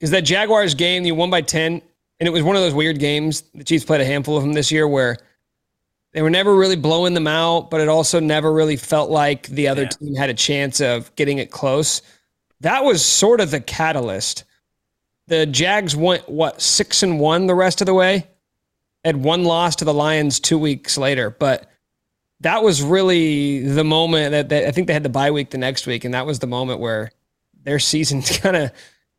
Is 0.00 0.12
that 0.12 0.22
Jaguars 0.22 0.72
game 0.72 1.04
you 1.04 1.14
won 1.14 1.28
by 1.28 1.42
10 1.42 1.74
and 1.74 2.26
it 2.26 2.30
was 2.30 2.42
one 2.42 2.56
of 2.56 2.62
those 2.62 2.72
weird 2.72 2.98
games. 2.98 3.42
The 3.54 3.64
Chiefs 3.64 3.84
played 3.84 4.00
a 4.00 4.06
handful 4.06 4.34
of 4.34 4.42
them 4.42 4.54
this 4.54 4.72
year 4.72 4.88
where 4.88 5.18
they 6.12 6.22
were 6.22 6.30
never 6.30 6.56
really 6.56 6.76
blowing 6.76 7.12
them 7.12 7.26
out, 7.26 7.70
but 7.70 7.82
it 7.82 7.88
also 7.88 8.18
never 8.18 8.50
really 8.50 8.76
felt 8.76 9.10
like 9.10 9.48
the 9.48 9.68
other 9.68 9.82
yeah. 9.82 9.88
team 9.88 10.14
had 10.14 10.30
a 10.30 10.34
chance 10.34 10.80
of 10.80 11.14
getting 11.16 11.36
it 11.36 11.50
close. 11.50 12.00
That 12.60 12.82
was 12.82 13.04
sort 13.04 13.42
of 13.42 13.50
the 13.50 13.60
catalyst. 13.60 14.44
The 15.26 15.44
Jags 15.44 15.94
went 15.94 16.26
what 16.30 16.62
six 16.62 17.02
and 17.02 17.20
one 17.20 17.46
the 17.46 17.54
rest 17.54 17.82
of 17.82 17.86
the 17.86 17.92
way, 17.92 18.26
had 19.04 19.16
one 19.16 19.44
loss 19.44 19.76
to 19.76 19.84
the 19.84 19.92
Lions 19.92 20.40
two 20.40 20.56
weeks 20.56 20.96
later, 20.96 21.28
but 21.28 21.69
that 22.40 22.62
was 22.62 22.82
really 22.82 23.60
the 23.60 23.84
moment 23.84 24.32
that, 24.32 24.48
that 24.48 24.66
I 24.66 24.70
think 24.70 24.86
they 24.86 24.92
had 24.92 25.02
the 25.02 25.08
bye 25.10 25.30
week 25.30 25.50
the 25.50 25.58
next 25.58 25.86
week, 25.86 26.04
and 26.04 26.14
that 26.14 26.26
was 26.26 26.38
the 26.38 26.46
moment 26.46 26.80
where 26.80 27.10
their 27.62 27.78
season 27.78 28.22
kind 28.42 28.56
of 28.56 28.72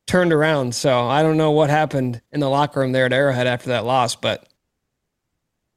turned 0.07 0.33
around. 0.33 0.73
So 0.75 1.07
I 1.07 1.21
don't 1.21 1.37
know 1.37 1.51
what 1.51 1.69
happened 1.69 2.21
in 2.31 2.39
the 2.39 2.49
locker 2.49 2.79
room 2.79 2.91
there 2.91 3.05
at 3.05 3.13
Arrowhead 3.13 3.47
after 3.47 3.69
that 3.69 3.85
loss, 3.85 4.15
but 4.15 4.47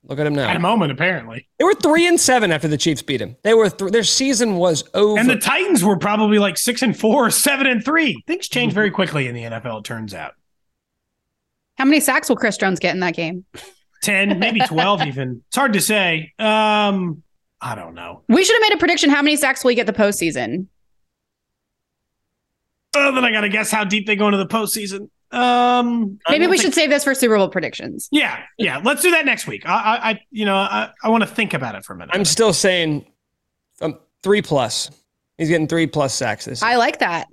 look 0.05 0.19
at 0.19 0.25
them 0.25 0.35
now. 0.35 0.49
At 0.49 0.57
a 0.57 0.61
moment, 0.61 0.93
apparently, 0.93 1.47
they 1.59 1.65
were 1.65 1.75
three 1.75 2.07
and 2.07 2.19
seven 2.19 2.51
after 2.51 2.69
the 2.69 2.79
Chiefs 2.79 3.03
beat 3.03 3.19
them. 3.19 3.37
They 3.43 3.55
were 3.55 3.69
th- 3.69 3.93
their 3.93 4.05
season 4.05 4.57
was 4.57 4.85
over, 4.95 5.19
and 5.19 5.29
the 5.29 5.37
Titans 5.37 5.85
were 5.85 5.99
probably 5.99 6.39
like 6.39 6.57
six 6.57 6.81
and 6.83 6.99
four, 6.99 7.31
seven 7.31 7.67
and 7.67 7.85
three. 7.85 8.23
Things 8.27 8.49
change 8.49 8.73
very 8.73 8.91
quickly 8.91 9.29
in 9.29 9.35
the 9.35 9.43
NFL. 9.43 9.81
It 9.81 9.85
turns 9.85 10.15
out. 10.15 10.33
How 11.77 11.85
many 11.85 12.01
sacks 12.01 12.29
will 12.29 12.37
Chris 12.37 12.57
Jones 12.57 12.79
get 12.79 12.95
in 12.95 13.01
that 13.01 13.17
game? 13.17 13.45
10, 14.05 14.39
maybe 14.39 14.61
12 14.61 15.03
even. 15.07 15.43
It's 15.49 15.57
hard 15.57 15.73
to 15.73 15.81
say. 15.81 16.33
Um, 16.39 17.24
I 17.65 17.75
don't 17.75 17.95
know. 17.95 18.23
We 18.29 18.45
should 18.45 18.55
have 18.55 18.71
made 18.71 18.77
a 18.77 18.79
prediction. 18.79 19.09
How 19.09 19.23
many 19.23 19.37
sacks 19.37 19.65
will 19.65 19.71
he 19.71 19.75
get 19.75 19.87
the 19.87 19.95
postseason? 19.95 20.67
Oh, 22.95 23.15
then 23.15 23.25
I 23.25 23.31
got 23.33 23.41
to 23.41 23.49
guess 23.49 23.71
how 23.71 23.85
deep 23.85 24.07
they 24.07 24.17
go 24.17 24.27
into 24.27 24.37
the 24.37 24.47
postseason. 24.47 25.09
Um, 25.31 26.19
maybe 26.29 26.47
we 26.47 26.53
think... 26.53 26.63
should 26.63 26.75
save 26.75 26.91
this 26.91 27.05
for 27.05 27.15
Super 27.15 27.39
Bowl 27.39 27.49
predictions. 27.49 28.09
Yeah, 28.13 28.39
yeah. 28.59 28.83
Let's 28.85 29.01
do 29.01 29.11
that 29.13 29.25
next 29.25 29.47
week. 29.47 29.67
I, 29.67 29.73
I, 29.73 30.11
I 30.11 30.21
you 30.31 30.45
know, 30.45 30.57
I, 30.57 30.91
I 31.03 31.09
want 31.09 31.23
to 31.23 31.27
think 31.27 31.55
about 31.55 31.75
it 31.75 31.87
for 31.87 31.95
a 31.95 31.97
minute. 31.97 32.15
I'm 32.15 32.27
still 32.27 32.53
saying 32.53 33.07
three 34.23 34.43
plus. 34.43 34.91
He's 35.39 35.49
getting 35.49 35.67
three 35.67 35.87
plus 35.87 36.15
sacks 36.15 36.45
this. 36.45 36.61
Year. 36.61 36.71
I 36.71 36.77
like 36.77 36.99
that. 36.99 37.29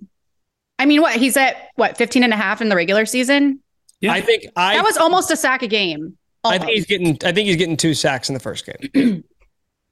I 0.79 0.85
mean, 0.85 1.01
what 1.01 1.17
he's 1.17 1.35
at 1.35 1.57
what 1.75 1.97
15 1.97 2.23
and 2.23 2.33
a 2.33 2.37
half 2.37 2.61
in 2.61 2.69
the 2.69 2.75
regular 2.75 3.05
season? 3.05 3.59
Yeah. 3.99 4.13
I 4.13 4.21
think 4.21 4.45
I 4.55 4.75
That 4.75 4.83
was 4.83 4.97
almost 4.97 5.29
a 5.29 5.35
sack 5.35 5.61
a 5.61 5.67
game. 5.67 6.17
I 6.43 6.57
think 6.57 6.71
he's 6.71 6.85
getting 6.85 7.17
I 7.23 7.33
think 7.33 7.47
he's 7.47 7.57
getting 7.57 7.77
two 7.77 7.93
sacks 7.93 8.29
in 8.29 8.33
the 8.33 8.39
first 8.39 8.65
game. 8.65 9.23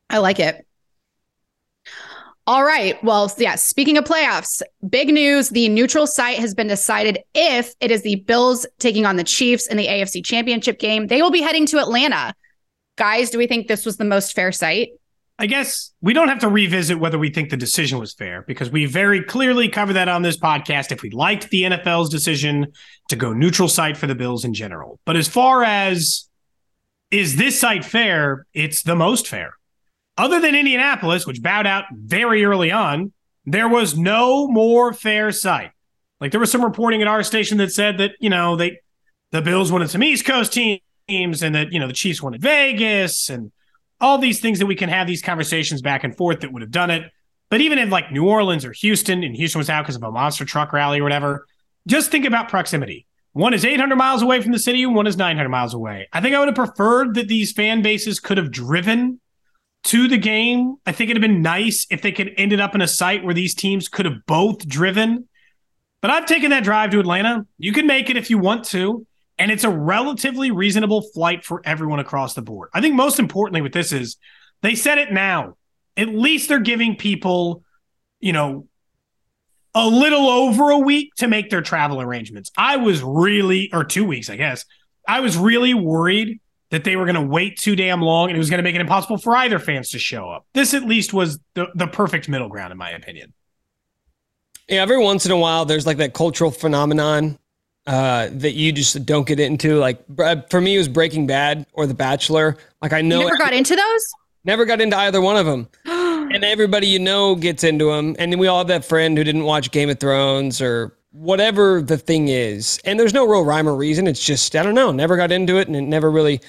I 0.09 0.17
like 0.19 0.39
it. 0.39 0.65
All 2.47 2.63
right. 2.63 3.01
Well, 3.03 3.31
yeah, 3.37 3.53
speaking 3.55 3.95
of 3.97 4.05
playoffs, 4.05 4.63
big 4.89 5.09
news. 5.09 5.49
The 5.49 5.69
neutral 5.69 6.07
site 6.07 6.39
has 6.39 6.55
been 6.55 6.67
decided 6.67 7.19
if 7.35 7.75
it 7.79 7.91
is 7.91 8.01
the 8.01 8.15
Bills 8.15 8.65
taking 8.79 9.05
on 9.05 9.17
the 9.17 9.23
Chiefs 9.23 9.67
in 9.67 9.77
the 9.77 9.85
AFC 9.85 10.25
Championship 10.25 10.79
game. 10.79 11.05
They 11.05 11.21
will 11.21 11.29
be 11.29 11.41
heading 11.41 11.67
to 11.67 11.77
Atlanta. 11.77 12.33
Guys, 12.97 13.29
do 13.29 13.37
we 13.37 13.45
think 13.45 13.67
this 13.67 13.85
was 13.85 13.97
the 13.97 14.03
most 14.03 14.33
fair 14.33 14.51
site? 14.51 14.89
I 15.37 15.45
guess 15.45 15.91
we 16.01 16.11
don't 16.11 16.27
have 16.27 16.39
to 16.39 16.49
revisit 16.49 16.99
whether 16.99 17.19
we 17.19 17.29
think 17.29 17.51
the 17.51 17.55
decision 17.55 17.99
was 17.99 18.13
fair 18.13 18.41
because 18.47 18.71
we 18.71 18.87
very 18.87 19.23
clearly 19.23 19.69
covered 19.69 19.93
that 19.93 20.09
on 20.09 20.23
this 20.23 20.35
podcast 20.35 20.91
if 20.91 21.03
we 21.03 21.11
liked 21.11 21.51
the 21.51 21.63
NFL's 21.63 22.09
decision 22.09 22.73
to 23.09 23.15
go 23.15 23.31
neutral 23.31 23.69
site 23.69 23.95
for 23.95 24.07
the 24.07 24.15
Bills 24.15 24.43
in 24.43 24.55
general. 24.55 24.99
But 25.05 25.17
as 25.17 25.27
far 25.27 25.63
as 25.63 26.27
is 27.11 27.35
this 27.35 27.59
site 27.59 27.85
fair, 27.85 28.47
it's 28.55 28.81
the 28.81 28.95
most 28.95 29.27
fair. 29.27 29.53
Other 30.19 30.41
than 30.41 30.53
Indianapolis, 30.53 31.25
which 31.25 31.41
bowed 31.41 31.65
out 31.65 31.86
very 31.93 32.43
early 32.43 32.73
on, 32.73 33.13
there 33.45 33.69
was 33.69 33.97
no 33.97 34.49
more 34.49 34.91
fair 34.91 35.32
site. 35.32 35.71
Like 36.19 36.32
there 36.32 36.41
was 36.41 36.51
some 36.51 36.62
reporting 36.62 37.01
at 37.01 37.08
our 37.08 37.23
station 37.23 37.58
that 37.60 37.71
said 37.71 37.99
that, 37.99 38.12
you 38.19 38.29
know, 38.29 38.58
they 38.58 38.79
the 39.32 39.41
Bills 39.41 39.71
wanted 39.71 39.89
some 39.89 40.03
East 40.03 40.25
Coast 40.25 40.51
teams 40.51 41.41
and 41.41 41.55
that, 41.55 41.71
you 41.71 41.79
know, 41.79 41.88
the 41.88 41.93
Chiefs 41.93 42.21
wanted 42.21 42.41
Vegas 42.41 43.29
and 43.29 43.53
all 44.01 44.17
these 44.17 44.41
things 44.41 44.60
that 44.60 44.65
we 44.65 44.75
can 44.75 44.89
have 44.89 45.08
these 45.08 45.21
conversations 45.21 45.82
back 45.82 46.03
and 46.03 46.17
forth 46.17 46.41
that 46.41 46.51
would 46.51 46.63
have 46.63 46.71
done 46.71 46.91
it. 46.91 47.10
But 47.49 47.62
even 47.62 47.79
in 47.79 47.89
like 47.89 48.12
New 48.12 48.27
Orleans 48.27 48.65
or 48.65 48.73
Houston, 48.73 49.23
and 49.23 49.34
Houston 49.38 49.60
was 49.60 49.69
out 49.69 49.84
because 49.84 49.95
of 49.95 50.03
a 50.03 50.12
monster 50.12 50.43
truck 50.43 50.73
rally 50.73 50.99
or 50.99 51.03
whatever, 51.03 51.45
just 51.88 52.12
think 52.12 52.25
about 52.25 52.49
proximity. 52.49 53.08
One 53.32 53.53
is 53.53 53.63
800 53.63 53.95
miles 53.95 54.21
away 54.21 54.41
from 54.41 54.51
the 54.51 54.60
city, 54.60 54.86
one 54.86 55.08
is 55.08 55.15
900 55.15 55.47
miles 55.47 55.73
away. 55.73 56.10
I 56.12 56.19
think 56.19 56.36
I 56.36 56.39
would 56.39 56.49
have 56.49 56.55
preferred 56.55 57.13
that 57.13 57.29
these 57.29 57.53
fan 57.53 57.82
bases 57.82 58.19
could 58.19 58.38
have 58.38 58.51
driven 58.51 59.21
to 59.85 60.07
the 60.07 60.17
game. 60.17 60.75
I 60.85 60.91
think 60.91 61.09
it'd 61.09 61.21
have 61.21 61.29
been 61.29 61.41
nice 61.41 61.87
if 61.89 62.01
they 62.01 62.11
could 62.11 62.33
ended 62.37 62.59
up 62.59 62.75
in 62.75 62.81
a 62.81 62.87
site 62.87 63.23
where 63.23 63.33
these 63.33 63.55
teams 63.55 63.87
could 63.87 64.05
have 64.05 64.25
both 64.25 64.67
driven. 64.67 65.27
But 66.01 66.11
I've 66.11 66.25
taken 66.25 66.51
that 66.51 66.63
drive 66.63 66.91
to 66.91 66.99
Atlanta. 66.99 67.45
You 67.57 67.73
can 67.73 67.87
make 67.87 68.09
it 68.09 68.17
if 68.17 68.29
you 68.29 68.37
want 68.37 68.65
to. 68.65 69.05
And 69.37 69.51
it's 69.51 69.63
a 69.63 69.69
relatively 69.69 70.51
reasonable 70.51 71.01
flight 71.13 71.45
for 71.45 71.61
everyone 71.63 71.99
across 71.99 72.33
the 72.33 72.41
board. 72.41 72.69
I 72.73 72.81
think 72.81 72.95
most 72.95 73.19
importantly 73.19 73.61
with 73.61 73.71
this 73.71 73.93
is 73.93 74.17
they 74.61 74.75
said 74.75 74.97
it 74.97 75.13
now. 75.13 75.55
At 75.95 76.09
least 76.09 76.49
they're 76.49 76.59
giving 76.59 76.95
people, 76.97 77.63
you 78.19 78.33
know, 78.33 78.67
a 79.73 79.87
little 79.87 80.27
over 80.29 80.71
a 80.71 80.77
week 80.77 81.13
to 81.15 81.27
make 81.27 81.49
their 81.49 81.61
travel 81.61 82.01
arrangements. 82.01 82.51
I 82.57 82.77
was 82.77 83.01
really, 83.01 83.69
or 83.71 83.83
two 83.85 84.03
weeks, 84.03 84.29
I 84.29 84.35
guess. 84.35 84.65
I 85.07 85.21
was 85.21 85.37
really 85.37 85.73
worried 85.73 86.39
that 86.71 86.84
they 86.84 86.95
were 86.95 87.05
going 87.05 87.15
to 87.15 87.21
wait 87.21 87.58
too 87.58 87.75
damn 87.75 88.01
long 88.01 88.29
and 88.29 88.36
it 88.36 88.39
was 88.39 88.49
going 88.49 88.60
to 88.60 88.63
make 88.63 88.75
it 88.75 88.82
impossible 88.82 89.17
for 89.17 89.36
either 89.36 89.60
fans 89.60 89.89
to 89.89 89.99
show 89.99 90.29
up. 90.29 90.45
This 90.53 90.73
at 90.73 90.84
least 90.84 91.13
was 91.13 91.39
the, 91.55 91.67
the 91.75 91.88
perfect 91.88 92.29
middle 92.29 92.47
ground, 92.47 92.71
in 92.71 92.77
my 92.77 92.91
opinion. 92.91 93.34
Yeah, 94.67 94.82
every 94.82 94.99
once 94.99 95.25
in 95.25 95.32
a 95.32 95.38
while, 95.38 95.65
there's 95.65 95.88
like 95.88 95.97
that 95.97 96.13
cultural 96.13 96.51
phenomenon 96.51 97.39
uh, 97.88 98.29
that 98.34 98.53
you 98.53 98.71
just 98.71 99.03
don't 99.03 99.25
get 99.25 99.39
into. 99.39 99.79
Like 99.79 100.03
for 100.49 100.62
me, 100.62 100.75
it 100.75 100.77
was 100.77 100.88
Breaking 100.88 101.25
Bad 101.25 101.65
or 101.73 101.88
The 101.88 101.95
Bachelor. 101.95 102.55
Like 102.82 102.93
I 102.93 103.01
know, 103.01 103.19
you 103.21 103.25
never 103.25 103.38
got 103.38 103.53
into 103.53 103.75
those. 103.75 104.08
Never 104.45 104.65
got 104.65 104.79
into 104.79 104.95
either 104.95 105.21
one 105.21 105.38
of 105.38 105.47
them. 105.47 105.67
and 105.86 106.43
everybody 106.43 106.88
you 106.88 106.99
know 106.99 107.36
gets 107.36 107.63
into 107.63 107.86
them. 107.86 108.15
And 108.19 108.32
then 108.32 108.39
we 108.39 108.47
all 108.47 108.60
have 108.60 108.67
that 108.67 108.86
friend 108.86 109.17
who 109.17 109.23
didn't 109.23 109.43
watch 109.43 109.71
Game 109.71 109.89
of 109.89 109.99
Thrones 109.99 110.62
or 110.62 110.95
whatever 111.11 111.81
the 111.81 111.97
thing 111.97 112.27
is. 112.27 112.79
And 112.85 112.99
there's 112.99 113.13
no 113.13 113.27
real 113.27 113.43
rhyme 113.43 113.67
or 113.67 113.75
reason. 113.75 114.07
It's 114.07 114.23
just 114.23 114.55
I 114.55 114.63
don't 114.63 114.75
know. 114.75 114.91
Never 114.91 115.17
got 115.17 115.31
into 115.31 115.57
it, 115.57 115.67
and 115.67 115.75
it 115.75 115.81
never 115.81 116.11
really 116.11 116.41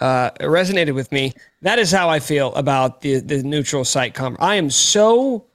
uh, 0.00 0.30
resonated 0.40 0.94
with 0.94 1.10
me. 1.12 1.32
That 1.62 1.78
is 1.78 1.90
how 1.90 2.08
I 2.08 2.20
feel 2.20 2.54
about 2.54 3.00
the 3.00 3.20
the 3.20 3.42
neutral 3.42 3.84
site 3.84 4.14
com. 4.14 4.36
I 4.40 4.56
am 4.56 4.70
so 4.70 5.46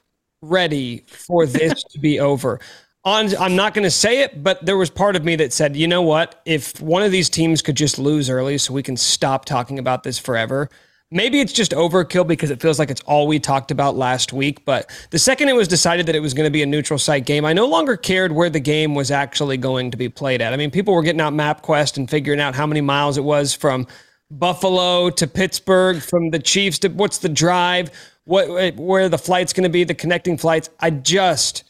ready 0.42 1.04
for 1.08 1.46
this 1.46 1.84
to 1.84 2.00
be 2.00 2.20
over. 2.20 2.60
On, 3.06 3.34
I'm 3.38 3.56
not 3.56 3.74
going 3.74 3.86
to 3.86 3.92
say 3.92 4.22
it, 4.22 4.44
but 4.44 4.66
there 4.66 4.78
was 4.78 4.90
part 4.90 5.16
of 5.16 5.24
me 5.24 5.38
that 5.38 5.54
said, 5.54 5.76
you 5.76 5.88
know 5.88 6.02
what? 6.02 6.42
If 6.46 6.80
one 6.82 7.02
of 7.02 7.14
these 7.14 7.30
teams 7.30 7.62
could 7.62 7.76
just 7.76 7.98
lose 7.98 8.30
early 8.30 8.58
so 8.58 8.74
we 8.74 8.84
can 8.84 8.98
stop 8.98 9.46
talking 9.46 9.80
about 9.80 10.04
this 10.04 10.20
forever, 10.20 10.70
maybe 11.12 11.40
it's 11.40 11.54
just 11.54 11.72
overkill 11.72 12.28
because 12.28 12.52
it 12.52 12.62
feels 12.62 12.80
like 12.80 12.92
it's 12.92 13.02
all 13.02 13.28
we 13.28 13.40
talked 13.40 13.72
about 13.72 13.96
last 13.96 14.34
week. 14.34 14.64
But 14.66 14.90
the 15.10 15.20
second 15.20 15.50
it 15.50 15.56
was 15.56 15.68
decided 15.68 16.06
that 16.06 16.16
it 16.16 16.20
was 16.20 16.34
going 16.34 16.46
to 16.46 16.52
be 16.52 16.62
a 16.62 16.66
neutral 16.66 17.00
site 17.00 17.26
game, 17.26 17.46
I 17.46 17.54
no 17.54 17.66
longer 17.66 17.98
cared 17.98 18.32
where 18.32 18.50
the 18.50 18.60
game 18.60 18.96
was 18.96 19.12
actually 19.12 19.58
going 19.58 19.92
to 19.92 19.98
be 19.98 20.10
played 20.10 20.42
at. 20.42 20.54
I 20.54 20.58
mean, 20.58 20.72
people 20.72 20.94
were 20.94 21.04
getting 21.04 21.22
out 21.22 21.34
MapQuest 21.34 21.98
and 21.98 22.10
figuring 22.10 22.40
out 22.40 22.56
how 22.56 22.68
many 22.68 22.82
miles 22.82 23.18
it 23.18 23.24
was 23.24 23.54
from 23.54 23.88
Buffalo 24.32 25.10
to 25.10 25.28
Pittsburgh, 25.28 26.02
from 26.02 26.30
the 26.30 26.40
Chiefs 26.40 26.80
to 26.80 26.90
what's 26.90 27.18
the 27.18 27.30
drive, 27.30 27.90
what 28.26 28.76
where 28.76 29.10
the 29.10 29.18
flight's 29.18 29.54
going 29.54 29.64
to 29.64 29.70
be, 29.70 29.84
the 29.84 29.96
connecting 29.96 30.38
flights. 30.38 30.70
I 30.80 30.92
just 30.92 31.64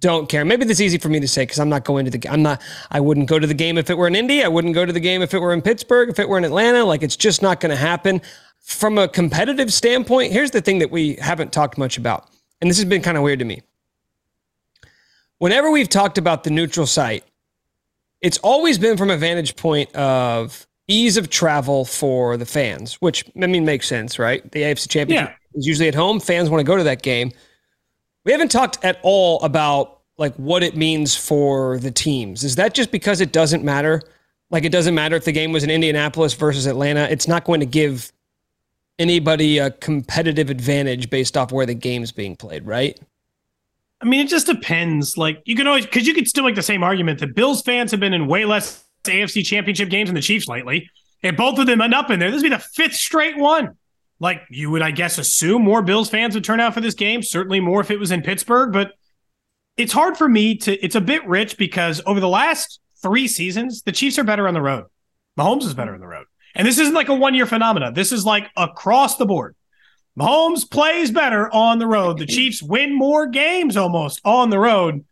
don't 0.00 0.28
care. 0.28 0.44
Maybe 0.44 0.66
that's 0.66 0.80
easy 0.80 0.98
for 0.98 1.08
me 1.08 1.20
to 1.20 1.28
say 1.28 1.42
because 1.42 1.58
I'm 1.58 1.70
not 1.70 1.84
going 1.84 2.04
to 2.04 2.10
the. 2.10 2.28
I'm 2.28 2.42
not. 2.42 2.60
I 2.90 3.00
wouldn't 3.00 3.28
go 3.28 3.38
to 3.38 3.46
the 3.46 3.54
game 3.54 3.78
if 3.78 3.88
it 3.88 3.96
were 3.96 4.06
in 4.06 4.14
Indy. 4.14 4.44
I 4.44 4.48
wouldn't 4.48 4.74
go 4.74 4.84
to 4.84 4.92
the 4.92 5.00
game 5.00 5.22
if 5.22 5.32
it 5.32 5.38
were 5.38 5.54
in 5.54 5.62
Pittsburgh. 5.62 6.10
If 6.10 6.18
it 6.18 6.28
were 6.28 6.36
in 6.36 6.44
Atlanta, 6.44 6.84
like 6.84 7.02
it's 7.02 7.16
just 7.16 7.40
not 7.40 7.60
going 7.60 7.70
to 7.70 7.76
happen. 7.76 8.20
From 8.66 8.98
a 8.98 9.06
competitive 9.06 9.72
standpoint, 9.72 10.32
here's 10.32 10.50
the 10.50 10.60
thing 10.60 10.80
that 10.80 10.90
we 10.90 11.14
haven't 11.20 11.52
talked 11.52 11.78
much 11.78 11.96
about, 11.98 12.28
and 12.60 12.68
this 12.68 12.76
has 12.78 12.84
been 12.84 13.00
kind 13.00 13.16
of 13.16 13.22
weird 13.22 13.38
to 13.38 13.44
me. 13.44 13.62
Whenever 15.38 15.70
we've 15.70 15.88
talked 15.88 16.18
about 16.18 16.42
the 16.42 16.50
neutral 16.50 16.84
site, 16.84 17.22
it's 18.20 18.38
always 18.38 18.76
been 18.76 18.96
from 18.96 19.08
a 19.08 19.16
vantage 19.16 19.54
point 19.54 19.94
of 19.94 20.66
ease 20.88 21.16
of 21.16 21.30
travel 21.30 21.84
for 21.84 22.36
the 22.36 22.44
fans, 22.44 22.94
which 22.94 23.24
I 23.40 23.46
mean 23.46 23.64
makes 23.64 23.86
sense, 23.86 24.18
right? 24.18 24.42
The 24.50 24.62
AFC 24.62 24.88
Championship 24.88 25.28
Yeah. 25.30 25.58
is 25.60 25.64
usually 25.64 25.86
at 25.86 25.94
home. 25.94 26.18
Fans 26.18 26.50
want 26.50 26.58
to 26.58 26.64
go 26.64 26.76
to 26.76 26.82
that 26.84 27.02
game. 27.02 27.30
We 28.24 28.32
haven't 28.32 28.50
talked 28.50 28.84
at 28.84 28.98
all 29.04 29.40
about 29.42 30.00
like 30.18 30.34
what 30.34 30.64
it 30.64 30.76
means 30.76 31.14
for 31.14 31.78
the 31.78 31.92
teams. 31.92 32.42
Is 32.42 32.56
that 32.56 32.74
just 32.74 32.90
because 32.90 33.20
it 33.20 33.30
doesn't 33.30 33.62
matter? 33.62 34.02
Like 34.50 34.64
it 34.64 34.72
doesn't 34.72 34.94
matter 34.96 35.14
if 35.14 35.24
the 35.24 35.30
game 35.32 35.52
was 35.52 35.62
in 35.62 35.70
Indianapolis 35.70 36.34
versus 36.34 36.66
Atlanta. 36.66 37.04
It's 37.08 37.28
not 37.28 37.44
going 37.44 37.60
to 37.60 37.66
give 37.66 38.10
anybody 38.98 39.58
a 39.58 39.70
competitive 39.70 40.50
advantage 40.50 41.10
based 41.10 41.36
off 41.36 41.52
where 41.52 41.66
the 41.66 41.74
game's 41.74 42.12
being 42.12 42.36
played, 42.36 42.66
right? 42.66 42.98
I 44.00 44.04
mean, 44.04 44.20
it 44.20 44.28
just 44.28 44.46
depends. 44.46 45.16
Like 45.16 45.42
you 45.44 45.56
can 45.56 45.66
always 45.66 45.86
because 45.86 46.06
you 46.06 46.14
could 46.14 46.28
still 46.28 46.44
make 46.44 46.54
the 46.54 46.62
same 46.62 46.82
argument 46.82 47.20
that 47.20 47.34
Bills 47.34 47.62
fans 47.62 47.90
have 47.90 48.00
been 48.00 48.12
in 48.14 48.26
way 48.26 48.44
less 48.44 48.84
AFC 49.04 49.44
championship 49.44 49.88
games 49.88 50.08
than 50.08 50.14
the 50.14 50.20
Chiefs 50.20 50.48
lately. 50.48 50.90
and 51.22 51.36
both 51.36 51.58
of 51.58 51.66
them 51.66 51.80
end 51.80 51.94
up 51.94 52.10
in 52.10 52.18
there, 52.18 52.30
this 52.30 52.42
would 52.42 52.50
be 52.50 52.54
the 52.54 52.62
fifth 52.62 52.94
straight 52.94 53.36
one. 53.38 53.76
Like 54.18 54.42
you 54.50 54.70
would, 54.70 54.82
I 54.82 54.90
guess, 54.90 55.18
assume 55.18 55.62
more 55.62 55.82
Bills 55.82 56.08
fans 56.08 56.34
would 56.34 56.44
turn 56.44 56.60
out 56.60 56.74
for 56.74 56.80
this 56.80 56.94
game. 56.94 57.22
Certainly 57.22 57.60
more 57.60 57.80
if 57.80 57.90
it 57.90 57.98
was 57.98 58.10
in 58.10 58.22
Pittsburgh, 58.22 58.72
but 58.72 58.92
it's 59.76 59.92
hard 59.92 60.16
for 60.16 60.28
me 60.28 60.56
to. 60.58 60.72
It's 60.84 60.94
a 60.94 61.00
bit 61.00 61.26
rich 61.26 61.56
because 61.58 62.00
over 62.06 62.20
the 62.20 62.28
last 62.28 62.80
three 63.02 63.28
seasons, 63.28 63.82
the 63.82 63.92
Chiefs 63.92 64.18
are 64.18 64.24
better 64.24 64.48
on 64.48 64.54
the 64.54 64.62
road. 64.62 64.86
Mahomes 65.38 65.64
is 65.64 65.74
better 65.74 65.94
on 65.94 66.00
the 66.00 66.06
road, 66.06 66.26
and 66.56 66.66
this 66.66 66.78
isn't 66.78 66.94
like 66.94 67.08
a 67.08 67.14
one 67.14 67.34
year 67.34 67.46
phenomena. 67.46 67.92
This 67.92 68.12
is 68.12 68.24
like 68.24 68.50
across 68.56 69.16
the 69.16 69.26
board. 69.26 69.54
Mahomes 70.18 70.68
plays 70.68 71.10
better 71.10 71.52
on 71.52 71.78
the 71.78 71.86
road. 71.86 72.18
The 72.18 72.26
Chiefs 72.26 72.62
win 72.62 72.96
more 72.96 73.26
games 73.26 73.76
almost 73.76 74.20
on 74.24 74.48
the 74.48 74.58
road. 74.58 75.04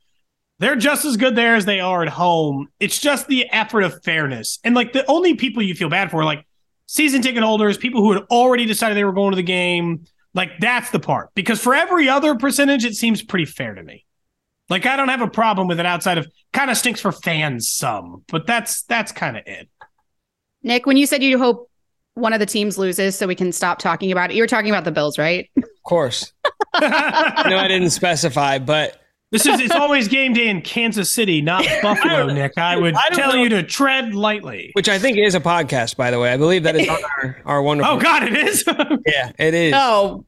They're 0.61 0.77
just 0.77 1.05
as 1.05 1.19
good 1.19 1.37
there 1.37 1.57
as 1.57 1.67
they 1.67 1.81
are 1.81 2.03
at 2.03 2.09
home. 2.09 2.69
It's 2.81 2.99
just 2.99 3.27
the 3.27 3.51
effort 3.51 3.83
of 3.83 4.03
fairness. 4.03 4.59
And 4.65 4.75
like 4.75 4.93
the 4.93 5.05
only 5.07 5.35
people 5.35 5.63
you 5.63 5.75
feel 5.75 5.91
bad 5.91 6.11
for 6.11 6.23
are 6.23 6.25
like 6.25 6.47
season 6.87 7.21
ticket 7.21 7.43
holders, 7.43 7.77
people 7.77 8.01
who 8.01 8.13
had 8.13 8.23
already 8.31 8.65
decided 8.65 8.97
they 8.97 9.05
were 9.05 9.13
going 9.13 9.33
to 9.33 9.37
the 9.37 9.43
game. 9.43 10.07
Like 10.33 10.53
that's 10.61 10.91
the 10.91 11.01
part. 11.01 11.31
Because 11.35 11.61
for 11.61 11.75
every 11.75 12.09
other 12.09 12.35
percentage, 12.37 12.85
it 12.85 12.95
seems 12.95 13.23
pretty 13.23 13.45
fair 13.45 13.75
to 13.75 13.83
me. 13.83 14.07
Like 14.71 14.87
I 14.87 14.97
don't 14.97 15.09
have 15.09 15.21
a 15.21 15.29
problem 15.29 15.69
with 15.69 15.81
it 15.81 15.87
outside 15.87 16.17
of 16.17 16.27
kind 16.53 16.71
of 16.71 16.79
stinks 16.79 17.01
for 17.01 17.13
fans 17.13 17.69
some, 17.69 18.25
but 18.29 18.47
that's 18.47 18.85
that's 18.85 19.13
kind 19.13 19.37
of 19.37 19.43
it. 19.47 19.69
Nick, 20.65 20.87
when 20.87 20.97
you 20.97 21.07
said 21.07 21.23
you 21.23 21.39
hope 21.39 21.71
one 22.15 22.33
of 22.33 22.41
the 22.41 22.47
teams 22.47 22.79
loses 22.79 23.17
so 23.17 23.27
we 23.27 23.35
can 23.35 23.53
stop 23.53 23.79
talking 23.79 24.11
about 24.11 24.31
it, 24.31 24.35
you 24.37 24.43
were 24.43 24.47
talking 24.49 24.71
about 24.71 24.85
the 24.85 24.91
Bills, 24.93 25.19
right? 25.19 25.49
Of 25.57 25.65
course. 25.85 26.33
no, 26.81 26.89
I 26.89 27.67
didn't 27.69 27.91
specify, 27.91 28.59
but 28.59 29.01
This 29.31 29.47
is 29.47 29.61
it's 29.61 29.75
always 29.75 30.09
game 30.09 30.33
day 30.33 30.49
in 30.49 30.63
Kansas 30.63 31.11
City, 31.11 31.43
not 31.43 31.65
Buffalo, 31.83 32.33
Nick. 32.33 32.57
I 32.57 32.77
would 32.77 32.95
I 32.95 33.09
tell 33.11 33.35
know. 33.35 33.43
you 33.43 33.49
to 33.51 33.63
tread 33.63 34.15
lightly. 34.15 34.71
which 34.75 34.89
I 34.89 34.99
think 34.99 35.19
is 35.19 35.35
a 35.35 35.41
podcast, 35.41 35.97
by 35.97 36.11
the 36.11 36.19
way. 36.19 36.33
I 36.33 36.37
believe 36.37 36.63
that 36.63 36.77
is 36.77 36.89
on 36.89 36.99
our, 37.23 37.43
our 37.45 37.63
wonderful. 37.63 37.95
Oh 37.95 37.99
God, 38.01 38.23
it 38.25 38.37
is. 38.37 38.65
Yeah, 39.07 39.33
it 39.39 39.55
is. 39.55 39.75
Oh, 39.77 40.25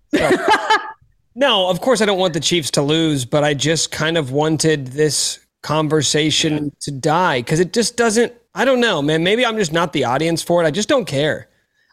No, 1.38 1.68
of 1.68 1.80
course 1.82 2.00
I 2.00 2.06
don't 2.06 2.18
want 2.18 2.32
the 2.34 2.40
Chiefs 2.40 2.70
to 2.72 2.82
lose, 2.82 3.24
but 3.26 3.44
I 3.44 3.52
just 3.54 3.90
kind 3.92 4.16
of 4.16 4.32
wanted 4.32 4.88
this 4.88 5.38
conversation 5.62 6.72
to 6.80 6.90
die 6.90 7.40
because 7.40 7.60
it 7.60 7.72
just 7.72 7.96
doesn't. 7.96 8.32
I 8.56 8.64
don't 8.64 8.80
know, 8.80 9.00
man. 9.02 9.22
Maybe 9.22 9.44
I'm 9.46 9.56
just 9.56 9.72
not 9.72 9.92
the 9.92 10.04
audience 10.04 10.42
for 10.42 10.62
it. 10.64 10.66
I 10.66 10.70
just 10.72 10.88
don't 10.88 11.04
care. 11.04 11.48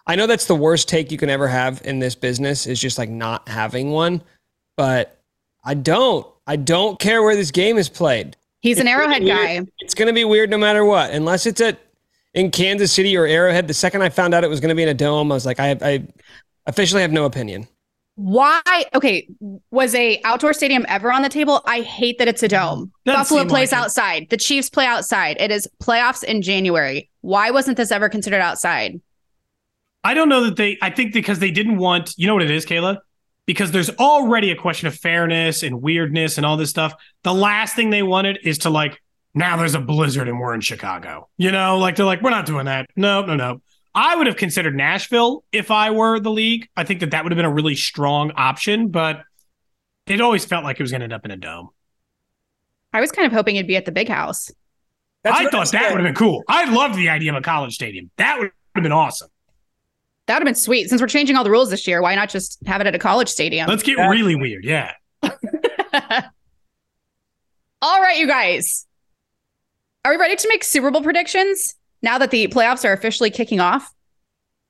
I 0.08 0.16
know 0.16 0.28
that's 0.28 0.46
the 0.48 0.56
worst 0.56 0.90
take 0.90 1.12
you 1.12 1.18
can 1.18 1.30
ever 1.30 1.48
have 1.48 1.82
in 1.86 2.00
this 2.00 2.16
business 2.16 2.66
is 2.68 2.80
just 2.80 2.98
like 2.98 3.10
not 3.10 3.48
having 3.48 3.92
one. 3.92 4.24
but 4.76 5.20
I 5.64 5.76
don't. 5.76 6.26
I 6.46 6.56
don't 6.58 7.00
care 7.00 7.24
where 7.24 7.36
this 7.36 7.52
game 7.52 7.78
is 7.78 7.88
played. 7.88 8.36
He's 8.60 8.80
an 8.80 8.88
Arrowhead 8.88 9.26
guy. 9.26 9.62
It's 9.80 9.94
going 9.94 10.08
to 10.08 10.14
be 10.14 10.26
weird 10.26 10.50
no 10.50 10.58
matter 10.58 10.84
what, 10.84 11.12
unless 11.12 11.46
it's 11.46 11.62
at 11.62 11.80
in 12.34 12.50
Kansas 12.52 12.92
City 12.92 13.16
or 13.16 13.26
Arrowhead. 13.26 13.68
The 13.68 13.74
second 13.74 14.02
I 14.02 14.10
found 14.10 14.34
out 14.34 14.44
it 14.44 14.50
was 14.50 14.60
going 14.60 14.70
to 14.70 14.76
be 14.76 14.84
in 14.84 14.90
a 14.90 14.94
dome, 14.94 15.32
I 15.32 15.36
was 15.36 15.46
like, 15.46 15.60
I, 15.60 15.78
I 15.82 16.08
officially 16.66 17.02
have 17.02 17.12
no 17.12 17.26
opinion. 17.26 17.68
Why? 18.16 18.62
Okay, 18.94 19.28
was 19.72 19.96
a 19.96 20.22
outdoor 20.24 20.54
stadium 20.54 20.86
ever 20.88 21.12
on 21.12 21.24
the 21.24 21.30
table? 21.30 21.62
I 21.66 21.82
hate 21.82 22.20
that 22.20 22.28
it's 22.28 22.44
a 22.44 22.48
dome. 22.48 22.92
Doesn't 23.06 23.20
Buffalo 23.20 23.46
plays 23.46 23.72
like 23.72 23.82
outside. 23.82 24.28
The 24.30 24.38
Chiefs 24.38 24.70
play 24.70 24.86
outside. 24.86 25.38
It 25.40 25.50
is 25.50 25.68
playoffs 25.82 26.24
in 26.24 26.44
January. 26.44 27.10
Why 27.22 27.50
wasn't 27.50 27.78
this 27.78 27.92
ever 27.92 28.10
considered 28.10 28.42
outside? 28.42 29.02
I 30.04 30.14
don't 30.14 30.30
know 30.30 30.44
that 30.44 30.58
they. 30.58 30.78
I 30.82 30.92
think 30.92 31.12
because 31.12 31.40
they 31.40 31.50
didn't 31.50 31.78
want. 31.78 32.14
You 32.18 32.28
know 32.28 32.36
what 32.36 32.44
it 32.44 32.52
is, 32.52 32.66
Kayla? 32.66 33.00
Because 33.48 33.72
there's 33.72 33.90
already 33.90 34.52
a 34.52 34.56
question 34.56 34.88
of 34.88 34.96
fairness 34.96 35.64
and 35.64 35.82
weirdness 35.82 36.38
and 36.38 36.46
all 36.46 36.56
this 36.56 36.70
stuff. 36.70 36.94
The 37.24 37.34
last 37.34 37.76
thing 37.76 37.90
they 37.90 38.04
wanted 38.04 38.40
is 38.44 38.60
to 38.60 38.70
like. 38.70 39.02
Now 39.34 39.58
there's 39.58 39.74
a 39.74 39.80
blizzard 39.80 40.28
and 40.28 40.40
we're 40.40 40.54
in 40.54 40.62
Chicago. 40.62 41.28
You 41.38 41.52
know, 41.52 41.80
like 41.80 41.96
they're 41.96 42.06
like, 42.06 42.22
we're 42.22 42.30
not 42.30 42.46
doing 42.46 42.66
that. 42.66 42.92
No, 42.96 43.26
no, 43.26 43.36
no. 43.36 43.63
I 43.96 44.16
would 44.16 44.28
have 44.28 44.38
considered 44.38 44.76
Nashville 44.76 45.44
if 45.52 45.70
I 45.70 45.92
were 45.92 46.20
the 46.20 46.32
league. 46.32 46.68
I 46.76 46.84
think 46.84 47.00
that 47.02 47.12
that 47.12 47.24
would 47.24 47.32
have 47.32 47.38
been 47.38 47.46
a 47.46 47.54
really 47.54 47.76
strong 47.76 48.32
option, 48.36 48.88
but 48.90 49.22
it 50.08 50.20
always 50.20 50.46
felt 50.46 50.64
like 50.64 50.80
it 50.80 50.84
was 50.84 50.92
going 50.92 51.02
to 51.02 51.06
end 51.06 51.14
up 51.14 51.26
in 51.26 51.32
a 51.32 51.38
dome. 51.38 51.70
I 52.92 53.02
was 53.02 53.12
kind 53.12 53.26
of 53.26 53.32
hoping 53.34 53.56
it'd 53.56 53.68
be 53.68 53.76
at 53.78 53.86
the 53.86 53.92
big 53.92 54.08
house. 54.10 54.52
That's 55.24 55.40
I 55.40 55.44
what 55.44 55.52
thought 55.52 55.72
that 55.72 55.92
would 55.92 56.00
have 56.02 56.08
been 56.08 56.16
cool. 56.16 56.44
I 56.48 56.70
loved 56.74 56.96
the 56.96 57.10
idea 57.10 57.32
of 57.32 57.38
a 57.38 57.42
college 57.42 57.74
stadium. 57.76 58.10
That 58.18 58.40
would 58.40 58.52
have 58.76 58.84
been 58.84 58.92
awesome. 58.92 59.30
That 60.26 60.36
would 60.36 60.42
have 60.42 60.54
been 60.54 60.62
sweet. 60.62 60.90
Since 60.90 61.02
we're 61.02 61.08
changing 61.08 61.36
all 61.36 61.44
the 61.44 61.52
rules 61.52 61.70
this 61.70 61.88
year, 61.88 62.02
why 62.02 62.16
not 62.16 62.30
just 62.30 62.58
have 62.66 62.82
it 62.82 62.88
at 62.88 62.96
a 62.96 63.00
college 63.00 63.30
stadium? 63.30 63.68
Let's 63.68 63.84
get 63.84 63.94
Exactly. 63.94 64.18
really 64.18 64.36
weird. 64.36 64.66
Yeah. 64.66 64.92
all 67.82 68.02
right, 68.02 68.18
you 68.18 68.28
guys. 68.28 68.86
Are 70.06 70.12
we 70.12 70.18
ready 70.18 70.36
to 70.36 70.48
make 70.50 70.64
Super 70.64 70.92
Bowl 70.92 71.02
predictions 71.04 71.76
now 72.04 72.18
that 72.20 72.30
the 72.32 72.48
playoffs 72.50 72.86
are 72.86 72.94
officially 72.94 73.32
kicking 73.32 73.60
off? 73.60 73.92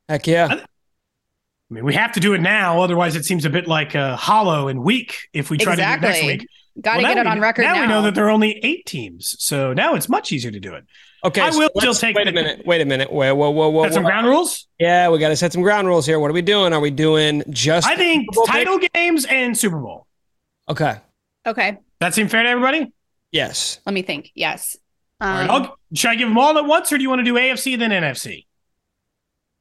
Heck 0.08 0.28
yeah. 0.28 0.48
I 0.52 1.74
mean, 1.74 1.84
we 1.86 1.94
have 1.96 2.12
to 2.14 2.20
do 2.20 2.34
it 2.34 2.42
now. 2.42 2.82
Otherwise, 2.82 3.16
it 3.16 3.26
seems 3.26 3.46
a 3.46 3.50
bit 3.50 3.68
like 3.68 3.96
uh, 3.96 4.16
hollow 4.16 4.68
and 4.68 4.84
weak 4.84 5.16
if 5.34 5.50
we 5.50 5.58
try 5.58 5.76
to 5.76 5.82
do 5.82 5.88
it 5.88 6.02
next 6.02 6.24
week. 6.24 6.48
Got 6.82 6.98
to 6.98 7.04
Well, 7.04 7.14
get 7.16 7.16
now 7.16 7.22
it 7.22 7.26
we- 7.26 7.32
on 7.32 7.40
record 7.42 7.62
now. 7.64 7.74
now. 7.76 7.82
we 7.82 7.88
know 7.88 8.02
that 8.04 8.16
there 8.16 8.26
are 8.26 8.30
only 8.32 8.60
eight 8.64 8.86
teams. 8.86 9.36
So 9.40 9.74
now 9.74 9.96
it's 9.96 10.10
much 10.10 10.32
easier 10.32 10.52
to 10.52 10.60
do 10.60 10.74
it. 10.76 10.86
Okay. 11.24 11.42
I 11.42 11.50
will 11.52 11.70
let's- 11.76 11.80
still 11.80 11.94
take 11.94 12.16
Wait 12.16 12.26
the- 12.26 12.32
a 12.32 12.34
minute. 12.34 12.66
Wait 12.66 12.82
a 12.82 12.86
minute. 12.86 13.12
Wait. 13.14 13.32
Whoa. 13.32 13.50
Whoa. 13.52 13.70
Whoa. 13.70 13.84
Got 13.84 13.94
some 13.94 14.04
ground 14.04 14.28
rules? 14.28 14.68
Yeah, 14.80 15.10
we 15.10 15.20
got 15.20 15.30
to 15.30 15.36
set 15.36 15.54
some 15.54 15.62
ground 15.62 15.88
rules 15.88 16.06
here. 16.06 16.20
What 16.20 16.30
are 16.30 16.34
we 16.34 16.42
doing? 16.42 16.74
Are 16.74 16.80
we 16.80 16.92
doing 16.92 17.44
just? 17.50 17.88
I 17.88 17.96
think 17.96 18.26
Super 18.26 18.36
Bowl 18.36 18.46
pick? 18.46 18.54
title 18.68 18.80
games 18.94 19.26
and 19.26 19.58
Super 19.58 19.80
Bowl. 19.80 20.06
Okay. 20.70 20.96
okay, 21.46 21.78
That 22.00 22.14
seem 22.14 22.28
fair 22.28 22.44
to 22.44 22.50
everybody? 22.50 22.92
Yes. 23.32 23.80
let 23.86 23.94
me 23.94 24.02
think. 24.02 24.32
Yes. 24.36 24.78
All 25.22 25.28
right. 25.30 25.70
Should 25.94 26.12
I 26.12 26.16
give 26.16 26.28
them 26.28 26.38
all 26.38 26.58
at 26.58 26.66
once 26.66 26.92
or 26.92 26.98
do 26.98 27.04
you 27.04 27.10
want 27.10 27.20
to 27.20 27.26
do 27.26 27.36
AFC 27.36 27.78
then 27.78 27.92
NFC? 27.92 28.46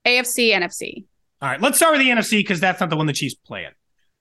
AFC, 0.07 0.53
NFC. 0.53 1.05
All 1.41 1.49
right, 1.49 1.61
let's 1.61 1.77
start 1.77 1.93
with 1.93 2.01
the 2.01 2.09
NFC 2.09 2.39
because 2.41 2.61
that's 2.61 2.81
not 2.81 2.91
the 2.91 2.97
one 2.97 3.07
the 3.07 3.13
Chiefs 3.13 3.35
play 3.35 3.65
in. 3.65 3.71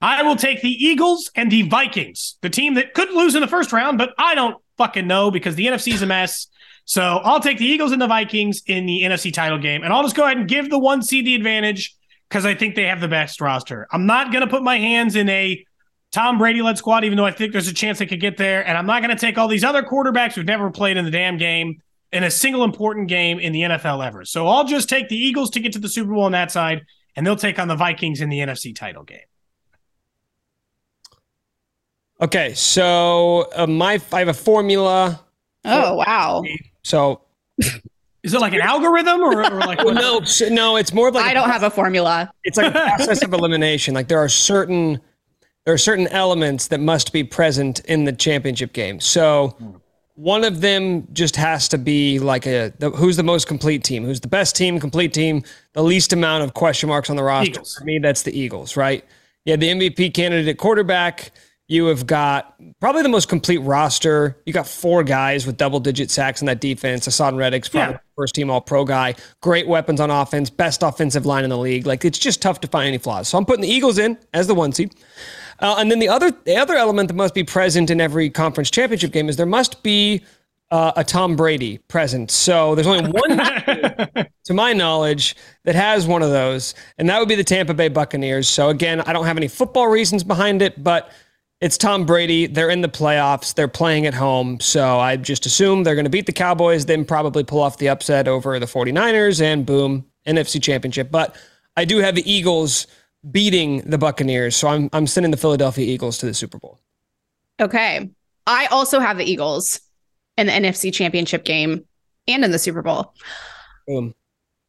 I 0.01 0.23
will 0.23 0.35
take 0.35 0.61
the 0.61 0.69
Eagles 0.69 1.29
and 1.35 1.51
the 1.51 1.61
Vikings, 1.63 2.37
the 2.41 2.49
team 2.49 2.73
that 2.73 2.95
could 2.95 3.11
lose 3.11 3.35
in 3.35 3.41
the 3.41 3.47
first 3.47 3.71
round, 3.71 3.99
but 3.99 4.13
I 4.17 4.33
don't 4.33 4.57
fucking 4.77 5.05
know 5.05 5.29
because 5.29 5.53
the 5.55 5.67
NFC 5.67 5.93
is 5.93 6.01
a 6.01 6.07
mess. 6.07 6.47
So 6.85 7.01
I'll 7.03 7.39
take 7.39 7.59
the 7.59 7.65
Eagles 7.65 7.91
and 7.91 8.01
the 8.01 8.07
Vikings 8.07 8.63
in 8.65 8.87
the 8.87 9.03
NFC 9.03 9.31
title 9.31 9.59
game, 9.59 9.83
and 9.83 9.93
I'll 9.93 10.01
just 10.01 10.15
go 10.15 10.25
ahead 10.25 10.37
and 10.37 10.47
give 10.47 10.71
the 10.71 10.79
one 10.79 11.03
seed 11.03 11.27
the 11.27 11.35
advantage 11.35 11.95
because 12.27 12.45
I 12.45 12.55
think 12.55 12.73
they 12.73 12.87
have 12.87 12.99
the 12.99 13.07
best 13.07 13.39
roster. 13.39 13.87
I'm 13.91 14.07
not 14.07 14.31
going 14.31 14.41
to 14.41 14.49
put 14.49 14.63
my 14.63 14.79
hands 14.79 15.15
in 15.15 15.29
a 15.29 15.63
Tom 16.11 16.39
Brady 16.39 16.63
led 16.63 16.79
squad, 16.79 17.03
even 17.03 17.15
though 17.15 17.25
I 17.25 17.31
think 17.31 17.51
there's 17.51 17.67
a 17.67 17.73
chance 17.73 17.99
they 17.99 18.07
could 18.07 18.19
get 18.19 18.37
there. 18.37 18.67
And 18.67 18.77
I'm 18.77 18.87
not 18.87 19.03
going 19.03 19.15
to 19.15 19.19
take 19.19 19.37
all 19.37 19.47
these 19.47 19.63
other 19.63 19.83
quarterbacks 19.83 20.33
who've 20.33 20.45
never 20.45 20.71
played 20.71 20.97
in 20.97 21.05
the 21.05 21.11
damn 21.11 21.37
game 21.37 21.81
in 22.11 22.23
a 22.23 22.31
single 22.31 22.63
important 22.63 23.07
game 23.07 23.39
in 23.39 23.53
the 23.53 23.61
NFL 23.61 24.05
ever. 24.05 24.25
So 24.25 24.47
I'll 24.47 24.65
just 24.65 24.89
take 24.89 25.09
the 25.09 25.15
Eagles 25.17 25.49
to 25.51 25.59
get 25.59 25.73
to 25.73 25.79
the 25.79 25.89
Super 25.89 26.11
Bowl 26.13 26.23
on 26.23 26.31
that 26.33 26.51
side, 26.51 26.85
and 27.15 27.25
they'll 27.25 27.35
take 27.35 27.57
on 27.59 27.67
the 27.67 27.75
Vikings 27.75 28.21
in 28.21 28.29
the 28.29 28.39
NFC 28.39 28.75
title 28.75 29.03
game. 29.03 29.19
Okay. 32.21 32.53
So 32.53 33.49
uh, 33.55 33.65
my 33.67 33.99
I 34.11 34.19
have 34.19 34.27
a 34.27 34.33
formula. 34.33 35.21
Oh, 35.65 35.95
wow. 35.95 36.43
So 36.83 37.21
Is 38.23 38.33
it 38.33 38.39
like 38.41 38.53
an 38.53 38.61
algorithm 38.61 39.21
or, 39.21 39.43
or 39.43 39.59
like 39.59 39.83
well, 39.83 39.93
no, 39.93 40.19
s- 40.19 40.41
no, 40.49 40.75
it's 40.75 40.93
more 40.93 41.07
of 41.07 41.15
like 41.15 41.25
I 41.25 41.33
don't 41.33 41.49
have 41.49 41.63
a 41.63 41.69
formula. 41.69 42.31
it's 42.43 42.57
like 42.57 42.67
a 42.67 42.71
process 42.71 43.23
of 43.23 43.33
elimination. 43.33 43.93
Like 43.93 44.07
there 44.07 44.19
are 44.19 44.29
certain 44.29 44.99
there 45.65 45.73
are 45.73 45.79
certain 45.79 46.07
elements 46.07 46.67
that 46.67 46.79
must 46.79 47.13
be 47.13 47.23
present 47.23 47.79
in 47.85 48.05
the 48.05 48.11
championship 48.13 48.73
game. 48.73 48.99
So 48.99 49.80
one 50.21 50.43
of 50.43 50.61
them 50.61 51.07
just 51.13 51.35
has 51.35 51.67
to 51.69 51.79
be 51.79 52.19
like 52.19 52.45
a 52.45 52.71
the, 52.77 52.91
who's 52.91 53.17
the 53.17 53.23
most 53.23 53.47
complete 53.47 53.83
team, 53.83 54.05
who's 54.05 54.19
the 54.19 54.27
best 54.27 54.55
team, 54.55 54.79
complete 54.79 55.13
team, 55.13 55.41
the 55.73 55.83
least 55.83 56.13
amount 56.13 56.43
of 56.43 56.53
question 56.53 56.89
marks 56.89 57.09
on 57.09 57.15
the 57.15 57.23
roster. 57.23 57.51
Eagles. 57.53 57.75
For 57.75 57.83
me, 57.85 57.97
that's 57.97 58.21
the 58.21 58.37
Eagles, 58.39 58.77
right? 58.77 59.03
Yeah, 59.45 59.55
the 59.55 59.69
MVP 59.69 60.13
candidate 60.13 60.57
quarterback. 60.59 61.31
You 61.67 61.85
have 61.85 62.05
got 62.05 62.53
probably 62.81 63.01
the 63.01 63.07
most 63.09 63.29
complete 63.29 63.59
roster. 63.59 64.37
You 64.45 64.51
got 64.51 64.67
four 64.67 65.03
guys 65.05 65.47
with 65.47 65.55
double 65.55 65.79
digit 65.79 66.11
sacks 66.11 66.41
in 66.41 66.45
that 66.47 66.59
defense. 66.59 67.07
Haason 67.07 67.37
Reddick's 67.37 67.69
probably 67.69 67.93
Yeah. 67.93 67.99
first 68.17 68.35
team 68.35 68.49
all 68.51 68.59
pro 68.59 68.83
guy. 68.83 69.15
Great 69.41 69.67
weapons 69.69 70.01
on 70.01 70.11
offense, 70.11 70.49
best 70.49 70.83
offensive 70.83 71.25
line 71.25 71.45
in 71.45 71.49
the 71.49 71.57
league. 71.57 71.87
Like 71.87 72.03
it's 72.03 72.19
just 72.19 72.41
tough 72.41 72.59
to 72.61 72.67
find 72.67 72.89
any 72.89 72.97
flaws. 72.97 73.29
So 73.29 73.37
I'm 73.37 73.45
putting 73.45 73.61
the 73.61 73.69
Eagles 73.69 73.97
in 73.97 74.17
as 74.33 74.47
the 74.47 74.53
one 74.53 74.73
seed. 74.73 74.93
Uh, 75.61 75.75
and 75.77 75.91
then 75.91 75.99
the 75.99 76.09
other 76.09 76.31
the 76.45 76.55
other 76.55 76.75
element 76.75 77.07
that 77.07 77.13
must 77.13 77.33
be 77.33 77.43
present 77.43 77.89
in 77.89 78.01
every 78.01 78.29
conference 78.29 78.71
championship 78.71 79.11
game 79.11 79.29
is 79.29 79.35
there 79.35 79.45
must 79.45 79.83
be 79.83 80.21
uh, 80.71 80.93
a 80.95 81.03
Tom 81.03 81.35
Brady 81.35 81.77
present. 81.89 82.31
So 82.31 82.75
there's 82.75 82.87
only 82.87 83.11
one 83.11 83.37
to 84.45 84.53
my 84.53 84.73
knowledge, 84.73 85.35
that 85.65 85.75
has 85.75 86.07
one 86.07 86.23
of 86.23 86.31
those, 86.31 86.73
and 86.97 87.07
that 87.09 87.19
would 87.19 87.29
be 87.29 87.35
the 87.35 87.43
Tampa 87.43 87.73
Bay 87.73 87.89
Buccaneers. 87.89 88.47
So 88.49 88.69
again, 88.69 89.01
I 89.01 89.13
don't 89.13 89.25
have 89.25 89.37
any 89.37 89.47
football 89.47 89.87
reasons 89.87 90.23
behind 90.23 90.61
it, 90.61 90.83
but 90.83 91.11
it's 91.59 91.77
Tom 91.77 92.05
Brady. 92.05 92.47
They're 92.47 92.71
in 92.71 92.81
the 92.81 92.89
playoffs. 92.89 93.53
They're 93.53 93.67
playing 93.67 94.07
at 94.07 94.15
home. 94.15 94.59
So 94.59 94.99
I 94.99 95.17
just 95.17 95.45
assume 95.45 95.83
they're 95.83 95.93
going 95.95 96.05
to 96.05 96.09
beat 96.09 96.25
the 96.25 96.31
Cowboys, 96.31 96.87
then 96.87 97.05
probably 97.05 97.43
pull 97.43 97.61
off 97.61 97.77
the 97.77 97.89
upset 97.89 98.27
over 98.27 98.57
the 98.57 98.65
49ers, 98.65 99.41
and 99.41 99.65
boom, 99.65 100.05
NFC 100.25 100.61
Championship. 100.61 101.11
But 101.11 101.35
I 101.77 101.85
do 101.85 101.99
have 101.99 102.15
the 102.15 102.29
Eagles 102.31 102.87
beating 103.29 103.81
the 103.81 103.97
Buccaneers. 103.97 104.55
So 104.55 104.67
I'm, 104.67 104.89
I'm 104.93 105.07
sending 105.07 105.31
the 105.31 105.37
Philadelphia 105.37 105.85
Eagles 105.85 106.17
to 106.19 106.25
the 106.25 106.33
Super 106.33 106.57
Bowl. 106.57 106.79
Okay. 107.59 108.09
I 108.47 108.65
also 108.67 108.99
have 108.99 109.17
the 109.17 109.25
Eagles 109.25 109.81
in 110.37 110.47
the 110.47 110.53
NFC 110.53 110.91
championship 110.93 111.43
game 111.43 111.85
and 112.27 112.43
in 112.43 112.51
the 112.51 112.59
Super 112.59 112.81
Bowl. 112.81 113.13
Boom. 113.87 114.15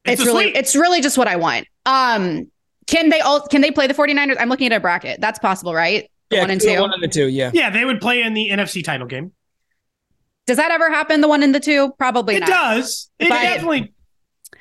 It's, 0.05 0.20
a 0.20 0.24
really 0.24 0.44
sweep. 0.44 0.57
it's 0.57 0.76
really 0.76 1.00
just 1.00 1.16
what 1.16 1.28
I 1.28 1.36
want. 1.36 1.66
Um 1.86 2.50
can 2.86 3.09
they 3.09 3.20
all 3.20 3.40
can 3.46 3.61
they 3.61 3.70
play 3.70 3.86
the 3.86 3.94
49ers? 3.94 4.36
I'm 4.38 4.48
looking 4.48 4.66
at 4.66 4.76
a 4.76 4.80
bracket. 4.80 5.20
That's 5.20 5.38
possible, 5.38 5.72
right? 5.72 6.11
The 6.30 6.38
one 6.38 6.50
and 6.50 6.61
the 6.61 6.66
two. 6.66 6.80
One 6.80 6.92
and 6.92 7.03
the 7.03 7.09
two, 7.09 7.28
yeah. 7.28 7.50
yeah, 7.55 7.70
they 7.70 7.84
would 7.84 8.00
play 8.00 8.22
in 8.22 8.34
the 8.34 8.48
NFC 8.50 8.82
title 8.82 9.07
game. 9.07 9.32
Does 10.46 10.57
that 10.57 10.70
ever 10.72 10.90
happen? 10.90 11.20
The 11.20 11.28
one 11.28 11.42
and 11.42 11.55
the 11.55 11.61
two? 11.61 11.92
Probably 11.98 12.36
It 12.36 12.40
not. 12.40 12.48
does. 12.48 13.11
It 13.18 13.28
But- 13.28 13.42
definitely. 13.42 13.94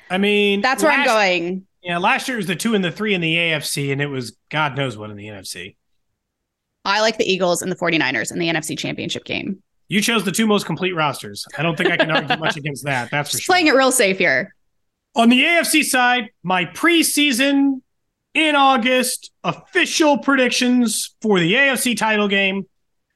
I 0.08 0.18
mean, 0.18 0.60
That's 0.60 0.82
where 0.82 0.92
I'm 0.92 1.06
going. 1.06 1.66
Yeah, 1.82 1.98
last 1.98 2.28
year 2.28 2.36
was 2.36 2.46
the 2.46 2.54
two 2.56 2.74
and 2.74 2.84
the 2.84 2.92
three 2.92 3.14
in 3.14 3.20
the 3.20 3.34
AFC, 3.34 3.92
and 3.92 4.00
it 4.00 4.06
was 4.06 4.36
God 4.50 4.76
knows 4.76 4.96
what 4.96 5.10
in 5.10 5.16
the 5.16 5.26
NFC. 5.26 5.76
I 6.84 7.00
like 7.00 7.18
the 7.18 7.24
Eagles 7.30 7.62
and 7.62 7.70
the 7.70 7.76
49ers 7.76 8.32
in 8.32 8.38
the 8.38 8.48
NFC 8.48 8.78
championship 8.78 9.24
game. 9.24 9.62
You 9.88 10.00
chose 10.00 10.24
the 10.24 10.32
two 10.32 10.46
most 10.46 10.64
complete 10.64 10.92
rosters. 10.94 11.44
I 11.58 11.62
don't 11.62 11.76
think 11.76 11.90
I 11.90 11.96
can 11.96 12.10
argue 12.10 12.36
much 12.38 12.56
against 12.56 12.84
that. 12.84 13.10
That's 13.10 13.30
for 13.30 13.36
Just 13.36 13.44
sure. 13.44 13.52
playing 13.52 13.66
it 13.66 13.74
real 13.74 13.92
safe 13.92 14.18
here. 14.18 14.54
On 15.14 15.28
the 15.28 15.42
AFC 15.42 15.84
side, 15.84 16.30
my 16.42 16.64
preseason 16.64 17.82
in 18.34 18.56
August 18.56 19.30
official 19.44 20.18
predictions 20.18 21.14
for 21.20 21.38
the 21.38 21.52
AFC 21.52 21.96
title 21.96 22.28
game 22.28 22.66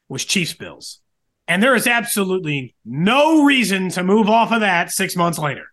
was 0.09 0.25
Chiefs 0.25 0.53
Bills. 0.53 1.01
And 1.49 1.63
there 1.63 1.75
is 1.75 1.87
absolutely 1.87 2.75
no 2.85 3.45
reason 3.45 3.89
to 3.91 4.03
move 4.03 4.29
off 4.29 4.53
of 4.53 4.61
that 4.61 4.91
six 4.91 5.17
months 5.17 5.39
later. 5.39 5.67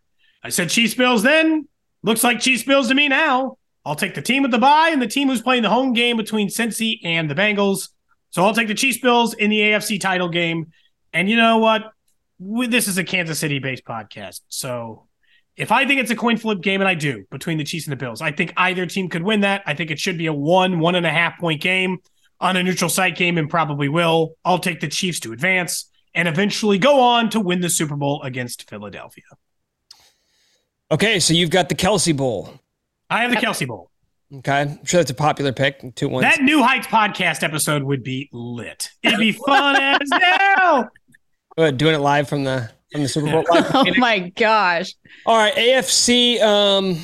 I 0.43 0.49
said 0.49 0.69
Chiefs 0.69 0.93
Bills 0.93 1.23
then. 1.23 1.67
Looks 2.03 2.23
like 2.23 2.41
Chiefs 2.41 2.63
Bills 2.63 2.89
to 2.89 2.95
me 2.95 3.07
now. 3.07 3.57
I'll 3.85 3.95
take 3.95 4.13
the 4.13 4.21
team 4.21 4.43
with 4.43 4.51
the 4.51 4.59
bye 4.59 4.89
and 4.89 5.01
the 5.01 5.07
team 5.07 5.27
who's 5.27 5.41
playing 5.41 5.63
the 5.63 5.69
home 5.69 5.93
game 5.93 6.17
between 6.17 6.49
Cincy 6.49 6.99
and 7.03 7.29
the 7.29 7.35
Bengals. 7.35 7.89
So 8.29 8.43
I'll 8.43 8.53
take 8.53 8.67
the 8.67 8.75
Chiefs 8.75 8.99
Bills 8.99 9.33
in 9.33 9.49
the 9.49 9.59
AFC 9.59 9.99
title 9.99 10.29
game. 10.29 10.71
And 11.11 11.29
you 11.29 11.35
know 11.35 11.57
what? 11.57 11.91
This 12.39 12.87
is 12.87 12.97
a 12.97 13.03
Kansas 13.03 13.39
City 13.39 13.59
based 13.59 13.85
podcast. 13.85 14.41
So 14.49 15.07
if 15.55 15.71
I 15.71 15.85
think 15.85 16.01
it's 16.01 16.11
a 16.11 16.15
coin 16.15 16.37
flip 16.37 16.61
game, 16.61 16.81
and 16.81 16.87
I 16.87 16.95
do 16.95 17.25
between 17.29 17.57
the 17.57 17.63
Chiefs 17.63 17.85
and 17.85 17.91
the 17.91 17.97
Bills, 17.97 18.21
I 18.21 18.31
think 18.31 18.53
either 18.57 18.85
team 18.85 19.09
could 19.09 19.23
win 19.23 19.41
that. 19.41 19.61
I 19.65 19.73
think 19.73 19.91
it 19.91 19.99
should 19.99 20.17
be 20.17 20.25
a 20.25 20.33
one, 20.33 20.79
one 20.79 20.95
and 20.95 21.05
a 21.05 21.11
half 21.11 21.39
point 21.39 21.61
game 21.61 21.99
on 22.39 22.57
a 22.57 22.63
neutral 22.63 22.89
site 22.89 23.15
game 23.15 23.37
and 23.37 23.49
probably 23.49 23.87
will. 23.87 24.35
I'll 24.43 24.59
take 24.59 24.81
the 24.81 24.87
Chiefs 24.87 25.19
to 25.21 25.31
advance 25.31 25.89
and 26.13 26.27
eventually 26.27 26.77
go 26.77 26.99
on 26.99 27.29
to 27.29 27.39
win 27.39 27.61
the 27.61 27.69
Super 27.69 27.95
Bowl 27.95 28.21
against 28.23 28.69
Philadelphia. 28.69 29.23
Okay, 30.93 31.19
so 31.19 31.33
you've 31.33 31.49
got 31.49 31.69
the 31.69 31.75
Kelce 31.75 32.15
Bowl. 32.15 32.53
I 33.09 33.23
have 33.23 33.31
the 33.31 33.37
Kelce 33.37 33.67
Bowl. 33.67 33.89
Okay, 34.31 34.61
I'm 34.61 34.85
sure 34.85 34.99
that's 34.99 35.09
a 35.09 35.15
popular 35.15 35.51
pick. 35.51 35.95
Two 35.95 36.07
one. 36.07 36.21
That 36.21 36.43
New 36.43 36.61
Heights 36.61 36.85
podcast 36.85 37.41
episode 37.41 37.81
would 37.81 38.03
be 38.03 38.29
lit. 38.31 38.91
It'd 39.01 39.17
be 39.17 39.31
fun 39.31 39.75
as 39.81 40.07
hell. 40.11 40.91
Uh, 41.57 41.71
doing 41.71 41.95
it 41.95 41.97
live 41.97 42.29
from 42.29 42.43
the 42.43 42.69
from 42.91 43.01
the 43.01 43.07
Super 43.09 43.31
Bowl. 43.31 43.43
Oh 43.51 43.91
my 43.97 44.29
gosh. 44.35 44.93
All 45.25 45.35
right, 45.35 45.55
AFC. 45.55 46.39
Um, 46.41 46.99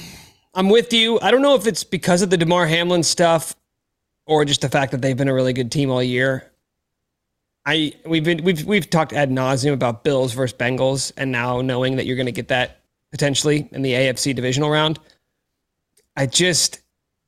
I'm 0.54 0.70
with 0.70 0.94
you. 0.94 1.20
I 1.22 1.32
don't 1.32 1.42
know 1.42 1.56
if 1.56 1.66
it's 1.66 1.84
because 1.84 2.22
of 2.22 2.30
the 2.30 2.38
Damar 2.38 2.68
Hamlin 2.68 3.02
stuff 3.02 3.56
or 4.28 4.46
just 4.46 4.62
the 4.62 4.70
fact 4.70 4.92
that 4.92 5.02
they've 5.02 5.18
been 5.18 5.30
a 5.30 5.34
really 5.34 5.54
good 5.54 5.72
team 5.72 5.90
all 5.90 6.04
year. 6.04 6.52
I 7.66 7.94
we've 8.06 8.24
been 8.24 8.44
we've 8.44 8.64
we've 8.66 8.88
talked 8.88 9.14
ad 9.14 9.32
nauseum 9.32 9.74
about 9.74 10.04
Bills 10.04 10.34
versus 10.34 10.56
Bengals, 10.56 11.12
and 11.18 11.32
now 11.32 11.62
knowing 11.62 11.96
that 11.96 12.06
you're 12.06 12.18
going 12.18 12.28
to 12.28 12.32
get 12.32 12.50
that 12.50 12.79
potentially 13.12 13.68
in 13.72 13.82
the 13.82 13.94
AFC 13.94 14.36
divisional 14.36 14.70
round, 14.70 15.00
I 16.16 16.26
just 16.26 16.82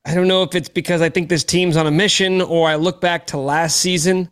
I 0.05 0.15
don't 0.15 0.27
know 0.27 0.43
if 0.43 0.55
it's 0.55 0.69
because 0.69 1.01
I 1.01 1.09
think 1.09 1.29
this 1.29 1.43
team's 1.43 1.77
on 1.77 1.85
a 1.85 1.91
mission, 1.91 2.41
or 2.41 2.67
I 2.67 2.75
look 2.75 3.01
back 3.01 3.27
to 3.27 3.37
last 3.37 3.77
season 3.77 4.29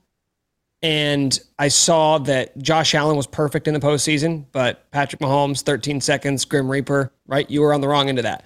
and 0.82 1.38
I 1.60 1.68
saw 1.68 2.18
that 2.20 2.58
Josh 2.58 2.95
Allen 2.95 3.18
was 3.18 3.28
perfect 3.28 3.68
in 3.68 3.74
the 3.74 3.80
postseason, 3.80 4.45
but 4.52 4.89
Patrick 4.91 5.22
Mahomes, 5.22 5.62
13 5.62 6.00
seconds, 6.00 6.45
Grim 6.45 6.70
Reaper, 6.70 7.12
right? 7.28 7.50
You 7.50 7.62
were 7.62 7.74
on 7.74 7.82
the 7.82 7.88
wrong 7.88 8.08
end 8.08 8.18
of 8.18 8.24
that. 8.24 8.45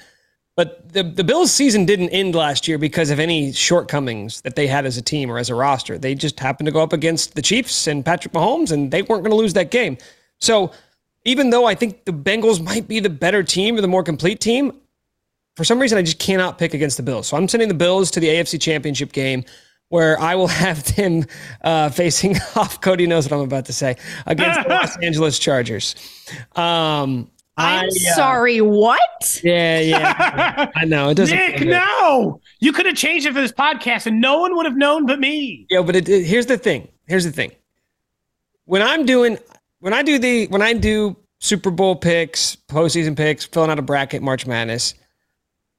But 0.55 0.91
the, 0.93 1.03
the 1.03 1.23
Bills 1.23 1.51
season 1.51 1.85
didn't 1.85 2.09
end 2.09 2.35
last 2.35 2.67
year 2.67 2.77
because 2.77 3.09
of 3.09 3.19
any 3.19 3.51
shortcomings 3.51 4.41
that 4.41 4.55
they 4.55 4.67
had 4.67 4.85
as 4.85 4.97
a 4.97 5.01
team 5.01 5.31
or 5.31 5.37
as 5.37 5.49
a 5.49 5.55
roster. 5.55 5.97
They 5.97 6.13
just 6.13 6.39
happened 6.39 6.67
to 6.67 6.71
go 6.71 6.81
up 6.81 6.93
against 6.93 7.35
the 7.35 7.41
Chiefs 7.41 7.87
and 7.87 8.05
Patrick 8.05 8.33
Mahomes, 8.33 8.71
and 8.71 8.91
they 8.91 9.01
weren't 9.01 9.23
going 9.23 9.31
to 9.31 9.37
lose 9.37 9.53
that 9.53 9.71
game. 9.71 9.97
So 10.39 10.71
even 11.25 11.49
though 11.49 11.65
I 11.65 11.75
think 11.75 12.05
the 12.05 12.11
Bengals 12.11 12.63
might 12.63 12.87
be 12.87 12.99
the 12.99 13.09
better 13.09 13.43
team 13.43 13.75
or 13.77 13.81
the 13.81 13.87
more 13.87 14.03
complete 14.03 14.39
team, 14.39 14.71
for 15.55 15.63
some 15.63 15.79
reason 15.79 15.97
I 15.97 16.01
just 16.01 16.19
cannot 16.19 16.57
pick 16.57 16.73
against 16.73 16.97
the 16.97 17.03
Bills. 17.03 17.27
So 17.27 17.37
I'm 17.37 17.47
sending 17.47 17.67
the 17.69 17.75
Bills 17.75 18.11
to 18.11 18.19
the 18.19 18.27
AFC 18.27 18.59
Championship 18.59 19.11
game 19.11 19.43
where 19.89 20.19
I 20.19 20.35
will 20.35 20.47
have 20.63 20.83
them 20.95 21.25
uh, 21.63 21.89
facing 21.89 22.35
off. 22.55 22.81
Cody 22.81 23.05
knows 23.07 23.29
what 23.29 23.37
I'm 23.37 23.43
about 23.43 23.65
to 23.65 23.73
say 23.73 23.95
against 24.25 24.63
the 24.63 24.69
Los 24.69 24.97
Angeles 25.01 25.39
Chargers. 25.39 25.95
Um, 26.55 27.29
I'm 27.55 27.83
I, 27.83 27.85
uh, 27.85 28.15
sorry, 28.15 28.61
what? 28.61 29.39
Yeah, 29.43 29.79
yeah. 29.79 30.71
I 30.75 30.85
know 30.85 31.09
it 31.09 31.13
doesn't. 31.15 31.37
Nick, 31.37 31.61
no. 31.61 32.41
You 32.59 32.73
could 32.73 32.87
have 32.87 32.95
changed 32.95 33.27
it 33.27 33.33
for 33.33 33.41
this 33.41 33.51
podcast 33.51 34.07
and 34.07 34.19
no 34.19 34.39
one 34.39 34.55
would 34.55 34.65
have 34.65 34.75
known 34.75 35.05
but 35.05 35.19
me. 35.19 35.67
Yeah, 35.69 35.83
but 35.83 35.95
it, 35.95 36.09
it- 36.09 36.25
here's 36.25 36.47
the 36.47 36.57
thing. 36.57 36.87
Here's 37.05 37.25
the 37.25 37.31
thing. 37.31 37.51
When 38.65 38.81
I'm 38.81 39.05
doing, 39.05 39.37
when 39.83 39.91
I 39.91 40.01
do 40.01 40.17
the, 40.17 40.47
when 40.47 40.61
I 40.61 40.71
do 40.71 41.17
Super 41.41 41.69
Bowl 41.69 41.97
picks, 41.97 42.55
postseason 42.69 43.17
picks, 43.17 43.43
filling 43.43 43.69
out 43.69 43.79
a 43.79 43.81
bracket, 43.81 44.23
March 44.23 44.47
Madness, 44.47 44.93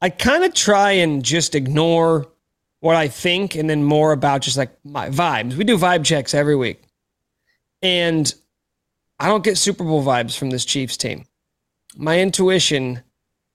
I 0.03 0.11
kind 0.11 0.45
of 0.45 0.53
try 0.53 0.91
and 0.91 1.25
just 1.25 1.55
ignore 1.55 2.27
what 2.81 2.97
I 2.97 3.09
think 3.09 3.55
and 3.55 3.71
then 3.71 3.83
more 3.83 4.13
about 4.13 4.43
just 4.43 4.59
like 4.59 4.73
my 4.85 5.09
vibes. 5.09 5.55
We 5.55 5.65
do 5.65 5.79
vibe 5.79 6.05
checks 6.05 6.35
every 6.35 6.55
week. 6.55 6.83
And 7.81 8.33
I 9.19 9.29
don't 9.29 9.43
get 9.43 9.57
Super 9.57 9.85
Bowl 9.85 10.05
vibes 10.05 10.37
from 10.37 10.51
this 10.51 10.67
Chiefs 10.67 10.99
team. 10.99 11.25
My 11.97 12.21
intuition 12.21 13.03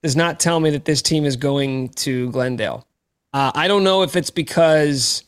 does 0.01 0.15
not 0.15 0.39
tell 0.39 0.59
me 0.59 0.71
that 0.71 0.85
this 0.85 1.03
team 1.03 1.25
is 1.25 1.35
going 1.35 1.89
to 1.89 2.31
Glendale. 2.31 2.87
Uh, 3.33 3.51
I 3.53 3.67
don't 3.67 3.83
know 3.83 4.01
if 4.01 4.15
it's 4.15 4.31
because 4.31 5.25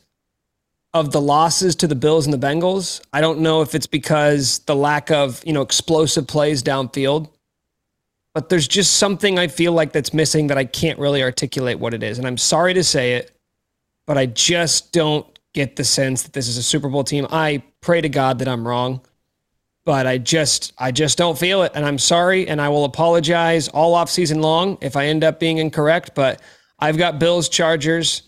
of 0.94 1.10
the 1.10 1.20
losses 1.20 1.74
to 1.76 1.86
the 1.86 1.94
Bills 1.94 2.26
and 2.26 2.34
the 2.34 2.46
Bengals. 2.46 3.00
I 3.12 3.20
don't 3.20 3.40
know 3.40 3.62
if 3.62 3.74
it's 3.74 3.86
because 3.86 4.58
the 4.60 4.76
lack 4.76 5.10
of, 5.10 5.42
you 5.46 5.52
know, 5.52 5.62
explosive 5.62 6.26
plays 6.26 6.62
downfield. 6.62 7.30
But 8.34 8.48
there's 8.48 8.68
just 8.68 8.94
something 8.94 9.38
I 9.38 9.48
feel 9.48 9.72
like 9.72 9.92
that's 9.92 10.14
missing 10.14 10.46
that 10.46 10.56
I 10.56 10.64
can't 10.64 10.98
really 10.98 11.22
articulate 11.22 11.78
what 11.78 11.92
it 11.92 12.02
is. 12.02 12.18
And 12.18 12.26
I'm 12.26 12.38
sorry 12.38 12.72
to 12.74 12.84
say 12.84 13.14
it, 13.14 13.30
but 14.06 14.16
I 14.16 14.26
just 14.26 14.92
don't 14.92 15.26
get 15.52 15.76
the 15.76 15.84
sense 15.84 16.22
that 16.22 16.32
this 16.32 16.48
is 16.48 16.56
a 16.56 16.62
Super 16.62 16.88
Bowl 16.88 17.04
team. 17.04 17.26
I 17.30 17.62
pray 17.82 18.00
to 18.00 18.08
God 18.08 18.38
that 18.38 18.48
I'm 18.48 18.66
wrong, 18.66 19.02
but 19.84 20.06
I 20.06 20.16
just 20.16 20.72
I 20.78 20.92
just 20.92 21.18
don't 21.18 21.38
feel 21.38 21.62
it 21.62 21.72
and 21.74 21.84
I'm 21.84 21.98
sorry 21.98 22.48
and 22.48 22.60
I 22.60 22.70
will 22.70 22.84
apologize 22.84 23.68
all 23.68 23.94
off 23.94 24.08
season 24.08 24.40
long 24.40 24.78
if 24.80 24.96
I 24.96 25.06
end 25.06 25.24
up 25.24 25.38
being 25.38 25.58
incorrect, 25.58 26.12
but 26.14 26.40
I've 26.78 26.96
got 26.96 27.18
Bills 27.18 27.50
Chargers 27.50 28.22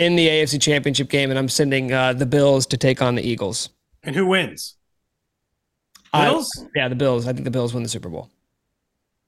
in 0.00 0.16
the 0.16 0.26
AFC 0.26 0.60
Championship 0.60 1.08
game 1.10 1.30
and 1.30 1.38
I'm 1.38 1.48
sending 1.48 1.92
uh, 1.92 2.14
the 2.14 2.26
Bills 2.26 2.66
to 2.66 2.76
take 2.76 3.02
on 3.02 3.14
the 3.14 3.22
Eagles. 3.22 3.68
And 4.02 4.16
who 4.16 4.26
wins? 4.26 4.76
I- 6.12 6.24
Bills? 6.24 6.66
yeah, 6.74 6.88
the 6.88 6.94
Bills. 6.96 7.28
I 7.28 7.32
think 7.32 7.44
the 7.44 7.50
Bills 7.50 7.74
win 7.74 7.82
the 7.82 7.88
Super 7.88 8.08
Bowl. 8.08 8.30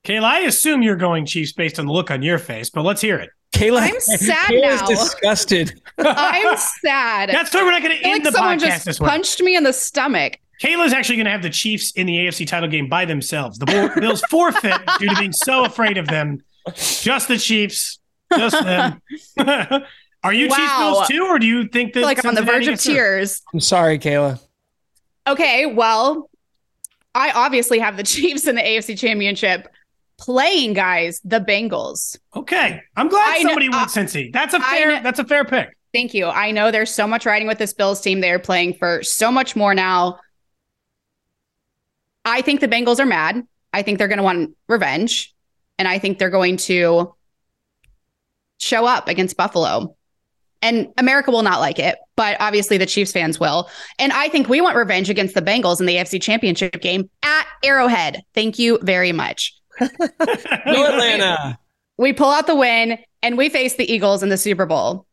Kayla, 0.04 0.24
I 0.24 0.40
assume 0.40 0.82
you're 0.82 0.96
going 0.96 1.26
Chiefs 1.26 1.52
based 1.52 1.78
on 1.78 1.86
the 1.86 1.92
look 1.92 2.10
on 2.10 2.22
your 2.22 2.38
face, 2.38 2.70
but 2.70 2.82
let's 2.82 3.00
hear 3.00 3.18
it. 3.18 3.30
Kayla, 3.54 3.82
I'm 3.82 4.00
sad 4.00 4.48
Kayla's 4.50 4.80
now. 4.80 4.86
disgusted. 4.88 5.80
I'm 5.98 6.56
sad. 6.82 7.28
That's 7.28 7.54
why 7.54 7.62
we're 7.62 7.70
not 7.70 7.82
going 7.82 7.96
to 7.98 8.02
end 8.04 8.24
like 8.24 8.32
the 8.32 8.32
someone 8.32 8.58
podcast 8.58 8.60
just 8.62 8.84
this 8.86 9.00
way. 9.00 9.08
punched 9.10 9.40
me 9.42 9.54
in 9.56 9.62
the 9.62 9.72
stomach. 9.72 10.38
Kayla's 10.60 10.92
actually 10.92 11.16
going 11.16 11.26
to 11.26 11.30
have 11.32 11.42
the 11.42 11.50
Chiefs 11.50 11.92
in 11.92 12.06
the 12.06 12.14
AFC 12.16 12.46
title 12.46 12.68
game 12.68 12.88
by 12.88 13.04
themselves. 13.04 13.58
The 13.58 13.92
Bills 14.00 14.22
forfeit 14.30 14.80
due 14.98 15.08
to 15.08 15.16
being 15.16 15.32
so 15.32 15.64
afraid 15.64 15.98
of 15.98 16.06
them. 16.08 16.42
Just 16.74 17.28
the 17.28 17.36
Chiefs. 17.38 17.98
Just 18.36 18.56
them. 18.64 19.00
Are 20.24 20.32
you 20.32 20.46
Chiefs 20.48 20.58
Wow. 20.58 20.92
Bills 20.94 21.08
too, 21.08 21.24
or 21.26 21.38
do 21.38 21.46
you 21.46 21.66
think 21.68 21.88
I 21.90 21.92
that 21.92 21.94
feel 22.00 22.02
like 22.04 22.24
I'm 22.24 22.28
on 22.30 22.34
the 22.34 22.42
verge 22.42 22.66
of 22.66 22.72
gets 22.74 22.84
through? 22.84 22.94
tears. 22.94 23.42
I'm 23.52 23.60
sorry, 23.60 23.98
Kayla. 23.98 24.40
Okay, 25.26 25.66
well, 25.66 26.30
I 27.14 27.30
obviously 27.32 27.78
have 27.80 27.96
the 27.96 28.02
Chiefs 28.04 28.46
in 28.46 28.54
the 28.54 28.62
AFC 28.62 28.98
Championship 28.98 29.68
playing 30.18 30.72
guys, 30.74 31.20
the 31.24 31.40
Bengals. 31.40 32.16
Okay, 32.36 32.80
I'm 32.96 33.08
glad 33.08 33.24
I 33.36 33.42
know- 33.42 33.48
somebody 33.50 33.68
went 33.68 33.82
uh, 33.82 33.86
Cincy. 33.86 34.32
That's 34.32 34.54
a 34.54 34.60
fair. 34.60 34.88
know- 34.96 35.02
that's 35.02 35.18
a 35.18 35.24
fair 35.24 35.44
pick. 35.44 35.76
Thank 35.92 36.14
you. 36.14 36.26
I 36.26 36.52
know 36.52 36.70
there's 36.70 36.90
so 36.94 37.06
much 37.06 37.26
riding 37.26 37.46
with 37.48 37.58
this 37.58 37.74
Bills 37.74 38.00
team. 38.00 38.20
They're 38.20 38.38
playing 38.38 38.74
for 38.74 39.02
so 39.02 39.30
much 39.30 39.54
more 39.56 39.74
now. 39.74 40.20
I 42.24 42.40
think 42.42 42.60
the 42.60 42.68
Bengals 42.68 42.98
are 43.00 43.04
mad. 43.06 43.46
I 43.74 43.82
think 43.82 43.98
they're 43.98 44.08
going 44.08 44.18
to 44.18 44.22
want 44.22 44.56
revenge. 44.68 45.34
And 45.78 45.86
I 45.88 45.98
think 45.98 46.18
they're 46.18 46.30
going 46.30 46.56
to 46.58 47.14
show 48.58 48.86
up 48.86 49.08
against 49.08 49.36
Buffalo. 49.36 49.96
And 50.62 50.88
America 50.96 51.30
will 51.32 51.42
not 51.42 51.58
like 51.60 51.78
it, 51.80 51.98
but 52.16 52.36
obviously 52.40 52.78
the 52.78 52.86
Chiefs 52.86 53.10
fans 53.12 53.40
will. 53.40 53.68
And 53.98 54.12
I 54.12 54.28
think 54.28 54.48
we 54.48 54.60
want 54.60 54.76
revenge 54.76 55.10
against 55.10 55.34
the 55.34 55.42
Bengals 55.42 55.80
in 55.80 55.86
the 55.86 55.96
AFC 55.96 56.22
Championship 56.22 56.80
game 56.80 57.10
at 57.24 57.46
Arrowhead. 57.64 58.22
Thank 58.32 58.58
you 58.58 58.78
very 58.82 59.10
much. 59.12 59.54
Go 59.80 59.86
Atlanta. 60.20 61.58
We 61.98 62.12
pull 62.12 62.30
out 62.30 62.46
the 62.46 62.54
win 62.54 62.98
and 63.22 63.36
we 63.36 63.48
face 63.48 63.74
the 63.76 63.92
Eagles 63.92 64.22
in 64.22 64.28
the 64.28 64.36
Super 64.38 64.64
Bowl. 64.66 65.06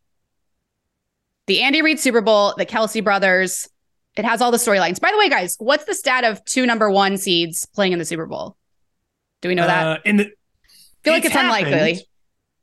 The 1.47 1.61
Andy 1.61 1.81
Reid 1.81 1.99
Super 1.99 2.21
Bowl, 2.21 2.53
the 2.57 2.65
Kelce 2.65 3.03
brothers. 3.03 3.67
It 4.15 4.25
has 4.25 4.41
all 4.41 4.51
the 4.51 4.57
storylines. 4.57 4.99
By 4.99 5.11
the 5.11 5.17
way, 5.17 5.29
guys, 5.29 5.55
what's 5.59 5.85
the 5.85 5.95
stat 5.95 6.23
of 6.23 6.43
two 6.45 6.65
number 6.65 6.91
one 6.91 7.17
seeds 7.17 7.65
playing 7.73 7.93
in 7.93 7.99
the 7.99 8.05
Super 8.05 8.25
Bowl? 8.27 8.55
Do 9.41 9.49
we 9.49 9.55
know 9.55 9.65
that? 9.65 9.87
Uh, 9.87 9.97
in 10.05 10.17
the 10.17 10.31
feel 11.03 11.13
like 11.13 11.25
it's 11.25 11.35
unlikely. 11.35 12.05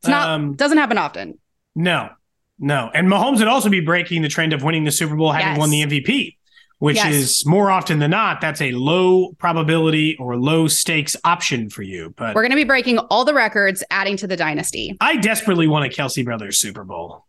It's 0.00 0.08
not 0.08 0.28
Um, 0.28 0.54
doesn't 0.54 0.78
happen 0.78 0.98
often. 0.98 1.38
No, 1.74 2.10
no. 2.58 2.90
And 2.94 3.08
Mahomes 3.08 3.38
would 3.38 3.48
also 3.48 3.68
be 3.68 3.80
breaking 3.80 4.22
the 4.22 4.28
trend 4.28 4.52
of 4.52 4.62
winning 4.62 4.84
the 4.84 4.92
Super 4.92 5.16
Bowl 5.16 5.32
having 5.32 5.48
Yes. 5.48 5.58
won 5.58 5.70
the 5.70 5.82
MVP, 5.82 6.36
which 6.78 6.96
Yes. 6.96 7.14
is 7.14 7.46
more 7.46 7.70
often 7.70 7.98
than 7.98 8.10
not, 8.10 8.40
that's 8.40 8.60
a 8.60 8.72
low 8.72 9.32
probability 9.38 10.16
or 10.18 10.36
low 10.36 10.68
stakes 10.68 11.16
option 11.24 11.68
for 11.70 11.82
you. 11.82 12.14
But 12.16 12.34
We're 12.34 12.42
gonna 12.42 12.54
be 12.54 12.64
breaking 12.64 12.98
all 12.98 13.24
the 13.24 13.34
records, 13.34 13.82
adding 13.90 14.16
to 14.18 14.26
the 14.26 14.36
dynasty. 14.36 14.96
I 15.00 15.16
desperately 15.16 15.66
want 15.68 15.84
a 15.84 15.88
Kelce 15.88 16.24
Brothers 16.24 16.58
Super 16.58 16.84
Bowl. 16.84 17.24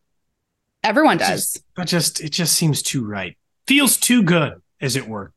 Everyone 0.83 1.17
does. 1.17 1.61
But 1.75 1.87
just 1.87 2.21
it 2.21 2.29
just 2.29 2.53
seems 2.55 2.81
too 2.81 3.05
right. 3.05 3.35
Feels 3.67 3.97
too 3.97 4.23
good, 4.23 4.61
as 4.79 4.95
it 4.95 5.07
were. 5.07 5.33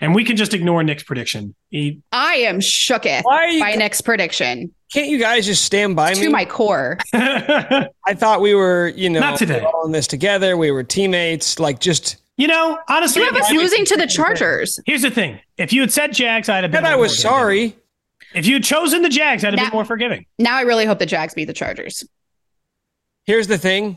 And 0.00 0.14
we 0.14 0.24
can 0.24 0.36
just 0.36 0.52
ignore 0.52 0.82
Nick's 0.82 1.02
prediction. 1.02 1.54
He, 1.70 2.02
I 2.12 2.34
am 2.34 2.60
shooketh 2.60 3.22
Why 3.24 3.56
are 3.56 3.60
by 3.60 3.74
Nick's 3.76 4.00
prediction 4.02 4.74
Can't 4.92 5.08
you 5.08 5.18
guys 5.18 5.46
just 5.46 5.64
stand 5.64 5.96
by 5.96 6.12
to 6.12 6.20
me? 6.20 6.26
To 6.26 6.30
my 6.32 6.44
core. 6.44 6.98
I 7.14 7.88
thought 8.14 8.40
we 8.42 8.54
were, 8.54 8.88
you 8.94 9.08
know, 9.08 9.20
Not 9.20 9.38
today. 9.38 9.60
all 9.64 9.86
in 9.86 9.92
this 9.92 10.06
together. 10.06 10.56
We 10.56 10.70
were 10.70 10.82
teammates. 10.84 11.58
Like, 11.58 11.80
just 11.80 12.16
you 12.36 12.46
know, 12.46 12.78
honestly, 12.88 13.22
You 13.22 13.28
have 13.32 13.36
us 13.42 13.50
losing 13.50 13.86
to 13.86 13.96
the 13.96 14.06
Chargers. 14.06 14.78
here's 14.84 15.00
the 15.02 15.10
thing. 15.10 15.40
If 15.56 15.72
you 15.72 15.80
had 15.80 15.90
said 15.92 16.12
Jags, 16.12 16.50
I'd 16.50 16.64
have 16.64 16.70
been 16.70 16.78
and 16.78 16.86
I 16.86 16.90
more 16.92 17.00
was 17.02 17.12
forgiving. 17.16 17.30
sorry. 17.32 17.76
If 18.34 18.46
you 18.46 18.54
had 18.54 18.64
chosen 18.64 19.00
the 19.00 19.08
Jags, 19.08 19.44
I'd 19.44 19.54
have 19.54 19.56
Now- 19.56 19.64
been 19.70 19.72
more 19.76 19.84
forgiving. 19.86 20.26
Now 20.38 20.56
I 20.56 20.60
really 20.62 20.84
hope 20.84 20.98
the 20.98 21.06
Jags 21.06 21.32
beat 21.32 21.46
the 21.46 21.54
Chargers. 21.54 22.04
Here's 23.24 23.46
the 23.46 23.56
thing. 23.58 23.96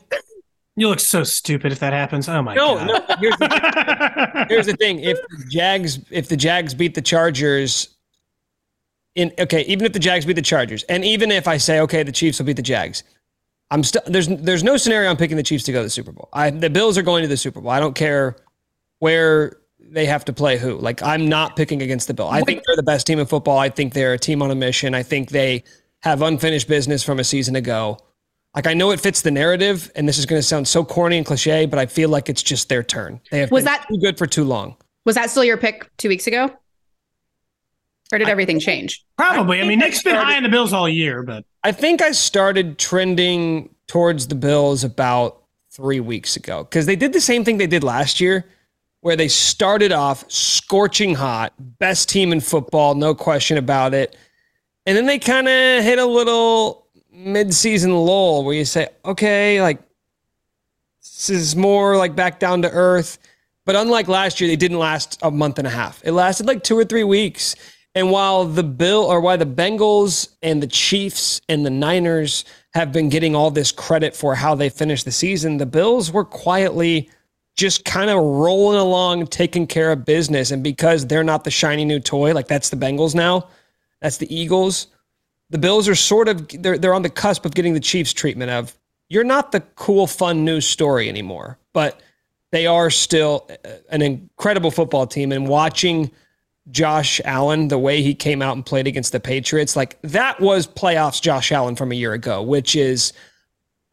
You 0.80 0.88
look 0.88 1.00
so 1.02 1.24
stupid 1.24 1.72
if 1.72 1.80
that 1.80 1.92
happens. 1.94 2.30
Oh 2.30 2.42
my 2.42 2.56
No, 2.56 2.76
god. 2.76 2.88
no. 2.88 3.16
Here's 3.20 3.36
the, 3.38 4.46
here's 4.50 4.66
the 4.66 4.78
thing. 4.78 5.00
If 5.00 5.18
the 5.28 5.46
Jags, 5.50 6.00
if 6.10 6.30
the 6.30 6.38
Jags 6.38 6.74
beat 6.74 6.96
the 6.96 7.02
Chargers, 7.02 7.96
in 9.16 9.34
okay, 9.40 9.62
even 9.64 9.86
if 9.86 9.94
the 9.94 10.00
Jags 10.00 10.26
beat 10.26 10.34
the 10.38 10.42
Chargers, 10.42 10.84
and 10.84 11.04
even 11.04 11.32
if 11.32 11.48
I 11.48 11.58
say 11.58 11.80
okay, 11.82 12.04
the 12.04 12.12
Chiefs 12.12 12.40
will 12.40 12.46
beat 12.46 12.56
the 12.56 12.62
Jags, 12.62 13.04
I'm 13.72 13.84
still 13.84 14.02
there's 14.08 14.28
there's 14.30 14.64
no 14.64 14.78
scenario 14.78 15.10
I'm 15.10 15.18
picking 15.18 15.36
the 15.38 15.44
Chiefs 15.44 15.64
to 15.66 15.72
go 15.72 15.80
to 15.80 15.84
the 15.84 15.90
Super 15.90 16.12
Bowl. 16.12 16.30
I 16.34 16.50
the 16.50 16.70
Bills 16.70 16.98
are 16.98 17.02
going 17.04 17.24
to 17.24 17.28
the 17.28 17.38
Super 17.38 17.60
Bowl. 17.60 17.72
I 17.72 17.80
don't 17.80 17.96
care 17.96 18.38
where 19.00 19.58
they 19.80 20.06
have 20.06 20.24
to 20.26 20.34
play 20.34 20.58
who. 20.58 20.78
Like 20.78 21.02
I'm 21.04 21.28
not 21.28 21.56
picking 21.56 21.82
against 21.82 22.08
the 22.08 22.14
Bill. 22.14 22.30
I 22.30 22.42
think 22.42 22.64
they're 22.66 22.76
the 22.76 22.84
best 22.84 23.06
team 23.06 23.20
in 23.20 23.26
football. 23.26 23.58
I 23.58 23.70
think 23.70 23.94
they're 23.94 24.14
a 24.14 24.20
team 24.20 24.42
on 24.42 24.50
a 24.52 24.56
mission. 24.56 24.94
I 24.94 25.04
think 25.04 25.32
they 25.32 25.64
have 26.02 26.22
unfinished 26.22 26.68
business 26.70 27.04
from 27.04 27.20
a 27.20 27.24
season 27.24 27.56
ago. 27.58 27.98
Like 28.56 28.68
I 28.68 28.74
know 28.74 28.91
it 28.91 29.00
fits 29.00 29.22
the 29.22 29.32
narrative, 29.32 29.91
and 29.95 30.08
this 30.08 30.18
is 30.18 30.26
going 30.26 30.39
to 30.39 30.43
sound 30.47 30.68
so 30.68 30.84
corny 30.84 31.18
and 31.18 31.26
cliche, 31.26 31.66
but 31.66 31.78
I 31.80 31.86
feel 31.86 32.10
like 32.10 32.30
it's 32.30 32.41
just 32.41 32.68
their 32.70 32.82
turn. 32.84 33.22
They 33.32 33.39
have 33.39 33.52
Was 33.52 33.64
been 33.64 33.74
that- 33.74 33.86
too 33.88 34.00
good 34.00 34.18
for 34.18 34.26
too 34.26 34.43
long. 34.43 34.76
Was 35.06 35.16
that 35.16 35.30
still 35.30 35.43
your 35.43 35.58
pick 35.58 35.89
two 35.97 36.10
weeks 36.10 36.28
ago? 36.28 36.52
Or 38.12 38.18
did 38.18 38.28
everything 38.28 38.60
change? 38.60 39.06
Probably. 39.18 39.60
I, 39.60 39.64
I 39.64 39.68
mean, 39.68 39.80
think 39.80 39.84
I 39.84 39.86
Nick's 39.89 40.04
been 40.04 40.16
high 40.16 40.36
on 40.38 40.43
the 40.43 40.50
Bills 40.50 40.74
all 40.74 40.89
year, 40.89 41.22
but 41.24 41.45
I 41.64 41.72
think 41.72 42.02
I 42.02 42.12
started 42.12 42.80
trending 42.80 43.70
towards 43.88 44.28
the 44.28 44.36
Bills 44.36 44.84
about 44.84 45.43
three 45.72 46.00
weeks 46.00 46.36
ago 46.36 46.64
because 46.64 46.88
they 46.88 46.95
did 46.95 47.14
the 47.14 47.22
same 47.22 47.45
thing 47.45 47.58
they 47.60 47.68
did 47.68 47.84
last 47.84 48.20
year, 48.20 48.45
where 49.02 49.16
they 49.16 49.28
started 49.28 49.91
off 49.91 50.30
scorching 50.30 51.14
hot, 51.14 51.54
best 51.78 52.10
team 52.10 52.32
in 52.32 52.41
football, 52.41 52.95
no 52.95 53.14
question 53.14 53.58
about 53.58 53.93
it. 53.93 54.18
And 54.88 54.97
then 54.97 55.06
they 55.06 55.20
kind 55.20 55.47
of 55.47 55.84
hit 55.84 56.00
a 56.00 56.06
little 56.06 56.88
mid-season 57.20 57.94
lull 57.94 58.44
where 58.44 58.56
you 58.56 58.66
say, 58.66 58.88
okay, 59.04 59.62
like 59.62 59.80
this 61.02 61.30
is 61.30 61.56
more 61.56 61.98
like 61.98 62.16
back 62.16 62.40
down 62.40 62.62
to 62.62 62.72
earth. 62.72 63.20
But 63.66 63.76
unlike 63.76 64.08
last 64.08 64.40
year, 64.40 64.50
they 64.50 64.56
didn't 64.56 64.80
last 64.80 65.20
a 65.22 65.30
month 65.30 65.60
and 65.60 65.68
a 65.68 65.72
half. 65.72 66.02
It 66.04 66.14
lasted 66.14 66.48
like 66.48 66.64
two 66.64 66.78
or 66.78 66.86
three 66.86 67.04
weeks. 67.04 67.56
And 67.94 68.12
while 68.12 68.46
the 68.46 68.64
Bill 68.64 69.04
or 69.04 69.20
why 69.20 69.36
the 69.36 69.46
Bengals 69.46 70.30
and 70.42 70.64
the 70.64 70.68
Chiefs 70.68 71.42
and 71.50 71.66
the 71.66 71.70
Niners 71.70 72.46
have 72.74 72.92
been 72.92 73.10
getting 73.10 73.36
all 73.36 73.52
this 73.52 73.72
credit 73.72 74.16
for 74.16 74.36
how 74.36 74.56
they 74.56 74.70
finished 74.70 75.06
the 75.06 75.12
season, 75.12 75.58
the 75.58 75.66
Bills 75.66 76.12
were 76.12 76.24
quietly 76.24 77.10
just 77.58 77.84
kind 77.84 78.10
of 78.10 78.18
rolling 78.18 78.80
along, 78.80 79.28
taking 79.28 79.68
care 79.68 79.92
of 79.92 80.06
business. 80.06 80.52
And 80.52 80.64
because 80.64 81.06
they're 81.06 81.24
not 81.24 81.44
the 81.44 81.52
shiny 81.52 81.84
new 81.84 82.00
toy, 82.00 82.34
like 82.34 82.48
that's 82.48 82.70
the 82.70 82.78
Bengals 82.78 83.14
now, 83.14 83.50
that's 84.02 84.18
the 84.18 84.34
Eagles. 84.34 84.88
The 85.50 85.58
Bills 85.58 85.88
are 85.88 85.95
sort 85.95 86.28
of 86.28 86.47
they're 86.62 86.78
they're 86.78 86.93
on 86.93 87.02
the 87.02 87.10
cusp 87.10 87.45
of 87.45 87.56
getting 87.56 87.74
the 87.74 87.80
Chiefs 87.80 88.14
treatment 88.14 88.52
of 88.52 88.76
you're 89.10 89.24
not 89.24 89.52
the 89.52 89.62
cool, 89.62 90.06
fun 90.08 90.45
news 90.45 90.68
story 90.68 91.10
anymore, 91.10 91.58
but 91.74 92.02
they 92.52 92.68
are 92.68 92.89
still 92.89 93.50
uh, 93.66 93.70
an 93.89 94.02
incredible 94.02 94.72
football 94.72 95.08
team. 95.08 95.32
And 95.32 95.47
watching 95.47 96.12
Josh 96.72 97.20
Allen, 97.26 97.70
the 97.70 97.80
way 97.80 98.02
he 98.02 98.14
came 98.14 98.41
out 98.41 98.56
and 98.56 98.66
played 98.66 98.86
against 98.88 99.12
the 99.12 99.20
Patriots, 99.20 99.76
like 99.76 100.00
that 100.04 100.39
was 100.39 100.68
playoffs 100.68 101.22
Josh 101.22 101.52
Allen 101.52 101.76
from 101.76 101.91
a 101.91 101.95
year 101.95 102.14
ago, 102.14 102.43
which 102.43 102.76
is 102.76 103.14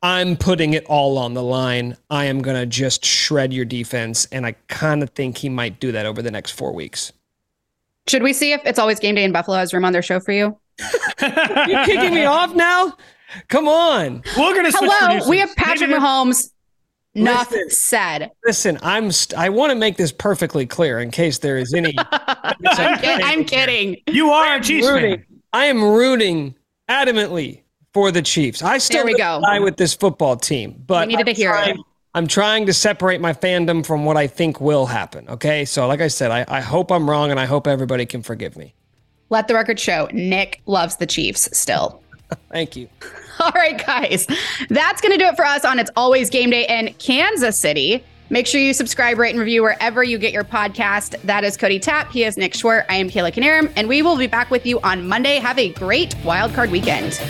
I'm 0.02 0.36
putting 0.36 0.74
it 0.74 0.84
all 0.86 1.18
on 1.18 1.34
the 1.34 1.42
line. 1.42 1.96
I 2.10 2.26
am 2.26 2.42
going 2.42 2.56
to 2.56 2.66
just 2.66 3.04
shred 3.04 3.52
your 3.52 3.64
defense. 3.64 4.26
And 4.30 4.46
I 4.46 4.52
kind 4.68 5.02
of 5.02 5.10
think 5.10 5.38
he 5.38 5.48
might 5.48 5.80
do 5.80 5.92
that 5.92 6.06
over 6.06 6.22
the 6.22 6.30
next 6.30 6.52
four 6.52 6.72
weeks. 6.72 7.12
Should 8.06 8.22
we 8.22 8.32
see 8.32 8.52
if 8.52 8.60
it's 8.64 8.78
always 8.78 9.00
game 9.00 9.16
day 9.16 9.24
in 9.24 9.32
Buffalo 9.32 9.56
has 9.56 9.72
room 9.72 9.84
on 9.84 9.92
their 9.92 10.02
show 10.02 10.20
for 10.20 10.32
you? 10.32 10.56
You're 10.78 11.84
kicking 11.84 12.14
me 12.14 12.24
off 12.24 12.54
now? 12.54 12.96
Come 13.48 13.68
on. 13.68 14.22
we're 14.36 14.54
going 14.54 14.64
to 14.66 14.72
switch 14.72 14.90
Hello, 14.94 15.28
we 15.28 15.38
have 15.38 15.54
Patrick 15.56 15.80
Maybe 15.90 15.92
they're- 15.92 16.00
Mahomes. 16.00 16.50
Enough 17.14 17.50
Listen. 17.50 17.70
said. 17.70 18.30
Listen, 18.44 18.78
I'm 18.82 19.10
st- 19.10 19.38
I 19.38 19.48
want 19.48 19.70
to 19.70 19.74
make 19.74 19.96
this 19.96 20.12
perfectly 20.12 20.66
clear 20.66 21.00
in 21.00 21.10
case 21.10 21.38
there 21.38 21.56
is 21.56 21.72
any 21.72 21.94
I'm, 22.12 22.98
kid- 22.98 23.22
I'm 23.22 23.44
kidding. 23.46 23.96
You 24.06 24.28
are 24.32 24.56
a 24.56 24.60
Chiefs 24.60 24.86
rooting. 24.86 25.16
fan. 25.16 25.24
I 25.54 25.64
am 25.64 25.82
rooting 25.82 26.54
adamantly 26.90 27.62
for 27.94 28.10
the 28.10 28.20
Chiefs. 28.20 28.62
I 28.62 28.76
still 28.76 28.98
There 28.98 29.14
we 29.14 29.16
go. 29.18 29.40
die 29.42 29.60
with 29.60 29.78
this 29.78 29.94
football 29.94 30.36
team, 30.36 30.82
but 30.86 31.06
We 31.08 31.14
needed 31.14 31.26
I'm 31.26 31.34
to 31.34 31.40
hear 31.40 31.52
it. 31.52 31.54
trying, 31.54 31.82
I'm 32.14 32.26
trying 32.26 32.66
to 32.66 32.74
separate 32.74 33.22
my 33.22 33.32
fandom 33.32 33.84
from 33.86 34.04
what 34.04 34.18
I 34.18 34.26
think 34.26 34.60
will 34.60 34.84
happen. 34.84 35.26
Okay, 35.30 35.64
so 35.64 35.86
like 35.88 36.02
I 36.02 36.08
said, 36.08 36.30
I, 36.30 36.44
I 36.46 36.60
hope 36.60 36.92
I'm 36.92 37.08
wrong, 37.08 37.30
and 37.30 37.40
I 37.40 37.46
hope 37.46 37.66
everybody 37.66 38.04
can 38.04 38.20
forgive 38.22 38.58
me. 38.58 38.74
Let 39.28 39.48
the 39.48 39.54
record 39.54 39.80
show 39.80 40.08
Nick 40.12 40.60
loves 40.66 40.96
the 40.96 41.06
Chiefs 41.06 41.48
still. 41.56 42.02
Thank 42.50 42.76
you. 42.76 42.88
All 43.40 43.52
right, 43.54 43.84
guys. 43.84 44.26
That's 44.68 45.00
going 45.00 45.12
to 45.12 45.18
do 45.18 45.26
it 45.26 45.36
for 45.36 45.44
us 45.44 45.64
on 45.64 45.78
It's 45.78 45.90
Always 45.96 46.30
Game 46.30 46.50
Day 46.50 46.66
in 46.68 46.94
Kansas 46.94 47.56
City. 47.56 48.04
Make 48.28 48.46
sure 48.46 48.60
you 48.60 48.72
subscribe, 48.72 49.18
rate, 49.18 49.30
and 49.30 49.38
review 49.38 49.62
wherever 49.62 50.02
you 50.02 50.18
get 50.18 50.32
your 50.32 50.42
podcast. 50.42 51.20
That 51.22 51.44
is 51.44 51.56
Cody 51.56 51.78
Tapp. 51.78 52.10
He 52.10 52.24
is 52.24 52.36
Nick 52.36 52.54
Schwerdt. 52.54 52.84
I 52.88 52.96
am 52.96 53.08
Kayla 53.08 53.32
Knierim, 53.32 53.72
and 53.76 53.88
we 53.88 54.02
will 54.02 54.16
be 54.16 54.26
back 54.26 54.50
with 54.50 54.66
you 54.66 54.80
on 54.80 55.06
Monday. 55.06 55.36
Have 55.36 55.58
a 55.58 55.68
great 55.70 56.16
wild 56.24 56.52
card 56.52 56.70
weekend. 56.72 57.20